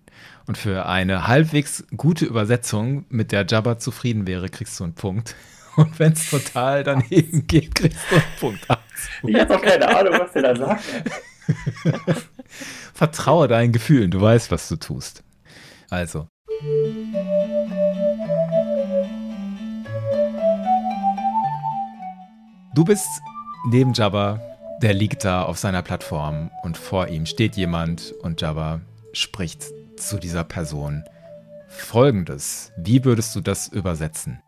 Und 0.47 0.57
für 0.57 0.85
eine 0.85 1.27
halbwegs 1.27 1.85
gute 1.95 2.25
Übersetzung, 2.25 3.05
mit 3.09 3.31
der 3.31 3.45
Jabba 3.47 3.79
zufrieden 3.79 4.27
wäre, 4.27 4.49
kriegst 4.49 4.79
du 4.79 4.83
einen 4.83 4.93
Punkt. 4.93 5.35
Und 5.75 5.99
wenn 5.99 6.13
es 6.13 6.29
total 6.29 6.85
daneben 6.85 7.47
geht, 7.47 7.75
kriegst 7.75 7.99
du 8.09 8.15
einen 8.15 8.23
Punkt 8.39 8.61
dazu. 8.69 9.27
Ich 9.27 9.35
habe 9.35 9.53
doch 9.53 9.61
keine 9.61 9.87
Ahnung, 9.93 10.13
was 10.19 10.31
der 10.31 10.53
da 10.53 10.55
sagt. 10.55 10.83
Vertraue 12.93 13.49
deinen 13.49 13.73
Gefühlen, 13.73 14.09
du 14.09 14.21
weißt, 14.21 14.51
was 14.51 14.69
du 14.69 14.77
tust. 14.77 15.23
Also. 15.89 16.29
Du 22.75 22.83
bist 22.83 23.21
neben 23.63 23.93
Jabba, 23.93 24.41
der 24.81 24.93
liegt 24.93 25.23
da 25.23 25.43
auf 25.43 25.57
seiner 25.57 25.81
Plattform 25.81 26.51
und 26.61 26.77
vor 26.77 27.07
ihm 27.07 27.25
steht 27.25 27.55
jemand 27.55 28.13
und 28.21 28.41
Jabba 28.41 28.81
spricht 29.13 29.63
zu 29.95 30.19
dieser 30.19 30.43
Person. 30.43 31.05
Folgendes, 31.69 32.73
wie 32.75 33.05
würdest 33.05 33.33
du 33.33 33.39
das 33.39 33.69
übersetzen? 33.69 34.41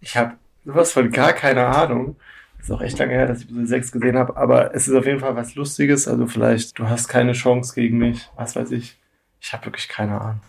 Ich 0.00 0.16
habe 0.16 0.34
sowas 0.64 0.92
von 0.92 1.10
gar 1.10 1.32
keine 1.32 1.66
Ahnung. 1.66 2.14
Das 2.58 2.66
ist 2.66 2.70
auch 2.70 2.82
echt 2.82 3.00
lange 3.00 3.14
her, 3.14 3.26
dass 3.26 3.40
ich 3.40 3.48
diese 3.48 3.66
sechs 3.66 3.90
gesehen 3.90 4.16
habe, 4.16 4.36
aber 4.36 4.76
es 4.76 4.86
ist 4.86 4.94
auf 4.94 5.06
jeden 5.06 5.18
Fall 5.18 5.34
was 5.34 5.56
Lustiges. 5.56 6.06
Also 6.06 6.28
vielleicht, 6.28 6.78
du 6.78 6.88
hast 6.88 7.08
keine 7.08 7.32
Chance 7.32 7.74
gegen 7.74 7.98
mich, 7.98 8.30
was 8.36 8.54
weiß 8.54 8.70
ich. 8.70 8.99
Ich 9.40 9.52
habe 9.52 9.66
wirklich 9.66 9.88
keine 9.88 10.20
Ahnung. 10.20 10.40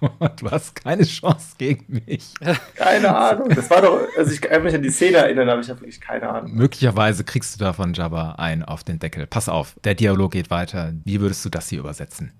du 0.36 0.50
hast 0.50 0.74
keine 0.74 1.04
Chance 1.04 1.54
gegen 1.56 2.02
mich. 2.06 2.34
Keine 2.74 3.16
Ahnung. 3.16 3.48
Das 3.48 3.70
war 3.70 3.80
doch, 3.80 4.06
also 4.16 4.32
ich 4.32 4.40
kann 4.42 4.62
mich 4.62 4.74
an 4.74 4.82
die 4.82 4.90
Szene 4.90 5.18
erinnern, 5.18 5.48
aber 5.48 5.60
ich 5.60 5.70
habe 5.70 5.80
wirklich 5.80 6.00
keine 6.00 6.28
Ahnung. 6.28 6.52
Möglicherweise 6.52 7.24
kriegst 7.24 7.54
du 7.54 7.64
da 7.64 7.72
von 7.72 7.94
Jabba 7.94 8.32
ein 8.32 8.62
auf 8.62 8.84
den 8.84 8.98
Deckel. 8.98 9.26
Pass 9.26 9.48
auf, 9.48 9.76
der 9.84 9.94
Dialog 9.94 10.32
geht 10.32 10.50
weiter. 10.50 10.92
Wie 11.04 11.20
würdest 11.20 11.44
du 11.44 11.48
das 11.48 11.68
hier 11.68 11.78
übersetzen? 11.80 12.32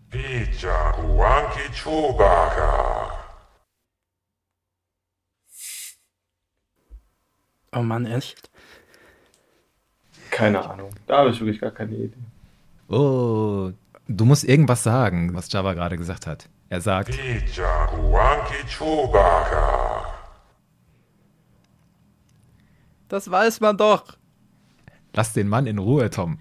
Oh 7.73 7.83
Mann, 7.83 8.07
echt? 8.07 8.51
Keine 10.31 10.69
Ahnung. 10.69 10.91
Da 11.07 11.19
habe 11.19 11.31
ich 11.31 11.41
wirklich 11.41 11.61
gar 11.61 11.71
keine 11.71 11.95
Idee. 11.95 12.13
Oh, 12.89 13.73
du 14.09 14.25
musst 14.25 14.45
irgendwas 14.45 14.83
sagen, 14.83 15.35
was 15.35 15.51
Jabba 15.53 15.75
gerade 15.75 15.97
gesagt 15.97 16.27
hat. 16.27 16.49
Er 16.69 16.81
sagt. 16.81 17.19
Das 23.09 23.31
weiß 23.31 23.61
man 23.61 23.77
doch. 23.77 24.17
Lass 25.13 25.33
den 25.33 25.49
Mann 25.49 25.67
in 25.67 25.79
Ruhe, 25.79 26.11
Tom. 26.11 26.39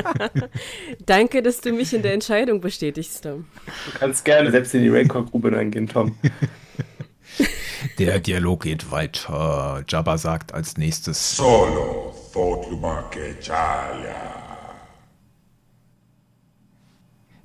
Danke, 1.06 1.42
dass 1.42 1.60
du 1.60 1.72
mich 1.72 1.92
in 1.92 2.02
der 2.02 2.14
Entscheidung 2.14 2.60
bestätigst, 2.60 3.24
Tom. 3.24 3.46
Du 3.86 3.98
kannst 3.98 4.24
gerne 4.24 4.50
selbst 4.50 4.74
in 4.74 4.82
die 4.82 4.88
Rancor-Grube 4.88 5.52
reingehen, 5.52 5.88
Tom. 5.88 6.16
Der 7.98 8.20
Dialog 8.20 8.64
geht 8.64 8.90
weiter. 8.90 9.82
Jabba 9.88 10.18
sagt 10.18 10.52
als 10.52 10.76
nächstes. 10.76 11.36
Solo 11.36 12.14
Thotlumake 12.32 13.36
Chaya. 13.40 14.49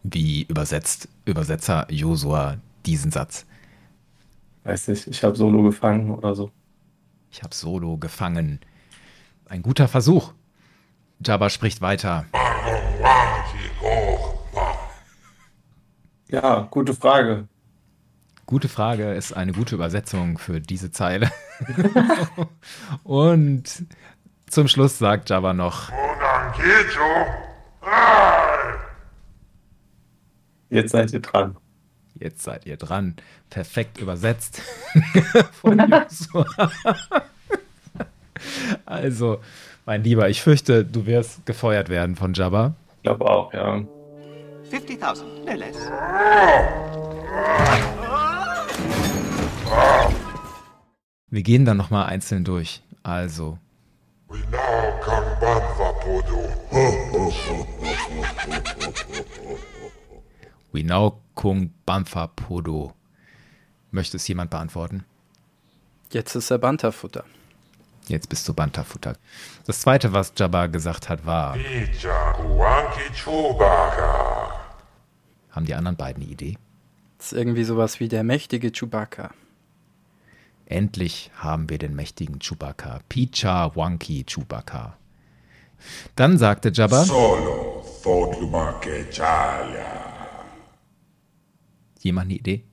Wie 0.08 0.43
übersetzt 0.43 1.10
Übersetzer 1.26 1.88
Josua 1.89 2.58
diesen 2.86 3.10
Satz? 3.12 3.47
Weiß 4.64 4.88
nicht, 4.88 5.08
ich 5.08 5.24
habe 5.24 5.36
Solo 5.36 5.64
gefangen 5.64 6.12
oder 6.12 6.36
so. 6.36 6.51
Ich 7.32 7.41
habe 7.41 7.56
Solo 7.56 7.97
gefangen. 7.97 8.60
Ein 9.49 9.64
guter 9.64 9.88
Versuch. 9.88 10.34
Jabba 11.26 11.49
spricht 11.49 11.82
weiter. 11.82 12.26
Ja, 16.30 16.68
gute 16.70 16.93
Frage. 16.93 17.47
Gute 18.45 18.70
Frage 18.70 19.14
ist 19.14 19.34
eine 19.34 19.53
gute 19.53 19.74
Übersetzung 19.74 20.38
für 20.38 20.62
diese 20.62 20.91
Zeile. 20.91 21.32
Und 23.03 23.86
zum 24.45 24.68
Schluss 24.68 24.99
sagt 24.99 25.32
Jabba 25.32 25.53
noch. 25.53 25.89
Jetzt 30.76 30.91
seid 30.91 31.13
ihr 31.13 31.21
dran. 31.21 31.55
Jetzt 32.15 32.43
seid 32.43 32.65
ihr 32.65 32.76
dran. 32.76 33.15
Perfekt 33.49 33.97
übersetzt 33.97 34.61
von 35.61 35.80
Joshua. 35.80 36.45
also, 38.86 39.39
mein 39.86 40.03
Lieber, 40.03 40.30
ich 40.30 40.41
fürchte, 40.41 40.84
du 40.84 41.05
wirst 41.05 41.45
gefeuert 41.45 41.88
werden 41.88 42.17
von 42.17 42.34
Jabba. 42.34 42.76
Ich 42.97 43.03
glaube 43.03 43.26
auch, 43.26 43.53
ja. 43.53 43.86
50.000, 44.69 45.45
no 45.45 45.53
less. 45.53 45.78
Wir 51.30 51.43
gehen 51.43 51.63
dann 51.63 51.78
nochmal 51.78 52.07
einzeln 52.07 52.43
durch. 52.43 52.84
Also. 53.01 53.59
We 54.28 54.39
now 54.51 54.86
Kung 61.36 61.71
Bantha 61.86 62.28
Podo. 62.28 62.93
Möchte 63.91 64.17
es 64.17 64.28
jemand 64.28 64.49
beantworten? 64.49 65.05
Jetzt 66.11 66.36
ist 66.36 66.49
er 66.51 66.57
Banterfutter. 66.57 67.23
Jetzt 68.07 68.30
bist 68.30 68.47
du 68.47 68.53
Banterfutter. 68.53 69.17
Das 69.65 69.82
zweite, 69.82 70.13
was 70.13 70.34
Jabba 70.36 70.67
gesagt 70.67 71.09
hat, 71.09 71.26
war. 71.26 71.57
Haben 75.51 75.65
die 75.65 75.73
anderen 75.73 75.97
beiden 75.97 76.23
eine 76.23 76.32
Idee? 76.32 76.57
Das 77.17 77.32
ist 77.32 77.38
irgendwie 77.38 77.63
sowas 77.63 77.99
wie 77.99 78.07
der 78.07 78.23
mächtige 78.23 78.71
Chewbacca. 78.71 79.32
Endlich 80.65 81.32
haben 81.38 81.69
wir 81.69 81.78
den 81.78 81.95
mächtigen 81.95 82.39
Chewbacca. 82.39 82.99
Picha 83.09 83.76
Wanki 83.76 84.23
Chewbacca. 84.23 84.97
Dann 86.15 86.38
sagte 86.38 86.71
Jabba. 86.73 87.03
Solo 87.03 87.84
Thotlumake 88.03 89.09
Chaya. 89.11 90.05
Jemand 92.06 92.26
eine 92.26 92.36
Idee? 92.36 92.64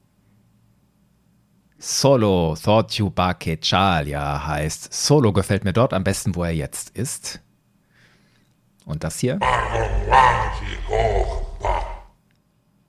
Solo 1.78 2.55
Thotyubake 2.55 3.59
Chalia 3.62 4.47
heißt, 4.47 4.93
Solo 4.93 5.33
gefällt 5.33 5.64
mir 5.64 5.72
dort 5.72 5.95
am 5.95 6.05
besten, 6.05 6.35
wo 6.35 6.45
er 6.45 6.51
jetzt 6.51 6.91
ist. 6.91 7.41
Und 8.85 9.05
das 9.05 9.20
hier? 9.20 9.39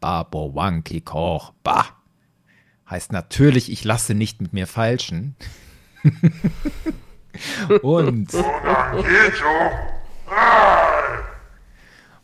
Babo 0.01 0.53
Wanki 0.53 0.99
Koch 0.99 1.53
Ba. 1.63 1.85
Heißt 2.89 3.13
natürlich, 3.13 3.71
ich 3.71 3.85
lasse 3.85 4.13
nicht 4.13 4.41
mit 4.41 4.51
mir 4.51 4.67
feilschen. 4.67 5.37
Und. 7.83 8.33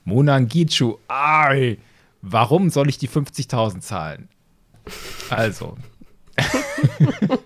Monangichu. 0.04 0.98
Ai. 1.08 1.78
Warum 2.22 2.70
soll 2.70 2.90
ich 2.90 2.98
die 2.98 3.08
50.000 3.08 3.80
zahlen? 3.82 4.30
Also. 5.30 5.78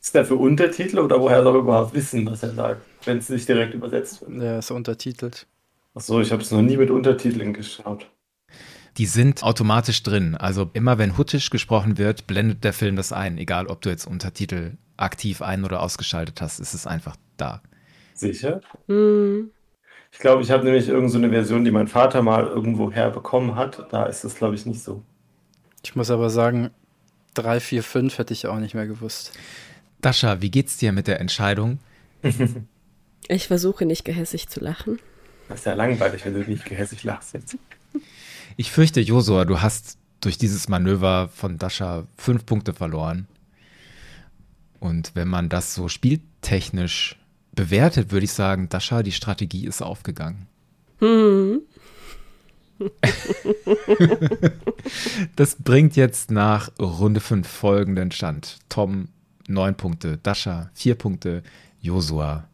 Ist 0.00 0.14
der 0.14 0.24
für 0.24 0.36
Untertitel 0.36 0.98
oder 0.98 1.20
woher 1.20 1.42
soll 1.42 1.56
er 1.56 1.60
überhaupt 1.60 1.94
wissen, 1.94 2.26
was 2.26 2.42
er 2.42 2.54
sagt, 2.54 2.82
wenn 3.04 3.18
es 3.18 3.28
nicht 3.28 3.48
direkt 3.48 3.74
übersetzt 3.74 4.20
wird? 4.20 4.40
Der 4.40 4.58
ist 4.58 4.70
untertitelt. 4.70 5.46
Achso, 5.94 6.20
ich 6.20 6.30
habe 6.32 6.42
es 6.42 6.50
noch 6.50 6.62
nie 6.62 6.76
mit 6.76 6.90
Untertiteln 6.90 7.52
geschaut. 7.54 8.10
Die 8.98 9.06
sind 9.06 9.42
automatisch 9.42 10.02
drin. 10.02 10.34
Also 10.36 10.70
immer 10.72 10.98
wenn 10.98 11.16
Huttisch 11.16 11.50
gesprochen 11.50 11.98
wird, 11.98 12.26
blendet 12.26 12.64
der 12.64 12.72
Film 12.72 12.96
das 12.96 13.12
ein. 13.12 13.38
Egal, 13.38 13.66
ob 13.66 13.80
du 13.80 13.88
jetzt 13.90 14.06
Untertitel 14.06 14.72
aktiv 14.96 15.42
ein- 15.42 15.64
oder 15.64 15.80
ausgeschaltet 15.80 16.40
hast, 16.40 16.60
ist 16.60 16.74
es 16.74 16.86
einfach 16.86 17.16
da. 17.36 17.62
Sicher? 18.14 18.60
Hm. 18.86 19.50
Ich 20.14 20.20
glaube, 20.20 20.42
ich 20.42 20.50
habe 20.52 20.64
nämlich 20.64 20.86
irgendeine 20.86 21.10
so 21.10 21.18
eine 21.18 21.30
Version, 21.30 21.64
die 21.64 21.72
mein 21.72 21.88
Vater 21.88 22.22
mal 22.22 22.46
irgendwo 22.46 22.90
herbekommen 22.92 23.56
hat. 23.56 23.88
Da 23.90 24.06
ist 24.06 24.22
es, 24.22 24.36
glaube 24.36 24.54
ich, 24.54 24.64
nicht 24.64 24.80
so. 24.80 25.02
Ich 25.82 25.96
muss 25.96 26.08
aber 26.08 26.30
sagen, 26.30 26.70
3, 27.34 27.58
4, 27.58 27.82
5 27.82 28.18
hätte 28.18 28.32
ich 28.32 28.46
auch 28.46 28.60
nicht 28.60 28.74
mehr 28.74 28.86
gewusst. 28.86 29.32
Dascha, 30.00 30.40
wie 30.40 30.52
geht's 30.52 30.76
dir 30.76 30.92
mit 30.92 31.08
der 31.08 31.20
Entscheidung? 31.20 31.78
Ich 33.26 33.46
versuche 33.46 33.86
nicht 33.86 34.04
gehässig 34.04 34.50
zu 34.50 34.60
lachen. 34.60 34.98
Das 35.48 35.60
ist 35.60 35.64
ja 35.64 35.72
langweilig, 35.72 36.26
wenn 36.26 36.34
du 36.34 36.40
nicht 36.40 36.66
gehässig 36.66 37.04
lachst 37.04 37.32
jetzt. 37.32 37.56
Ich 38.58 38.70
fürchte, 38.70 39.00
Josua, 39.00 39.46
du 39.46 39.62
hast 39.62 39.96
durch 40.20 40.36
dieses 40.36 40.68
Manöver 40.68 41.30
von 41.34 41.56
Dascha 41.56 42.06
fünf 42.18 42.44
Punkte 42.44 42.74
verloren. 42.74 43.26
Und 44.78 45.12
wenn 45.14 45.28
man 45.28 45.48
das 45.48 45.74
so 45.74 45.88
spieltechnisch 45.88 47.16
bewertet, 47.54 48.10
würde 48.12 48.24
ich 48.24 48.32
sagen, 48.32 48.68
Dascha, 48.68 49.02
die 49.02 49.12
Strategie 49.12 49.66
ist 49.66 49.82
aufgegangen. 49.82 50.46
Hm. 50.98 51.60
das 55.36 55.56
bringt 55.56 55.96
jetzt 55.96 56.30
nach 56.30 56.70
Runde 56.78 57.20
5 57.20 57.46
folgenden 57.46 58.10
Stand. 58.10 58.58
Tom 58.68 59.08
9 59.48 59.76
Punkte, 59.76 60.18
Dascha 60.18 60.70
4 60.74 60.94
Punkte, 60.96 61.42
Josua 61.80 62.48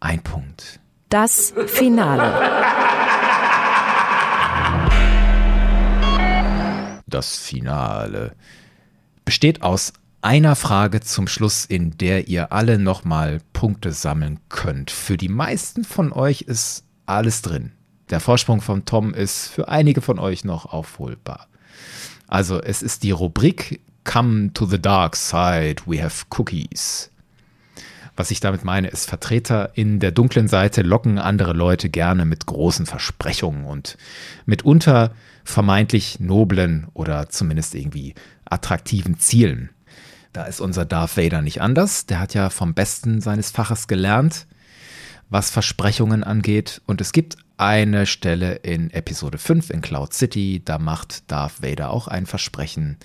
1 0.00 0.22
Punkt. 0.22 0.80
Das 1.08 1.54
Finale. 1.66 2.66
Das 7.06 7.36
Finale 7.36 8.34
besteht 9.24 9.62
aus 9.62 9.92
einer 10.22 10.56
Frage 10.56 11.00
zum 11.00 11.28
Schluss, 11.28 11.64
in 11.64 11.96
der 11.96 12.28
ihr 12.28 12.52
alle 12.52 12.78
nochmal 12.78 13.40
Punkte 13.52 13.92
sammeln 13.92 14.40
könnt. 14.48 14.90
Für 14.90 15.16
die 15.16 15.28
meisten 15.28 15.84
von 15.84 16.12
euch 16.12 16.42
ist 16.42 16.84
alles 17.06 17.42
drin. 17.42 17.72
Der 18.10 18.20
Vorsprung 18.20 18.60
von 18.60 18.84
Tom 18.84 19.14
ist 19.14 19.48
für 19.48 19.68
einige 19.68 20.00
von 20.00 20.18
euch 20.18 20.44
noch 20.44 20.66
aufholbar. 20.66 21.46
Also 22.26 22.60
es 22.60 22.82
ist 22.82 23.02
die 23.02 23.10
Rubrik 23.10 23.80
Come 24.04 24.52
to 24.54 24.64
the 24.66 24.80
Dark 24.80 25.16
Side, 25.16 25.82
we 25.86 26.02
have 26.02 26.24
cookies. 26.36 27.10
Was 28.16 28.30
ich 28.30 28.40
damit 28.40 28.64
meine, 28.64 28.88
ist, 28.88 29.08
Vertreter 29.08 29.70
in 29.74 30.00
der 30.00 30.10
dunklen 30.10 30.48
Seite 30.48 30.82
locken 30.82 31.18
andere 31.18 31.52
Leute 31.52 31.88
gerne 31.88 32.24
mit 32.24 32.46
großen 32.46 32.86
Versprechungen 32.86 33.64
und 33.64 33.96
mitunter 34.44 35.12
vermeintlich 35.44 36.18
noblen 36.18 36.88
oder 36.94 37.28
zumindest 37.28 37.74
irgendwie 37.74 38.14
attraktiven 38.44 39.18
Zielen. 39.18 39.70
Da 40.38 40.44
ist 40.44 40.60
unser 40.60 40.84
Darth 40.84 41.16
Vader 41.16 41.42
nicht 41.42 41.60
anders. 41.60 42.06
Der 42.06 42.20
hat 42.20 42.32
ja 42.32 42.48
vom 42.48 42.72
Besten 42.72 43.20
seines 43.20 43.50
Faches 43.50 43.88
gelernt, 43.88 44.46
was 45.30 45.50
Versprechungen 45.50 46.22
angeht. 46.22 46.80
Und 46.86 47.00
es 47.00 47.10
gibt 47.10 47.38
eine 47.56 48.06
Stelle 48.06 48.54
in 48.54 48.92
Episode 48.92 49.36
5 49.36 49.70
in 49.70 49.80
Cloud 49.80 50.14
City, 50.14 50.62
da 50.64 50.78
macht 50.78 51.28
Darth 51.28 51.60
Vader 51.60 51.90
auch 51.90 52.06
ein 52.06 52.24
Versprechen, 52.24 52.98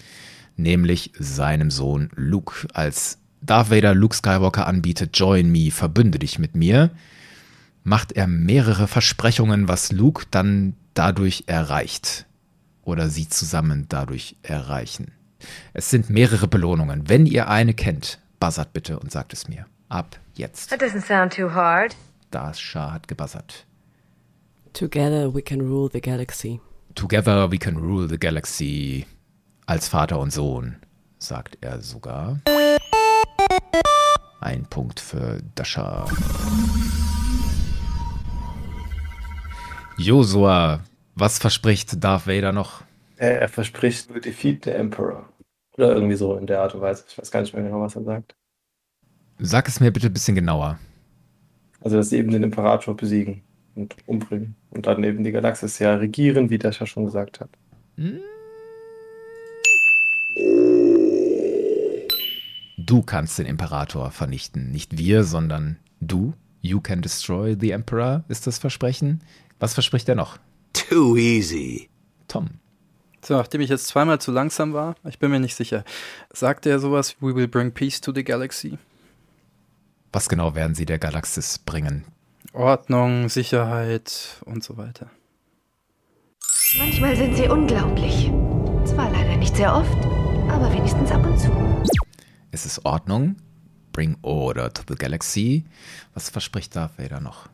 nämlich 0.57 1.11
seinem 1.17 1.71
Sohn 1.71 2.11
Luke. 2.13 2.67
Als 2.71 3.17
Darth 3.41 3.71
Vader 3.71 3.95
Luke 3.95 4.15
Skywalker 4.15 4.67
anbietet, 4.67 5.17
join 5.17 5.51
me, 5.51 5.71
verbünde 5.71 6.19
dich 6.19 6.37
mit 6.37 6.55
mir, 6.55 6.91
macht 7.83 8.11
er 8.11 8.27
mehrere 8.27 8.87
Versprechungen, 8.87 9.67
was 9.67 9.91
Luke 9.91 10.25
dann 10.29 10.75
dadurch 10.93 11.45
erreicht. 11.47 12.27
Oder 12.83 13.09
sie 13.09 13.27
zusammen 13.27 13.87
dadurch 13.89 14.35
erreichen. 14.43 15.13
Es 15.73 15.89
sind 15.89 16.09
mehrere 16.09 16.47
Belohnungen. 16.47 17.09
Wenn 17.09 17.25
ihr 17.25 17.49
eine 17.49 17.73
kennt, 17.73 18.19
buzzert 18.39 18.73
bitte 18.73 18.99
und 18.99 19.11
sagt 19.11 19.33
es 19.33 19.47
mir. 19.47 19.65
Ab 19.89 20.19
jetzt. 20.35 20.69
That 20.69 20.81
doesn't 20.81 21.05
sound 21.05 21.33
too 21.33 21.53
hard. 21.53 21.95
Dasha 22.31 22.91
hat 22.91 23.07
gebuzzert. 23.07 23.65
Together 24.73 25.33
we 25.33 25.41
can 25.41 25.61
rule 25.61 25.89
the 25.91 26.01
galaxy. 26.01 26.59
Together 26.95 27.51
we 27.51 27.57
can 27.57 27.77
rule 27.77 28.07
the 28.07 28.17
galaxy. 28.17 29.05
Als 29.65 29.87
Vater 29.87 30.19
und 30.19 30.33
Sohn, 30.33 30.75
sagt 31.19 31.57
er 31.61 31.81
sogar. 31.81 32.39
Ein 34.41 34.65
Punkt 34.65 34.99
für 34.99 35.39
Dasha. 35.55 36.05
Josua, 39.97 40.81
was 41.15 41.37
verspricht 41.39 42.03
Darth 42.03 42.27
Vader 42.27 42.51
noch? 42.51 42.81
Er, 43.17 43.41
er 43.41 43.49
verspricht 43.49 44.11
to 44.11 44.19
defeat 44.19 44.65
the 44.65 44.71
Emperor. 44.71 45.29
Oder 45.77 45.93
irgendwie 45.93 46.15
so 46.15 46.35
in 46.37 46.45
der 46.45 46.61
Art 46.61 46.75
und 46.75 46.81
Weise. 46.81 47.03
Ich 47.07 47.17
weiß 47.17 47.31
gar 47.31 47.41
nicht 47.41 47.53
mehr 47.53 47.63
genau, 47.63 47.81
was 47.81 47.95
er 47.95 48.03
sagt. 48.03 48.35
Sag 49.39 49.67
es 49.67 49.79
mir 49.79 49.91
bitte 49.91 50.07
ein 50.07 50.13
bisschen 50.13 50.35
genauer. 50.35 50.77
Also, 51.81 51.97
dass 51.97 52.09
sie 52.09 52.17
eben 52.17 52.31
den 52.31 52.43
Imperator 52.43 52.95
besiegen 52.95 53.41
und 53.75 53.95
umbringen. 54.05 54.55
Und 54.69 54.85
dann 54.87 55.03
eben 55.03 55.23
die 55.23 55.31
Galaxis 55.31 55.79
ja 55.79 55.95
regieren, 55.95 56.49
wie 56.49 56.57
Dasha 56.57 56.85
schon 56.85 57.05
gesagt 57.05 57.39
hat. 57.39 57.49
Du 62.77 63.01
kannst 63.01 63.39
den 63.39 63.45
Imperator 63.45 64.11
vernichten. 64.11 64.71
Nicht 64.71 64.97
wir, 64.97 65.23
sondern 65.23 65.77
du. 65.99 66.33
You 66.61 66.79
can 66.79 67.01
destroy 67.01 67.57
the 67.59 67.71
Emperor, 67.71 68.23
ist 68.29 68.47
das 68.47 68.57
Versprechen. 68.57 69.21
Was 69.59 69.73
verspricht 69.73 70.07
er 70.07 70.15
noch? 70.15 70.37
Too 70.71 71.17
easy. 71.17 71.89
Tom. 72.29 72.62
So, 73.23 73.35
nachdem 73.35 73.61
ich 73.61 73.69
jetzt 73.69 73.87
zweimal 73.87 74.19
zu 74.19 74.31
langsam 74.31 74.73
war, 74.73 74.95
ich 75.07 75.17
bin 75.17 75.31
mir 75.31 75.39
nicht 75.39 75.55
sicher, 75.55 75.85
sagt 76.33 76.65
er 76.65 76.79
sowas, 76.79 77.15
we 77.21 77.33
will 77.33 77.47
bring 77.47 77.71
peace 77.71 78.01
to 78.01 78.11
the 78.13 78.23
galaxy? 78.23 78.77
Was 80.11 80.27
genau 80.27 80.55
werden 80.55 80.75
sie 80.75 80.85
der 80.85 80.99
Galaxis 80.99 81.57
bringen? 81.57 82.03
Ordnung, 82.51 83.29
Sicherheit 83.29 84.41
und 84.45 84.63
so 84.63 84.77
weiter. 84.77 85.09
Manchmal 86.77 87.15
sind 87.15 87.37
sie 87.37 87.47
unglaublich. 87.47 88.29
Zwar 88.85 89.09
leider 89.09 89.37
nicht 89.37 89.55
sehr 89.55 89.73
oft, 89.73 89.97
aber 90.49 90.71
wenigstens 90.73 91.09
ab 91.09 91.25
und 91.25 91.39
zu. 91.39 91.49
Ist 92.51 92.65
es 92.65 92.83
Ordnung? 92.83 93.37
Bring 93.93 94.17
Order 94.21 94.73
to 94.73 94.83
the 94.87 94.95
Galaxy. 94.95 95.63
Was 96.13 96.29
verspricht 96.29 96.75
Darth 96.75 96.97
Vader 96.97 97.21
noch? 97.21 97.47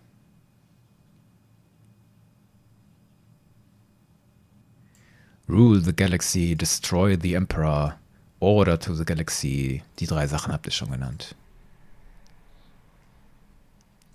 Rule 5.49 5.81
the 5.81 5.95
Galaxy, 5.95 6.55
destroy 6.55 7.17
the 7.19 7.33
Emperor, 7.33 7.95
Order 8.39 8.79
to 8.79 8.93
the 8.93 9.03
Galaxy. 9.03 9.81
Die 9.97 10.05
drei 10.05 10.27
Sachen 10.27 10.53
habt 10.53 10.67
ihr 10.67 10.71
schon 10.71 10.91
genannt. 10.91 11.35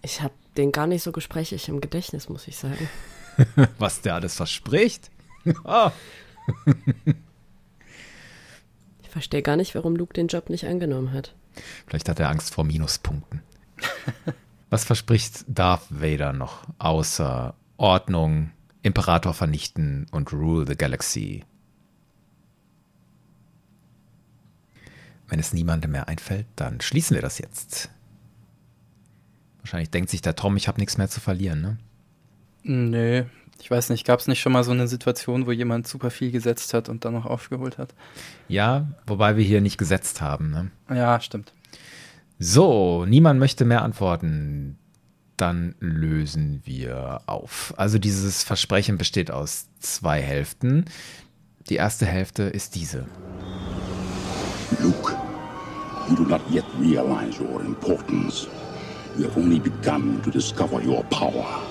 Ich 0.02 0.22
habe 0.22 0.34
den 0.56 0.70
gar 0.70 0.86
nicht 0.86 1.02
so 1.02 1.10
gesprächig 1.10 1.68
im 1.68 1.80
Gedächtnis, 1.80 2.28
muss 2.28 2.46
ich 2.46 2.56
sagen. 2.56 2.88
Was 3.78 4.00
der 4.00 4.14
alles 4.14 4.36
verspricht? 4.36 5.10
oh. 5.64 5.90
Ich 9.02 9.10
verstehe 9.14 9.42
gar 9.42 9.54
nicht, 9.54 9.76
warum 9.76 9.94
Luke 9.94 10.12
den 10.12 10.26
Job 10.26 10.50
nicht 10.50 10.66
angenommen 10.66 11.12
hat. 11.12 11.36
Vielleicht 11.86 12.08
hat 12.08 12.18
er 12.18 12.30
Angst 12.30 12.52
vor 12.52 12.64
Minuspunkten. 12.64 13.42
Was 14.70 14.84
verspricht 14.84 15.44
Darth 15.46 15.86
Vader 15.88 16.32
noch 16.32 16.64
außer 16.78 17.54
Ordnung, 17.76 18.50
Imperator 18.84 19.32
vernichten 19.32 20.06
und 20.12 20.32
Rule 20.32 20.66
the 20.68 20.76
Galaxy? 20.76 21.42
Wenn 25.26 25.40
es 25.40 25.54
niemandem 25.54 25.92
mehr 25.92 26.06
einfällt, 26.06 26.46
dann 26.54 26.80
schließen 26.82 27.14
wir 27.14 27.22
das 27.22 27.38
jetzt. 27.38 27.88
Wahrscheinlich 29.60 29.90
denkt 29.90 30.10
sich 30.10 30.20
der 30.20 30.36
Tom, 30.36 30.56
ich 30.58 30.68
habe 30.68 30.78
nichts 30.78 30.98
mehr 30.98 31.08
zu 31.08 31.20
verlieren, 31.20 31.62
ne? 31.62 31.78
Nee, 32.62 33.24
ich 33.58 33.70
weiß 33.70 33.88
nicht, 33.88 34.06
gab 34.06 34.20
es 34.20 34.28
nicht 34.28 34.42
schon 34.42 34.52
mal 34.52 34.64
so 34.64 34.72
eine 34.72 34.86
Situation, 34.86 35.46
wo 35.46 35.52
jemand 35.52 35.88
super 35.88 36.10
viel 36.10 36.30
gesetzt 36.30 36.74
hat 36.74 36.90
und 36.90 37.06
dann 37.06 37.14
noch 37.14 37.24
aufgeholt 37.24 37.78
hat? 37.78 37.94
Ja, 38.48 38.88
wobei 39.06 39.38
wir 39.38 39.44
hier 39.44 39.62
nicht 39.62 39.78
gesetzt 39.78 40.20
haben, 40.20 40.50
ne? 40.50 40.70
Ja, 40.94 41.18
stimmt. 41.20 41.54
So, 42.38 43.06
niemand 43.06 43.40
möchte 43.40 43.64
mehr 43.64 43.82
antworten. 43.82 44.76
Dann 45.36 45.74
lösen 45.80 46.62
wir 46.64 47.22
auf. 47.26 47.74
Also 47.76 47.98
dieses 47.98 48.44
Versprechen 48.44 48.98
besteht 48.98 49.30
aus 49.30 49.66
zwei 49.80 50.22
Hälften. 50.22 50.84
Die 51.68 51.76
erste 51.76 52.06
Hälfte 52.06 52.44
ist 52.44 52.74
diese. 52.74 53.06
Luke, 54.80 55.16
you 56.08 56.16
do 56.16 56.24
not 56.24 56.40
yet 56.50 56.64
realize 56.78 57.40
your 57.40 57.60
importance. 57.60 58.46
You 59.16 59.24
have 59.24 59.38
only 59.38 59.58
begun 59.58 60.20
to 60.22 60.30
discover 60.30 60.80
your 60.82 61.02
power. 61.04 61.62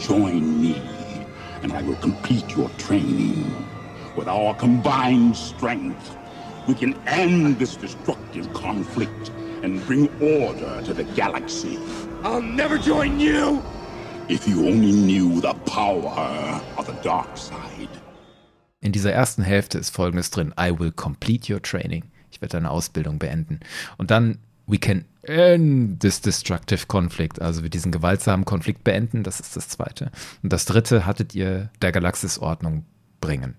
Join 0.00 0.60
me, 0.60 0.76
and 1.62 1.72
I 1.72 1.82
will 1.82 1.96
complete 2.00 2.56
your 2.56 2.70
training. 2.78 3.44
With 4.16 4.28
our 4.28 4.54
combined 4.56 5.36
strength, 5.36 6.16
we 6.66 6.74
can 6.74 6.94
end 7.06 7.58
this 7.58 7.76
destructive 7.76 8.52
conflict 8.52 9.30
and 9.62 9.84
bring 9.86 10.08
order 10.20 10.82
to 10.84 10.94
the 10.94 11.04
galaxy. 11.14 11.78
I'll 12.22 12.42
never 12.42 12.78
join 12.78 13.20
you! 13.20 13.62
If 14.28 14.46
you 14.46 14.66
only 14.68 14.92
knew 14.92 15.40
the 15.40 15.54
power 15.64 16.60
of 16.76 16.86
the 16.86 16.94
dark 17.02 17.36
side. 17.36 17.88
In 18.80 18.92
dieser 18.92 19.12
ersten 19.12 19.42
Hälfte 19.42 19.78
ist 19.78 19.90
folgendes 19.90 20.30
drin: 20.30 20.54
I 20.58 20.70
will 20.70 20.92
complete 20.92 21.52
your 21.52 21.60
training. 21.60 22.04
Ich 22.30 22.40
werde 22.40 22.52
deine 22.52 22.70
Ausbildung 22.70 23.18
beenden. 23.18 23.60
Und 23.98 24.10
dann 24.10 24.38
we 24.66 24.78
can 24.78 25.04
end 25.22 26.00
this 26.00 26.20
destructive 26.20 26.86
conflict, 26.86 27.42
also 27.42 27.62
wir 27.62 27.70
diesen 27.70 27.92
gewaltsamen 27.92 28.44
Konflikt 28.44 28.84
beenden, 28.84 29.22
das 29.22 29.40
ist 29.40 29.56
das 29.56 29.68
zweite. 29.68 30.10
Und 30.42 30.52
das 30.52 30.64
dritte 30.64 31.06
hattet 31.06 31.34
ihr 31.34 31.70
der 31.82 31.92
Galaxis 31.92 32.38
Ordnung 32.38 32.84
bringen. 33.20 33.56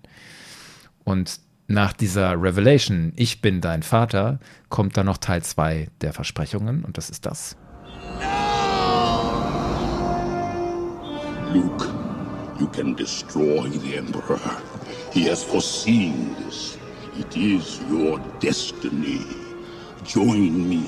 Und 1.03 1.39
nach 1.71 1.93
dieser 1.93 2.41
Revelation, 2.41 3.13
ich 3.15 3.41
bin 3.41 3.61
dein 3.61 3.83
Vater, 3.83 4.39
kommt 4.69 4.97
dann 4.97 5.05
noch 5.05 5.17
Teil 5.17 5.41
2 5.41 5.87
der 6.01 6.13
Versprechungen 6.13 6.83
und 6.83 6.97
das 6.97 7.09
ist 7.09 7.25
das. 7.25 7.55
Luke, 11.53 11.87
you 12.59 12.67
can 12.67 12.95
destroy 12.95 13.69
the 13.69 13.95
Emperor. 13.95 14.39
He 15.11 15.29
has 15.29 15.43
foreseen 15.43 16.35
this. 16.45 16.77
It 17.19 17.35
is 17.35 17.81
your 17.91 18.19
destiny. 18.39 19.25
Join 20.05 20.69
me, 20.69 20.83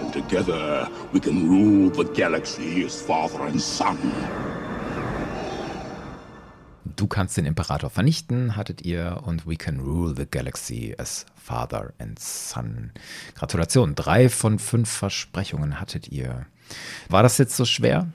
and 0.00 0.12
together 0.12 0.88
we 1.12 1.20
can 1.20 1.48
rule 1.48 1.90
the 1.90 2.04
galaxy 2.14 2.84
as 2.84 3.00
father 3.00 3.42
and 3.42 3.60
son. 3.60 3.98
Du 7.00 7.06
kannst 7.06 7.38
den 7.38 7.46
Imperator 7.46 7.88
vernichten, 7.88 8.56
hattet 8.56 8.82
ihr, 8.82 9.22
und 9.24 9.46
we 9.46 9.56
can 9.56 9.80
rule 9.80 10.14
the 10.14 10.26
galaxy 10.30 10.94
as 10.98 11.24
father 11.34 11.94
and 11.98 12.18
son. 12.18 12.92
Gratulation, 13.34 13.94
drei 13.94 14.28
von 14.28 14.58
fünf 14.58 14.90
Versprechungen 14.90 15.80
hattet 15.80 16.08
ihr. 16.08 16.44
War 17.08 17.22
das 17.22 17.38
jetzt 17.38 17.56
so 17.56 17.64
schwer? 17.64 18.12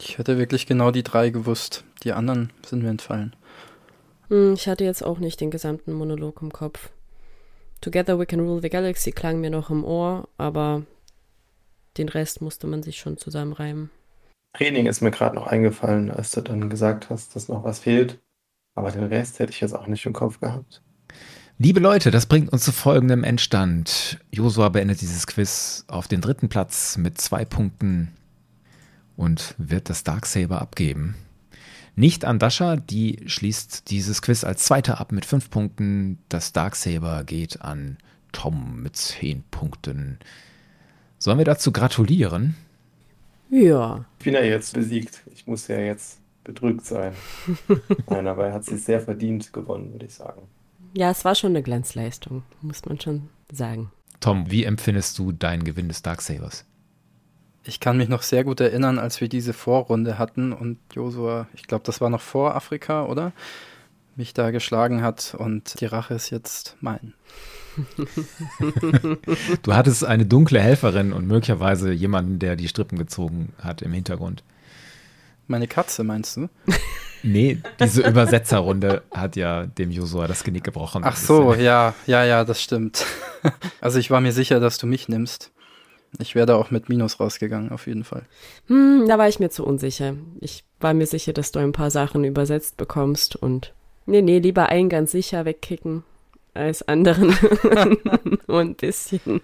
Ich 0.00 0.18
hätte 0.18 0.36
wirklich 0.36 0.66
genau 0.66 0.90
die 0.90 1.04
drei 1.04 1.30
gewusst. 1.30 1.84
Die 2.02 2.10
anderen 2.10 2.52
sind 2.66 2.82
mir 2.82 2.90
entfallen. 2.90 3.36
Hm, 4.30 4.54
ich 4.54 4.66
hatte 4.66 4.82
jetzt 4.82 5.04
auch 5.04 5.20
nicht 5.20 5.40
den 5.40 5.52
gesamten 5.52 5.92
Monolog 5.92 6.42
im 6.42 6.52
Kopf. 6.52 6.90
Together 7.80 8.18
we 8.18 8.26
can 8.26 8.40
rule 8.40 8.60
the 8.60 8.68
galaxy 8.68 9.12
klang 9.12 9.40
mir 9.40 9.50
noch 9.50 9.70
im 9.70 9.84
Ohr, 9.84 10.28
aber 10.38 10.82
den 11.98 12.08
Rest 12.08 12.42
musste 12.42 12.66
man 12.66 12.82
sich 12.82 12.98
schon 12.98 13.16
zusammenreimen. 13.16 13.90
Training 14.58 14.86
ist 14.86 15.02
mir 15.02 15.12
gerade 15.12 15.36
noch 15.36 15.46
eingefallen, 15.46 16.10
als 16.10 16.32
du 16.32 16.40
dann 16.40 16.68
gesagt 16.68 17.10
hast, 17.10 17.36
dass 17.36 17.48
noch 17.48 17.62
was 17.62 17.78
fehlt. 17.78 18.18
Aber 18.74 18.90
den 18.90 19.04
Rest 19.04 19.38
hätte 19.38 19.52
ich 19.52 19.60
jetzt 19.60 19.72
auch 19.72 19.86
nicht 19.86 20.04
im 20.04 20.12
Kopf 20.12 20.40
gehabt. 20.40 20.82
Liebe 21.58 21.78
Leute, 21.78 22.10
das 22.10 22.26
bringt 22.26 22.52
uns 22.52 22.64
zu 22.64 22.72
folgendem 22.72 23.22
Endstand. 23.22 24.18
Josua 24.32 24.68
beendet 24.68 25.00
dieses 25.00 25.28
Quiz 25.28 25.84
auf 25.86 26.08
den 26.08 26.20
dritten 26.20 26.48
Platz 26.48 26.96
mit 26.96 27.20
zwei 27.20 27.44
Punkten 27.44 28.12
und 29.16 29.54
wird 29.58 29.90
das 29.90 30.02
Darksaber 30.02 30.60
abgeben. 30.60 31.14
Nicht 31.94 32.24
an 32.24 32.40
Dasha, 32.40 32.76
die 32.76 33.20
schließt 33.26 33.90
dieses 33.90 34.22
Quiz 34.22 34.42
als 34.42 34.64
Zweiter 34.64 35.00
ab 35.00 35.12
mit 35.12 35.24
fünf 35.24 35.50
Punkten. 35.50 36.18
Das 36.28 36.52
Darksaber 36.52 37.22
geht 37.22 37.62
an 37.62 37.96
Tom 38.32 38.82
mit 38.82 38.96
zehn 38.96 39.44
Punkten. 39.52 40.18
Sollen 41.18 41.38
wir 41.38 41.44
dazu 41.44 41.70
gratulieren? 41.70 42.56
Ja. 43.50 44.04
Ich 44.18 44.24
bin 44.24 44.34
ja 44.34 44.42
jetzt 44.42 44.74
besiegt. 44.74 45.22
Ich 45.32 45.46
muss 45.46 45.68
ja 45.68 45.78
jetzt 45.78 46.20
bedrückt 46.44 46.84
sein. 46.84 47.12
Nein, 48.08 48.26
aber 48.26 48.46
er 48.46 48.54
hat 48.54 48.64
sich 48.64 48.82
sehr 48.82 49.00
verdient 49.00 49.52
gewonnen, 49.52 49.92
würde 49.92 50.06
ich 50.06 50.14
sagen. 50.14 50.42
Ja, 50.94 51.10
es 51.10 51.24
war 51.24 51.34
schon 51.34 51.50
eine 51.50 51.62
Glanzleistung, 51.62 52.42
muss 52.62 52.84
man 52.86 52.98
schon 53.00 53.28
sagen. 53.52 53.90
Tom, 54.20 54.50
wie 54.50 54.64
empfindest 54.64 55.18
du 55.18 55.32
deinen 55.32 55.64
Gewinn 55.64 55.88
des 55.88 56.02
Darksabers? 56.02 56.64
Ich 57.64 57.80
kann 57.80 57.98
mich 57.98 58.08
noch 58.08 58.22
sehr 58.22 58.44
gut 58.44 58.60
erinnern, 58.60 58.98
als 58.98 59.20
wir 59.20 59.28
diese 59.28 59.52
Vorrunde 59.52 60.18
hatten 60.18 60.52
und 60.52 60.78
Josua, 60.94 61.48
ich 61.54 61.64
glaube, 61.64 61.84
das 61.84 62.00
war 62.00 62.08
noch 62.08 62.22
vor 62.22 62.56
Afrika, 62.56 63.04
oder? 63.04 63.32
Mich 64.16 64.32
da 64.32 64.50
geschlagen 64.50 65.02
hat 65.02 65.36
und 65.38 65.80
die 65.80 65.86
Rache 65.86 66.14
ist 66.14 66.30
jetzt 66.30 66.76
mein. 66.80 67.12
du 69.62 69.74
hattest 69.74 70.04
eine 70.04 70.26
dunkle 70.26 70.60
Helferin 70.60 71.12
und 71.12 71.26
möglicherweise 71.26 71.92
jemanden, 71.92 72.38
der 72.38 72.56
die 72.56 72.68
Strippen 72.68 72.98
gezogen 72.98 73.52
hat 73.58 73.82
im 73.82 73.92
Hintergrund. 73.92 74.42
Meine 75.46 75.66
Katze, 75.66 76.04
meinst 76.04 76.36
du? 76.36 76.48
Nee, 77.24 77.58
diese 77.80 78.06
Übersetzerrunde 78.08 79.02
hat 79.10 79.34
ja 79.34 79.66
dem 79.66 79.90
Josua 79.90 80.28
das 80.28 80.44
Genick 80.44 80.62
gebrochen. 80.62 81.02
Ach 81.04 81.16
so, 81.16 81.52
ja, 81.52 81.92
ja, 82.06 82.24
ja, 82.24 82.44
das 82.44 82.62
stimmt. 82.62 83.04
Also 83.80 83.98
ich 83.98 84.10
war 84.10 84.20
mir 84.20 84.30
sicher, 84.30 84.60
dass 84.60 84.78
du 84.78 84.86
mich 84.86 85.08
nimmst. 85.08 85.50
Ich 86.20 86.34
wäre 86.34 86.46
da 86.46 86.54
auch 86.54 86.70
mit 86.70 86.88
Minus 86.88 87.18
rausgegangen, 87.18 87.72
auf 87.72 87.88
jeden 87.88 88.04
Fall. 88.04 88.22
Hm, 88.66 89.06
da 89.08 89.18
war 89.18 89.28
ich 89.28 89.40
mir 89.40 89.50
zu 89.50 89.64
unsicher. 89.64 90.14
Ich 90.40 90.64
war 90.78 90.94
mir 90.94 91.06
sicher, 91.06 91.32
dass 91.32 91.50
du 91.50 91.58
ein 91.58 91.72
paar 91.72 91.90
Sachen 91.90 92.22
übersetzt 92.22 92.76
bekommst 92.76 93.34
und 93.36 93.74
nee, 94.06 94.22
nee, 94.22 94.38
lieber 94.38 94.68
einen 94.68 94.88
ganz 94.88 95.10
sicher 95.10 95.44
wegkicken 95.44 96.04
als 96.58 96.86
anderen. 96.86 97.28
Nur 98.46 98.60
ein 98.60 98.74
bisschen. 98.74 99.40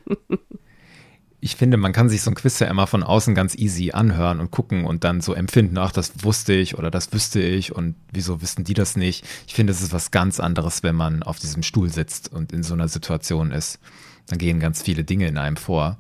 Ich 1.41 1.57
finde, 1.57 1.77
man 1.77 1.93
kann 1.93 2.09
sich 2.09 2.23
so 2.23 2.31
ein 2.31 2.35
Quiz 2.35 2.59
ja 2.59 2.69
immer 2.69 2.87
von 2.87 3.03
außen 3.03 3.35
ganz 3.35 3.55
easy 3.55 3.93
anhören 3.93 4.41
und 4.41 4.51
gucken 4.51 4.87
und 4.87 5.05
dann 5.05 5.21
so 5.21 5.35
empfinden, 5.35 5.77
ach, 5.77 5.93
das 5.93 6.25
wusste 6.25 6.55
ich 6.55 6.79
oder 6.79 6.91
das 6.91 7.13
wüsste 7.13 7.41
ich 7.41 7.75
und 7.75 7.97
wieso 8.13 8.41
wissen 8.41 8.65
die 8.65 8.73
das 8.73 8.97
nicht? 8.97 9.27
Ich 9.47 9.55
finde, 9.55 9.73
es 9.73 9.83
ist 9.83 9.93
was 9.93 10.11
ganz 10.11 10.41
anderes, 10.41 10.83
wenn 10.83 10.95
man 10.95 11.23
auf 11.23 11.39
diesem 11.39 11.63
Stuhl 11.63 11.91
sitzt 11.91 12.33
und 12.33 12.53
in 12.53 12.63
so 12.63 12.73
einer 12.75 12.89
Situation 12.89 13.53
ist. 13.53 13.79
Dann 14.27 14.39
gehen 14.39 14.59
ganz 14.59 14.83
viele 14.83 15.05
Dinge 15.05 15.29
in 15.29 15.37
einem 15.37 15.59
vor 15.59 15.99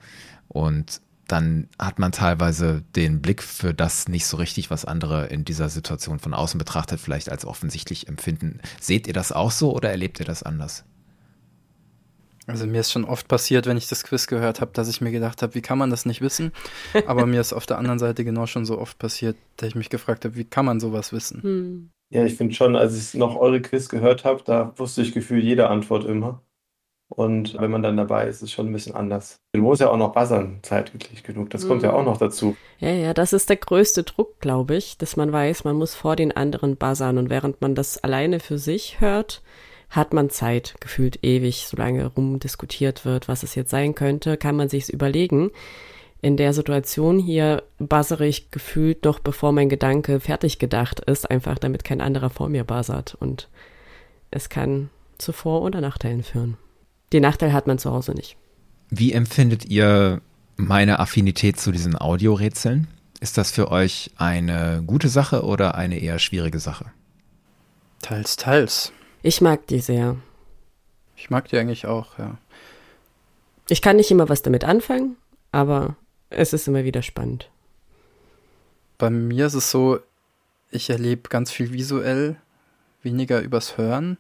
und 0.48 1.02
dann 1.28 1.68
hat 1.78 1.98
man 1.98 2.12
teilweise 2.12 2.82
den 2.96 3.20
Blick 3.20 3.42
für 3.42 3.74
das 3.74 4.08
nicht 4.08 4.26
so 4.26 4.36
richtig, 4.36 4.70
was 4.70 4.84
andere 4.84 5.26
in 5.26 5.44
dieser 5.44 5.68
Situation 5.68 6.20
von 6.20 6.34
außen 6.34 6.58
betrachtet 6.58 7.00
vielleicht 7.00 7.30
als 7.30 7.44
offensichtlich 7.44 8.08
empfinden. 8.08 8.60
Seht 8.80 9.06
ihr 9.06 9.14
das 9.14 9.32
auch 9.32 9.50
so 9.50 9.74
oder 9.74 9.90
erlebt 9.90 10.20
ihr 10.20 10.26
das 10.26 10.42
anders? 10.42 10.84
Also 12.46 12.66
mir 12.66 12.80
ist 12.80 12.92
schon 12.92 13.04
oft 13.04 13.26
passiert, 13.28 13.66
wenn 13.66 13.76
ich 13.76 13.88
das 13.88 14.04
Quiz 14.04 14.26
gehört 14.26 14.60
habe, 14.60 14.70
dass 14.74 14.88
ich 14.88 15.00
mir 15.00 15.10
gedacht 15.10 15.42
habe, 15.42 15.54
wie 15.54 15.62
kann 15.62 15.78
man 15.78 15.90
das 15.90 16.04
nicht 16.04 16.20
wissen? 16.20 16.52
Aber 17.06 17.24
mir 17.26 17.40
ist 17.40 17.52
auf 17.52 17.66
der 17.66 17.78
anderen 17.78 17.98
Seite 17.98 18.24
genau 18.24 18.46
schon 18.46 18.66
so 18.66 18.78
oft 18.78 18.98
passiert, 18.98 19.36
dass 19.56 19.68
ich 19.68 19.74
mich 19.74 19.88
gefragt 19.90 20.24
habe, 20.24 20.36
wie 20.36 20.44
kann 20.44 20.64
man 20.66 20.80
sowas 20.80 21.12
wissen? 21.12 21.42
Hm. 21.42 21.90
Ja, 22.12 22.24
ich 22.24 22.34
finde 22.34 22.54
schon, 22.54 22.76
als 22.76 22.96
ich 22.96 23.14
noch 23.18 23.36
eure 23.36 23.60
Quiz 23.62 23.88
gehört 23.88 24.24
habe, 24.24 24.42
da 24.44 24.72
wusste 24.76 25.02
ich 25.02 25.12
gefühlt 25.12 25.42
jede 25.42 25.68
Antwort 25.68 26.04
immer. 26.04 26.42
Und 27.08 27.54
wenn 27.60 27.70
man 27.70 27.82
dann 27.82 27.96
dabei 27.96 28.26
ist, 28.28 28.36
ist 28.36 28.42
es 28.42 28.52
schon 28.52 28.66
ein 28.66 28.72
bisschen 28.72 28.94
anders. 28.94 29.36
Du 29.52 29.60
musst 29.60 29.80
ja 29.80 29.90
auch 29.90 29.96
noch 29.96 30.12
buzzern, 30.12 30.58
zeitlich 30.62 31.22
genug. 31.22 31.50
Das 31.50 31.66
kommt 31.68 31.82
ja 31.82 31.90
Mhm. 31.92 31.96
auch 31.96 32.04
noch 32.04 32.16
dazu. 32.16 32.56
Ja, 32.78 32.90
ja, 32.90 33.14
das 33.14 33.32
ist 33.32 33.50
der 33.50 33.56
größte 33.56 34.02
Druck, 34.04 34.40
glaube 34.40 34.74
ich, 34.76 34.96
dass 34.98 35.16
man 35.16 35.32
weiß, 35.32 35.64
man 35.64 35.76
muss 35.76 35.94
vor 35.94 36.16
den 36.16 36.32
anderen 36.32 36.76
buzzern 36.76 37.18
und 37.18 37.30
während 37.30 37.60
man 37.60 37.74
das 37.74 38.02
alleine 38.02 38.40
für 38.40 38.58
sich 38.58 39.00
hört, 39.00 39.42
hat 39.94 40.12
man 40.12 40.30
Zeit, 40.30 40.74
gefühlt 40.80 41.22
ewig, 41.22 41.66
solange 41.68 42.06
rumdiskutiert 42.06 43.04
wird, 43.04 43.28
was 43.28 43.42
es 43.42 43.54
jetzt 43.54 43.70
sein 43.70 43.94
könnte, 43.94 44.36
kann 44.36 44.56
man 44.56 44.68
sich's 44.68 44.88
überlegen. 44.88 45.50
In 46.20 46.36
der 46.36 46.52
Situation 46.52 47.18
hier 47.18 47.62
buzzere 47.78 48.26
ich 48.26 48.50
gefühlt 48.50 49.04
noch, 49.04 49.18
bevor 49.20 49.52
mein 49.52 49.68
Gedanke 49.68 50.20
fertig 50.20 50.58
gedacht 50.58 51.00
ist, 51.00 51.30
einfach 51.30 51.58
damit 51.58 51.84
kein 51.84 52.00
anderer 52.00 52.30
vor 52.30 52.48
mir 52.48 52.64
buzzert 52.64 53.14
und 53.14 53.48
es 54.30 54.48
kann 54.48 54.90
zu 55.18 55.32
Vor- 55.32 55.62
oder 55.62 55.80
Nachteilen 55.80 56.22
führen. 56.22 56.56
Den 57.12 57.22
Nachteil 57.22 57.52
hat 57.52 57.66
man 57.66 57.78
zu 57.78 57.92
Hause 57.92 58.12
nicht. 58.12 58.36
Wie 58.90 59.12
empfindet 59.12 59.66
ihr 59.66 60.20
meine 60.56 60.98
Affinität 60.98 61.60
zu 61.60 61.70
diesen 61.70 61.96
Audiorätseln? 61.96 62.88
Ist 63.20 63.38
das 63.38 63.52
für 63.52 63.70
euch 63.70 64.10
eine 64.16 64.82
gute 64.84 65.08
Sache 65.08 65.44
oder 65.44 65.76
eine 65.76 65.98
eher 65.98 66.18
schwierige 66.18 66.58
Sache? 66.58 66.86
Teils, 68.02 68.36
teils. 68.36 68.92
Ich 69.26 69.40
mag 69.40 69.66
die 69.68 69.80
sehr. 69.80 70.16
Ich 71.16 71.30
mag 71.30 71.48
die 71.48 71.56
eigentlich 71.56 71.86
auch, 71.86 72.18
ja. 72.18 72.36
Ich 73.70 73.80
kann 73.80 73.96
nicht 73.96 74.10
immer 74.10 74.28
was 74.28 74.42
damit 74.42 74.64
anfangen, 74.64 75.16
aber 75.50 75.96
es 76.28 76.52
ist 76.52 76.68
immer 76.68 76.84
wieder 76.84 77.00
spannend. 77.00 77.48
Bei 78.98 79.08
mir 79.08 79.46
ist 79.46 79.54
es 79.54 79.70
so, 79.70 79.98
ich 80.70 80.90
erlebe 80.90 81.30
ganz 81.30 81.50
viel 81.50 81.72
visuell, 81.72 82.36
weniger 83.02 83.40
übers 83.40 83.78
Hören. 83.78 84.18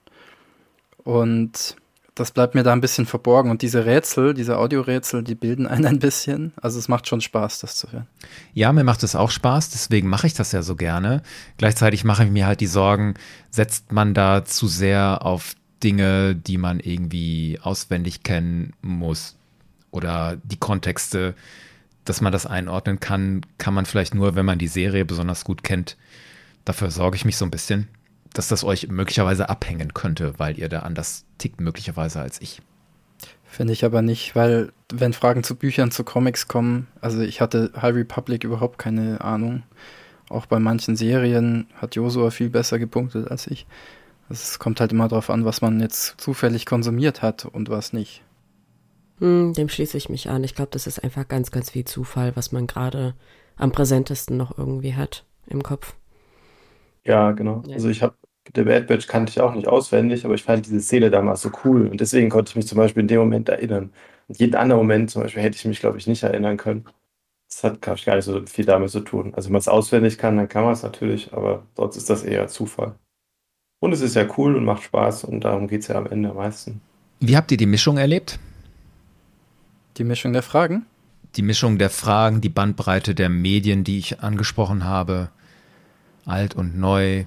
Und 1.02 1.76
das 2.14 2.30
bleibt 2.30 2.54
mir 2.54 2.62
da 2.62 2.72
ein 2.72 2.80
bisschen 2.80 3.06
verborgen. 3.06 3.50
Und 3.50 3.62
diese 3.62 3.86
Rätsel, 3.86 4.34
diese 4.34 4.58
Audiorätsel, 4.58 5.24
die 5.24 5.34
bilden 5.34 5.66
einen 5.66 5.86
ein 5.86 5.98
bisschen. 5.98 6.52
Also 6.60 6.78
es 6.78 6.88
macht 6.88 7.08
schon 7.08 7.20
Spaß, 7.20 7.58
das 7.58 7.76
zu 7.76 7.90
hören. 7.90 8.06
Ja, 8.52 8.72
mir 8.72 8.84
macht 8.84 9.02
es 9.02 9.16
auch 9.16 9.30
Spaß, 9.30 9.70
deswegen 9.70 10.08
mache 10.08 10.26
ich 10.26 10.34
das 10.34 10.52
ja 10.52 10.62
so 10.62 10.76
gerne. 10.76 11.22
Gleichzeitig 11.58 12.04
mache 12.04 12.24
ich 12.24 12.30
mir 12.30 12.46
halt 12.46 12.60
die 12.60 12.66
Sorgen, 12.66 13.14
setzt 13.50 13.92
man 13.92 14.14
da 14.14 14.44
zu 14.44 14.68
sehr 14.68 15.22
auf 15.22 15.54
Dinge, 15.82 16.36
die 16.36 16.56
man 16.56 16.80
irgendwie 16.80 17.58
auswendig 17.60 18.22
kennen 18.22 18.72
muss 18.80 19.36
oder 19.90 20.38
die 20.42 20.56
Kontexte, 20.56 21.34
dass 22.04 22.20
man 22.20 22.32
das 22.32 22.46
einordnen 22.46 23.00
kann, 23.00 23.42
kann 23.58 23.74
man 23.74 23.86
vielleicht 23.86 24.14
nur, 24.14 24.34
wenn 24.34 24.46
man 24.46 24.58
die 24.58 24.68
Serie 24.68 25.04
besonders 25.04 25.44
gut 25.44 25.62
kennt. 25.62 25.96
Dafür 26.64 26.90
sorge 26.90 27.16
ich 27.16 27.24
mich 27.24 27.36
so 27.36 27.44
ein 27.44 27.50
bisschen, 27.50 27.88
dass 28.34 28.48
das 28.48 28.64
euch 28.64 28.88
möglicherweise 28.88 29.48
abhängen 29.48 29.94
könnte, 29.94 30.34
weil 30.38 30.58
ihr 30.58 30.68
da 30.68 30.80
anders 30.80 31.24
tickt 31.38 31.60
möglicherweise 31.60 32.20
als 32.20 32.40
ich. 32.42 32.60
Finde 33.44 33.72
ich 33.72 33.84
aber 33.84 34.02
nicht, 34.02 34.34
weil 34.34 34.72
wenn 34.92 35.12
Fragen 35.12 35.44
zu 35.44 35.54
Büchern, 35.54 35.92
zu 35.92 36.02
Comics 36.04 36.48
kommen, 36.48 36.88
also 37.00 37.20
ich 37.20 37.40
hatte 37.40 37.70
High 37.80 37.94
Republic 37.94 38.44
überhaupt 38.44 38.78
keine 38.78 39.20
Ahnung. 39.20 39.62
Auch 40.28 40.46
bei 40.46 40.58
manchen 40.58 40.96
Serien 40.96 41.68
hat 41.76 41.94
Josua 41.94 42.30
viel 42.30 42.50
besser 42.50 42.78
gepunktet 42.78 43.30
als 43.30 43.46
ich. 43.46 43.66
Es 44.28 44.58
kommt 44.58 44.80
halt 44.80 44.90
immer 44.90 45.06
darauf 45.06 45.30
an, 45.30 45.44
was 45.44 45.60
man 45.60 45.80
jetzt 45.80 46.20
zufällig 46.20 46.66
konsumiert 46.66 47.22
hat 47.22 47.44
und 47.44 47.68
was 47.68 47.92
nicht. 47.92 48.22
Hm, 49.20 49.52
dem 49.52 49.68
schließe 49.68 49.96
ich 49.96 50.08
mich 50.08 50.28
an. 50.28 50.42
Ich 50.42 50.56
glaube, 50.56 50.70
das 50.72 50.88
ist 50.88 51.04
einfach 51.04 51.28
ganz, 51.28 51.50
ganz 51.52 51.70
viel 51.70 51.84
Zufall, 51.84 52.34
was 52.34 52.50
man 52.50 52.66
gerade 52.66 53.14
am 53.56 53.70
präsentesten 53.70 54.36
noch 54.36 54.58
irgendwie 54.58 54.94
hat 54.94 55.24
im 55.46 55.62
Kopf. 55.62 55.94
Ja, 57.04 57.32
genau. 57.32 57.62
Ja. 57.66 57.74
Also 57.74 57.88
ich 57.88 58.02
habe 58.02 58.16
The 58.54 58.62
Bad 58.62 58.86
Batch 58.86 59.06
kannte 59.06 59.30
ich 59.30 59.40
auch 59.40 59.54
nicht 59.54 59.68
auswendig, 59.68 60.24
aber 60.24 60.34
ich 60.34 60.42
fand 60.42 60.66
diese 60.66 60.80
Szene 60.80 61.10
damals 61.10 61.42
so 61.42 61.50
cool 61.64 61.86
und 61.86 62.00
deswegen 62.00 62.28
konnte 62.28 62.50
ich 62.50 62.56
mich 62.56 62.66
zum 62.66 62.78
Beispiel 62.78 63.02
in 63.02 63.08
dem 63.08 63.20
Moment 63.20 63.48
erinnern. 63.48 63.90
Und 64.28 64.38
jeden 64.38 64.54
anderen 64.54 64.80
Moment 64.80 65.10
zum 65.10 65.22
Beispiel 65.22 65.42
hätte 65.42 65.56
ich 65.56 65.64
mich, 65.64 65.80
glaube 65.80 65.98
ich, 65.98 66.06
nicht 66.06 66.22
erinnern 66.22 66.56
können. 66.56 66.84
Das 67.48 67.64
hat, 67.64 67.80
glaube 67.80 67.98
ich, 67.98 68.04
gar 68.04 68.16
nicht 68.16 68.24
so 68.24 68.44
viel 68.46 68.64
damit 68.64 68.90
zu 68.90 69.00
tun. 69.00 69.32
Also 69.34 69.48
wenn 69.48 69.52
man 69.52 69.60
es 69.60 69.68
auswendig 69.68 70.18
kann, 70.18 70.36
dann 70.36 70.48
kann 70.48 70.64
man 70.64 70.72
es 70.72 70.82
natürlich, 70.82 71.32
aber 71.32 71.64
sonst 71.76 71.96
ist 71.96 72.10
das 72.10 72.22
eher 72.22 72.48
Zufall. 72.48 72.96
Und 73.80 73.92
es 73.92 74.00
ist 74.00 74.16
ja 74.16 74.26
cool 74.36 74.56
und 74.56 74.64
macht 74.64 74.82
Spaß 74.82 75.24
und 75.24 75.42
darum 75.42 75.68
geht 75.68 75.82
es 75.82 75.88
ja 75.88 75.96
am 75.96 76.06
Ende 76.06 76.30
am 76.30 76.36
meisten. 76.36 76.80
Wie 77.20 77.36
habt 77.36 77.50
ihr 77.52 77.58
die 77.58 77.66
Mischung 77.66 77.96
erlebt? 77.96 78.38
Die 79.98 80.04
Mischung 80.04 80.32
der 80.32 80.42
Fragen? 80.42 80.86
Die 81.36 81.42
Mischung 81.42 81.78
der 81.78 81.90
Fragen, 81.90 82.40
die 82.40 82.48
Bandbreite 82.48 83.14
der 83.14 83.28
Medien, 83.28 83.84
die 83.84 83.98
ich 83.98 84.20
angesprochen 84.20 84.84
habe, 84.84 85.28
alt 86.24 86.54
und 86.54 86.78
neu. 86.78 87.24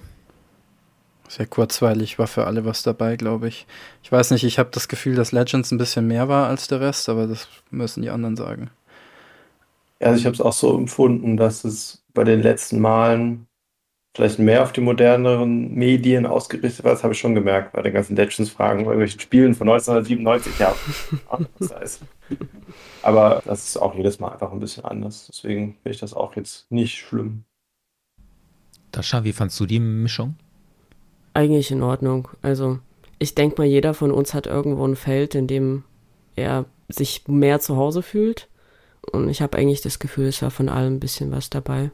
Sehr 1.27 1.45
kurzweilig 1.45 2.19
war 2.19 2.27
für 2.27 2.45
alle 2.45 2.63
was 2.63 2.83
dabei, 2.83 3.17
glaube 3.17 3.49
ich. 3.49 3.67
Ich 4.01 4.11
weiß 4.11 4.31
nicht, 4.31 4.43
ich 4.43 4.59
habe 4.59 4.69
das 4.71 4.87
Gefühl, 4.87 5.15
dass 5.15 5.33
Legends 5.33 5.71
ein 5.71 5.77
bisschen 5.77 6.07
mehr 6.07 6.29
war 6.29 6.47
als 6.47 6.67
der 6.67 6.79
Rest, 6.79 7.09
aber 7.09 7.27
das 7.27 7.47
müssen 7.69 8.01
die 8.01 8.09
anderen 8.09 8.37
sagen. 8.37 8.69
Ja, 9.99 10.07
also 10.07 10.19
ich 10.19 10.25
habe 10.25 10.35
es 10.35 10.41
auch 10.41 10.53
so 10.53 10.77
empfunden, 10.77 11.37
dass 11.37 11.63
es 11.63 12.03
bei 12.13 12.23
den 12.23 12.41
letzten 12.41 12.79
Malen 12.79 13.47
vielleicht 14.15 14.39
mehr 14.39 14.63
auf 14.63 14.71
die 14.71 14.81
moderneren 14.81 15.73
Medien 15.75 16.25
ausgerichtet 16.25 16.83
war. 16.83 16.91
Das 16.91 17.03
habe 17.03 17.13
ich 17.13 17.19
schon 17.19 17.35
gemerkt 17.35 17.73
bei 17.73 17.83
den 17.83 17.93
ganzen 17.93 18.15
Legends-Fragen, 18.15 18.79
bei 18.79 18.91
irgendwelchen 18.91 19.19
Spielen 19.19 19.53
von 19.53 19.69
1997. 19.69 20.57
Ja, 20.59 20.75
anders 21.29 21.99
Aber 23.03 23.43
das 23.45 23.67
ist 23.67 23.77
auch 23.77 23.93
jedes 23.93 24.19
Mal 24.19 24.31
einfach 24.31 24.51
ein 24.51 24.59
bisschen 24.59 24.85
anders. 24.85 25.27
Deswegen 25.27 25.73
finde 25.83 25.91
ich 25.91 25.99
das 25.99 26.13
auch 26.13 26.35
jetzt 26.35 26.71
nicht 26.71 26.97
schlimm. 26.97 27.43
Dascha, 28.91 29.23
wie 29.23 29.33
fandst 29.33 29.59
du 29.59 29.67
die 29.67 29.79
Mischung? 29.79 30.35
Eigentlich 31.37 31.69
in 31.69 31.83
Ordnung. 31.83 32.29
Also, 32.41 32.79
ich 33.19 33.35
denke 33.35 33.61
mal, 33.61 33.67
jeder 33.67 33.93
von 33.93 34.09
uns 34.09 34.33
hat 34.33 34.47
irgendwo 34.47 34.87
ein 34.87 34.95
Feld, 34.95 35.35
in 35.35 35.45
dem 35.45 35.83
er 36.35 36.65
sich 36.89 37.27
mehr 37.27 37.59
zu 37.59 37.77
Hause 37.77 38.01
fühlt. 38.01 38.47
Und 39.11 39.29
ich 39.29 39.43
habe 39.43 39.55
eigentlich 39.55 39.81
das 39.81 39.99
Gefühl, 39.99 40.25
es 40.25 40.41
war 40.41 40.49
von 40.49 40.67
allem 40.67 40.95
ein 40.95 40.99
bisschen 40.99 41.29
was 41.31 41.51
dabei. 41.51 41.91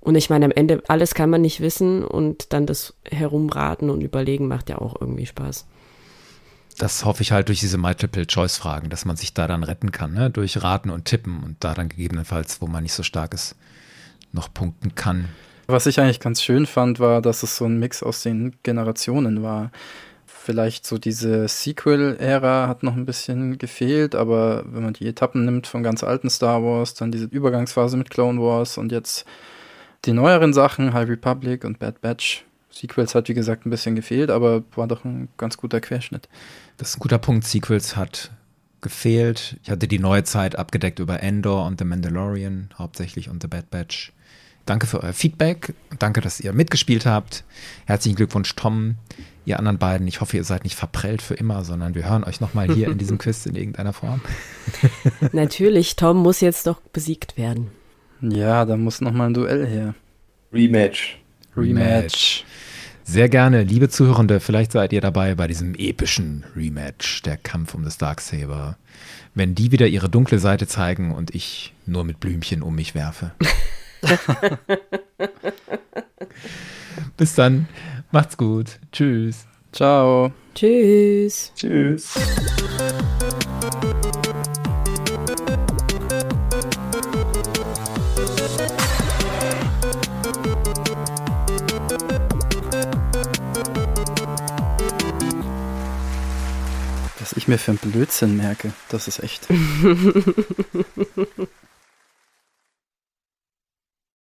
Und 0.00 0.14
ich 0.14 0.28
meine, 0.28 0.44
am 0.44 0.50
Ende, 0.50 0.82
alles 0.88 1.14
kann 1.14 1.30
man 1.30 1.40
nicht 1.40 1.60
wissen 1.60 2.04
und 2.04 2.52
dann 2.52 2.66
das 2.66 2.92
Herumraten 3.10 3.88
und 3.88 4.02
Überlegen 4.02 4.46
macht 4.46 4.68
ja 4.68 4.76
auch 4.76 5.00
irgendwie 5.00 5.24
Spaß. 5.24 5.64
Das 6.76 7.06
hoffe 7.06 7.22
ich 7.22 7.32
halt 7.32 7.48
durch 7.48 7.60
diese 7.60 7.78
Multiple-Choice-Fragen, 7.78 8.90
dass 8.90 9.06
man 9.06 9.16
sich 9.16 9.32
da 9.32 9.48
dann 9.48 9.64
retten 9.64 9.90
kann, 9.90 10.12
ne? 10.12 10.28
durch 10.28 10.62
Raten 10.62 10.90
und 10.90 11.06
Tippen 11.06 11.42
und 11.42 11.56
da 11.60 11.72
dann 11.72 11.88
gegebenenfalls, 11.88 12.60
wo 12.60 12.66
man 12.66 12.82
nicht 12.82 12.92
so 12.92 13.02
stark 13.02 13.32
ist, 13.32 13.56
noch 14.32 14.52
punkten 14.52 14.94
kann. 14.94 15.30
Was 15.72 15.86
ich 15.86 15.98
eigentlich 15.98 16.20
ganz 16.20 16.42
schön 16.42 16.66
fand, 16.66 17.00
war, 17.00 17.22
dass 17.22 17.42
es 17.42 17.56
so 17.56 17.64
ein 17.64 17.78
Mix 17.78 18.02
aus 18.02 18.22
den 18.22 18.54
Generationen 18.62 19.42
war. 19.42 19.70
Vielleicht 20.26 20.84
so 20.86 20.98
diese 20.98 21.48
Sequel-Ära 21.48 22.68
hat 22.68 22.82
noch 22.82 22.94
ein 22.94 23.06
bisschen 23.06 23.56
gefehlt, 23.56 24.14
aber 24.14 24.64
wenn 24.66 24.82
man 24.82 24.92
die 24.92 25.06
Etappen 25.06 25.46
nimmt 25.46 25.66
von 25.66 25.82
ganz 25.82 26.04
alten 26.04 26.28
Star 26.28 26.62
Wars, 26.62 26.92
dann 26.92 27.10
diese 27.10 27.24
Übergangsphase 27.24 27.96
mit 27.96 28.10
Clone 28.10 28.38
Wars 28.38 28.76
und 28.76 28.92
jetzt 28.92 29.24
die 30.04 30.12
neueren 30.12 30.52
Sachen, 30.52 30.92
High 30.92 31.08
Republic 31.08 31.64
und 31.64 31.78
Bad 31.78 32.02
Batch, 32.02 32.44
Sequels 32.70 33.14
hat 33.14 33.30
wie 33.30 33.34
gesagt 33.34 33.64
ein 33.64 33.70
bisschen 33.70 33.94
gefehlt, 33.94 34.30
aber 34.30 34.64
war 34.76 34.86
doch 34.86 35.06
ein 35.06 35.30
ganz 35.38 35.56
guter 35.56 35.80
Querschnitt. 35.80 36.28
Das 36.76 36.90
ist 36.90 36.96
ein 36.96 37.00
guter 37.00 37.18
Punkt. 37.18 37.46
Sequels 37.46 37.96
hat 37.96 38.30
gefehlt. 38.82 39.56
Ich 39.62 39.70
hatte 39.70 39.88
die 39.88 39.98
neue 39.98 40.24
Zeit 40.24 40.54
abgedeckt 40.56 40.98
über 40.98 41.22
Endor 41.22 41.64
und 41.64 41.78
The 41.78 41.86
Mandalorian 41.86 42.68
hauptsächlich 42.76 43.30
und 43.30 43.40
The 43.42 43.48
Bad 43.48 43.70
Batch. 43.70 44.12
Danke 44.66 44.86
für 44.86 45.02
euer 45.02 45.12
Feedback. 45.12 45.74
Danke, 45.98 46.20
dass 46.20 46.40
ihr 46.40 46.52
mitgespielt 46.52 47.06
habt. 47.06 47.44
Herzlichen 47.86 48.16
Glückwunsch, 48.16 48.54
Tom. 48.54 48.96
Ihr 49.44 49.58
anderen 49.58 49.78
beiden, 49.78 50.06
ich 50.06 50.20
hoffe, 50.20 50.36
ihr 50.36 50.44
seid 50.44 50.62
nicht 50.62 50.76
verprellt 50.76 51.20
für 51.20 51.34
immer, 51.34 51.64
sondern 51.64 51.96
wir 51.96 52.08
hören 52.08 52.22
euch 52.22 52.40
nochmal 52.40 52.72
hier 52.72 52.88
in 52.88 52.98
diesem 52.98 53.18
Quiz 53.18 53.44
in 53.46 53.56
irgendeiner 53.56 53.92
Form. 53.92 54.20
Natürlich, 55.32 55.96
Tom 55.96 56.18
muss 56.18 56.40
jetzt 56.40 56.66
doch 56.68 56.80
besiegt 56.92 57.36
werden. 57.36 57.68
Ja, 58.20 58.64
da 58.64 58.76
muss 58.76 59.00
nochmal 59.00 59.30
ein 59.30 59.34
Duell 59.34 59.66
her. 59.66 59.94
Rematch. 60.52 61.18
Rematch. 61.56 62.44
Sehr 63.04 63.28
gerne, 63.28 63.64
liebe 63.64 63.88
Zuhörende, 63.88 64.38
vielleicht 64.38 64.70
seid 64.70 64.92
ihr 64.92 65.00
dabei 65.00 65.34
bei 65.34 65.48
diesem 65.48 65.74
epischen 65.74 66.44
Rematch, 66.54 67.22
der 67.22 67.36
Kampf 67.36 67.74
um 67.74 67.82
das 67.82 67.98
Darksaber. 67.98 68.76
Wenn 69.34 69.56
die 69.56 69.72
wieder 69.72 69.88
ihre 69.88 70.08
dunkle 70.08 70.38
Seite 70.38 70.68
zeigen 70.68 71.10
und 71.10 71.34
ich 71.34 71.74
nur 71.84 72.04
mit 72.04 72.20
Blümchen 72.20 72.62
um 72.62 72.76
mich 72.76 72.94
werfe. 72.94 73.32
Bis 77.16 77.34
dann. 77.34 77.68
Macht's 78.10 78.36
gut. 78.36 78.78
Tschüss. 78.90 79.46
Ciao. 79.72 80.32
Tschüss. 80.54 81.52
Tschüss. 81.56 82.14
Was 97.18 97.32
ich 97.34 97.48
mir 97.48 97.58
für 97.58 97.70
einen 97.70 97.78
Blödsinn 97.78 98.36
merke, 98.36 98.72
das 98.88 99.08
ist 99.08 99.22
echt. 99.22 99.48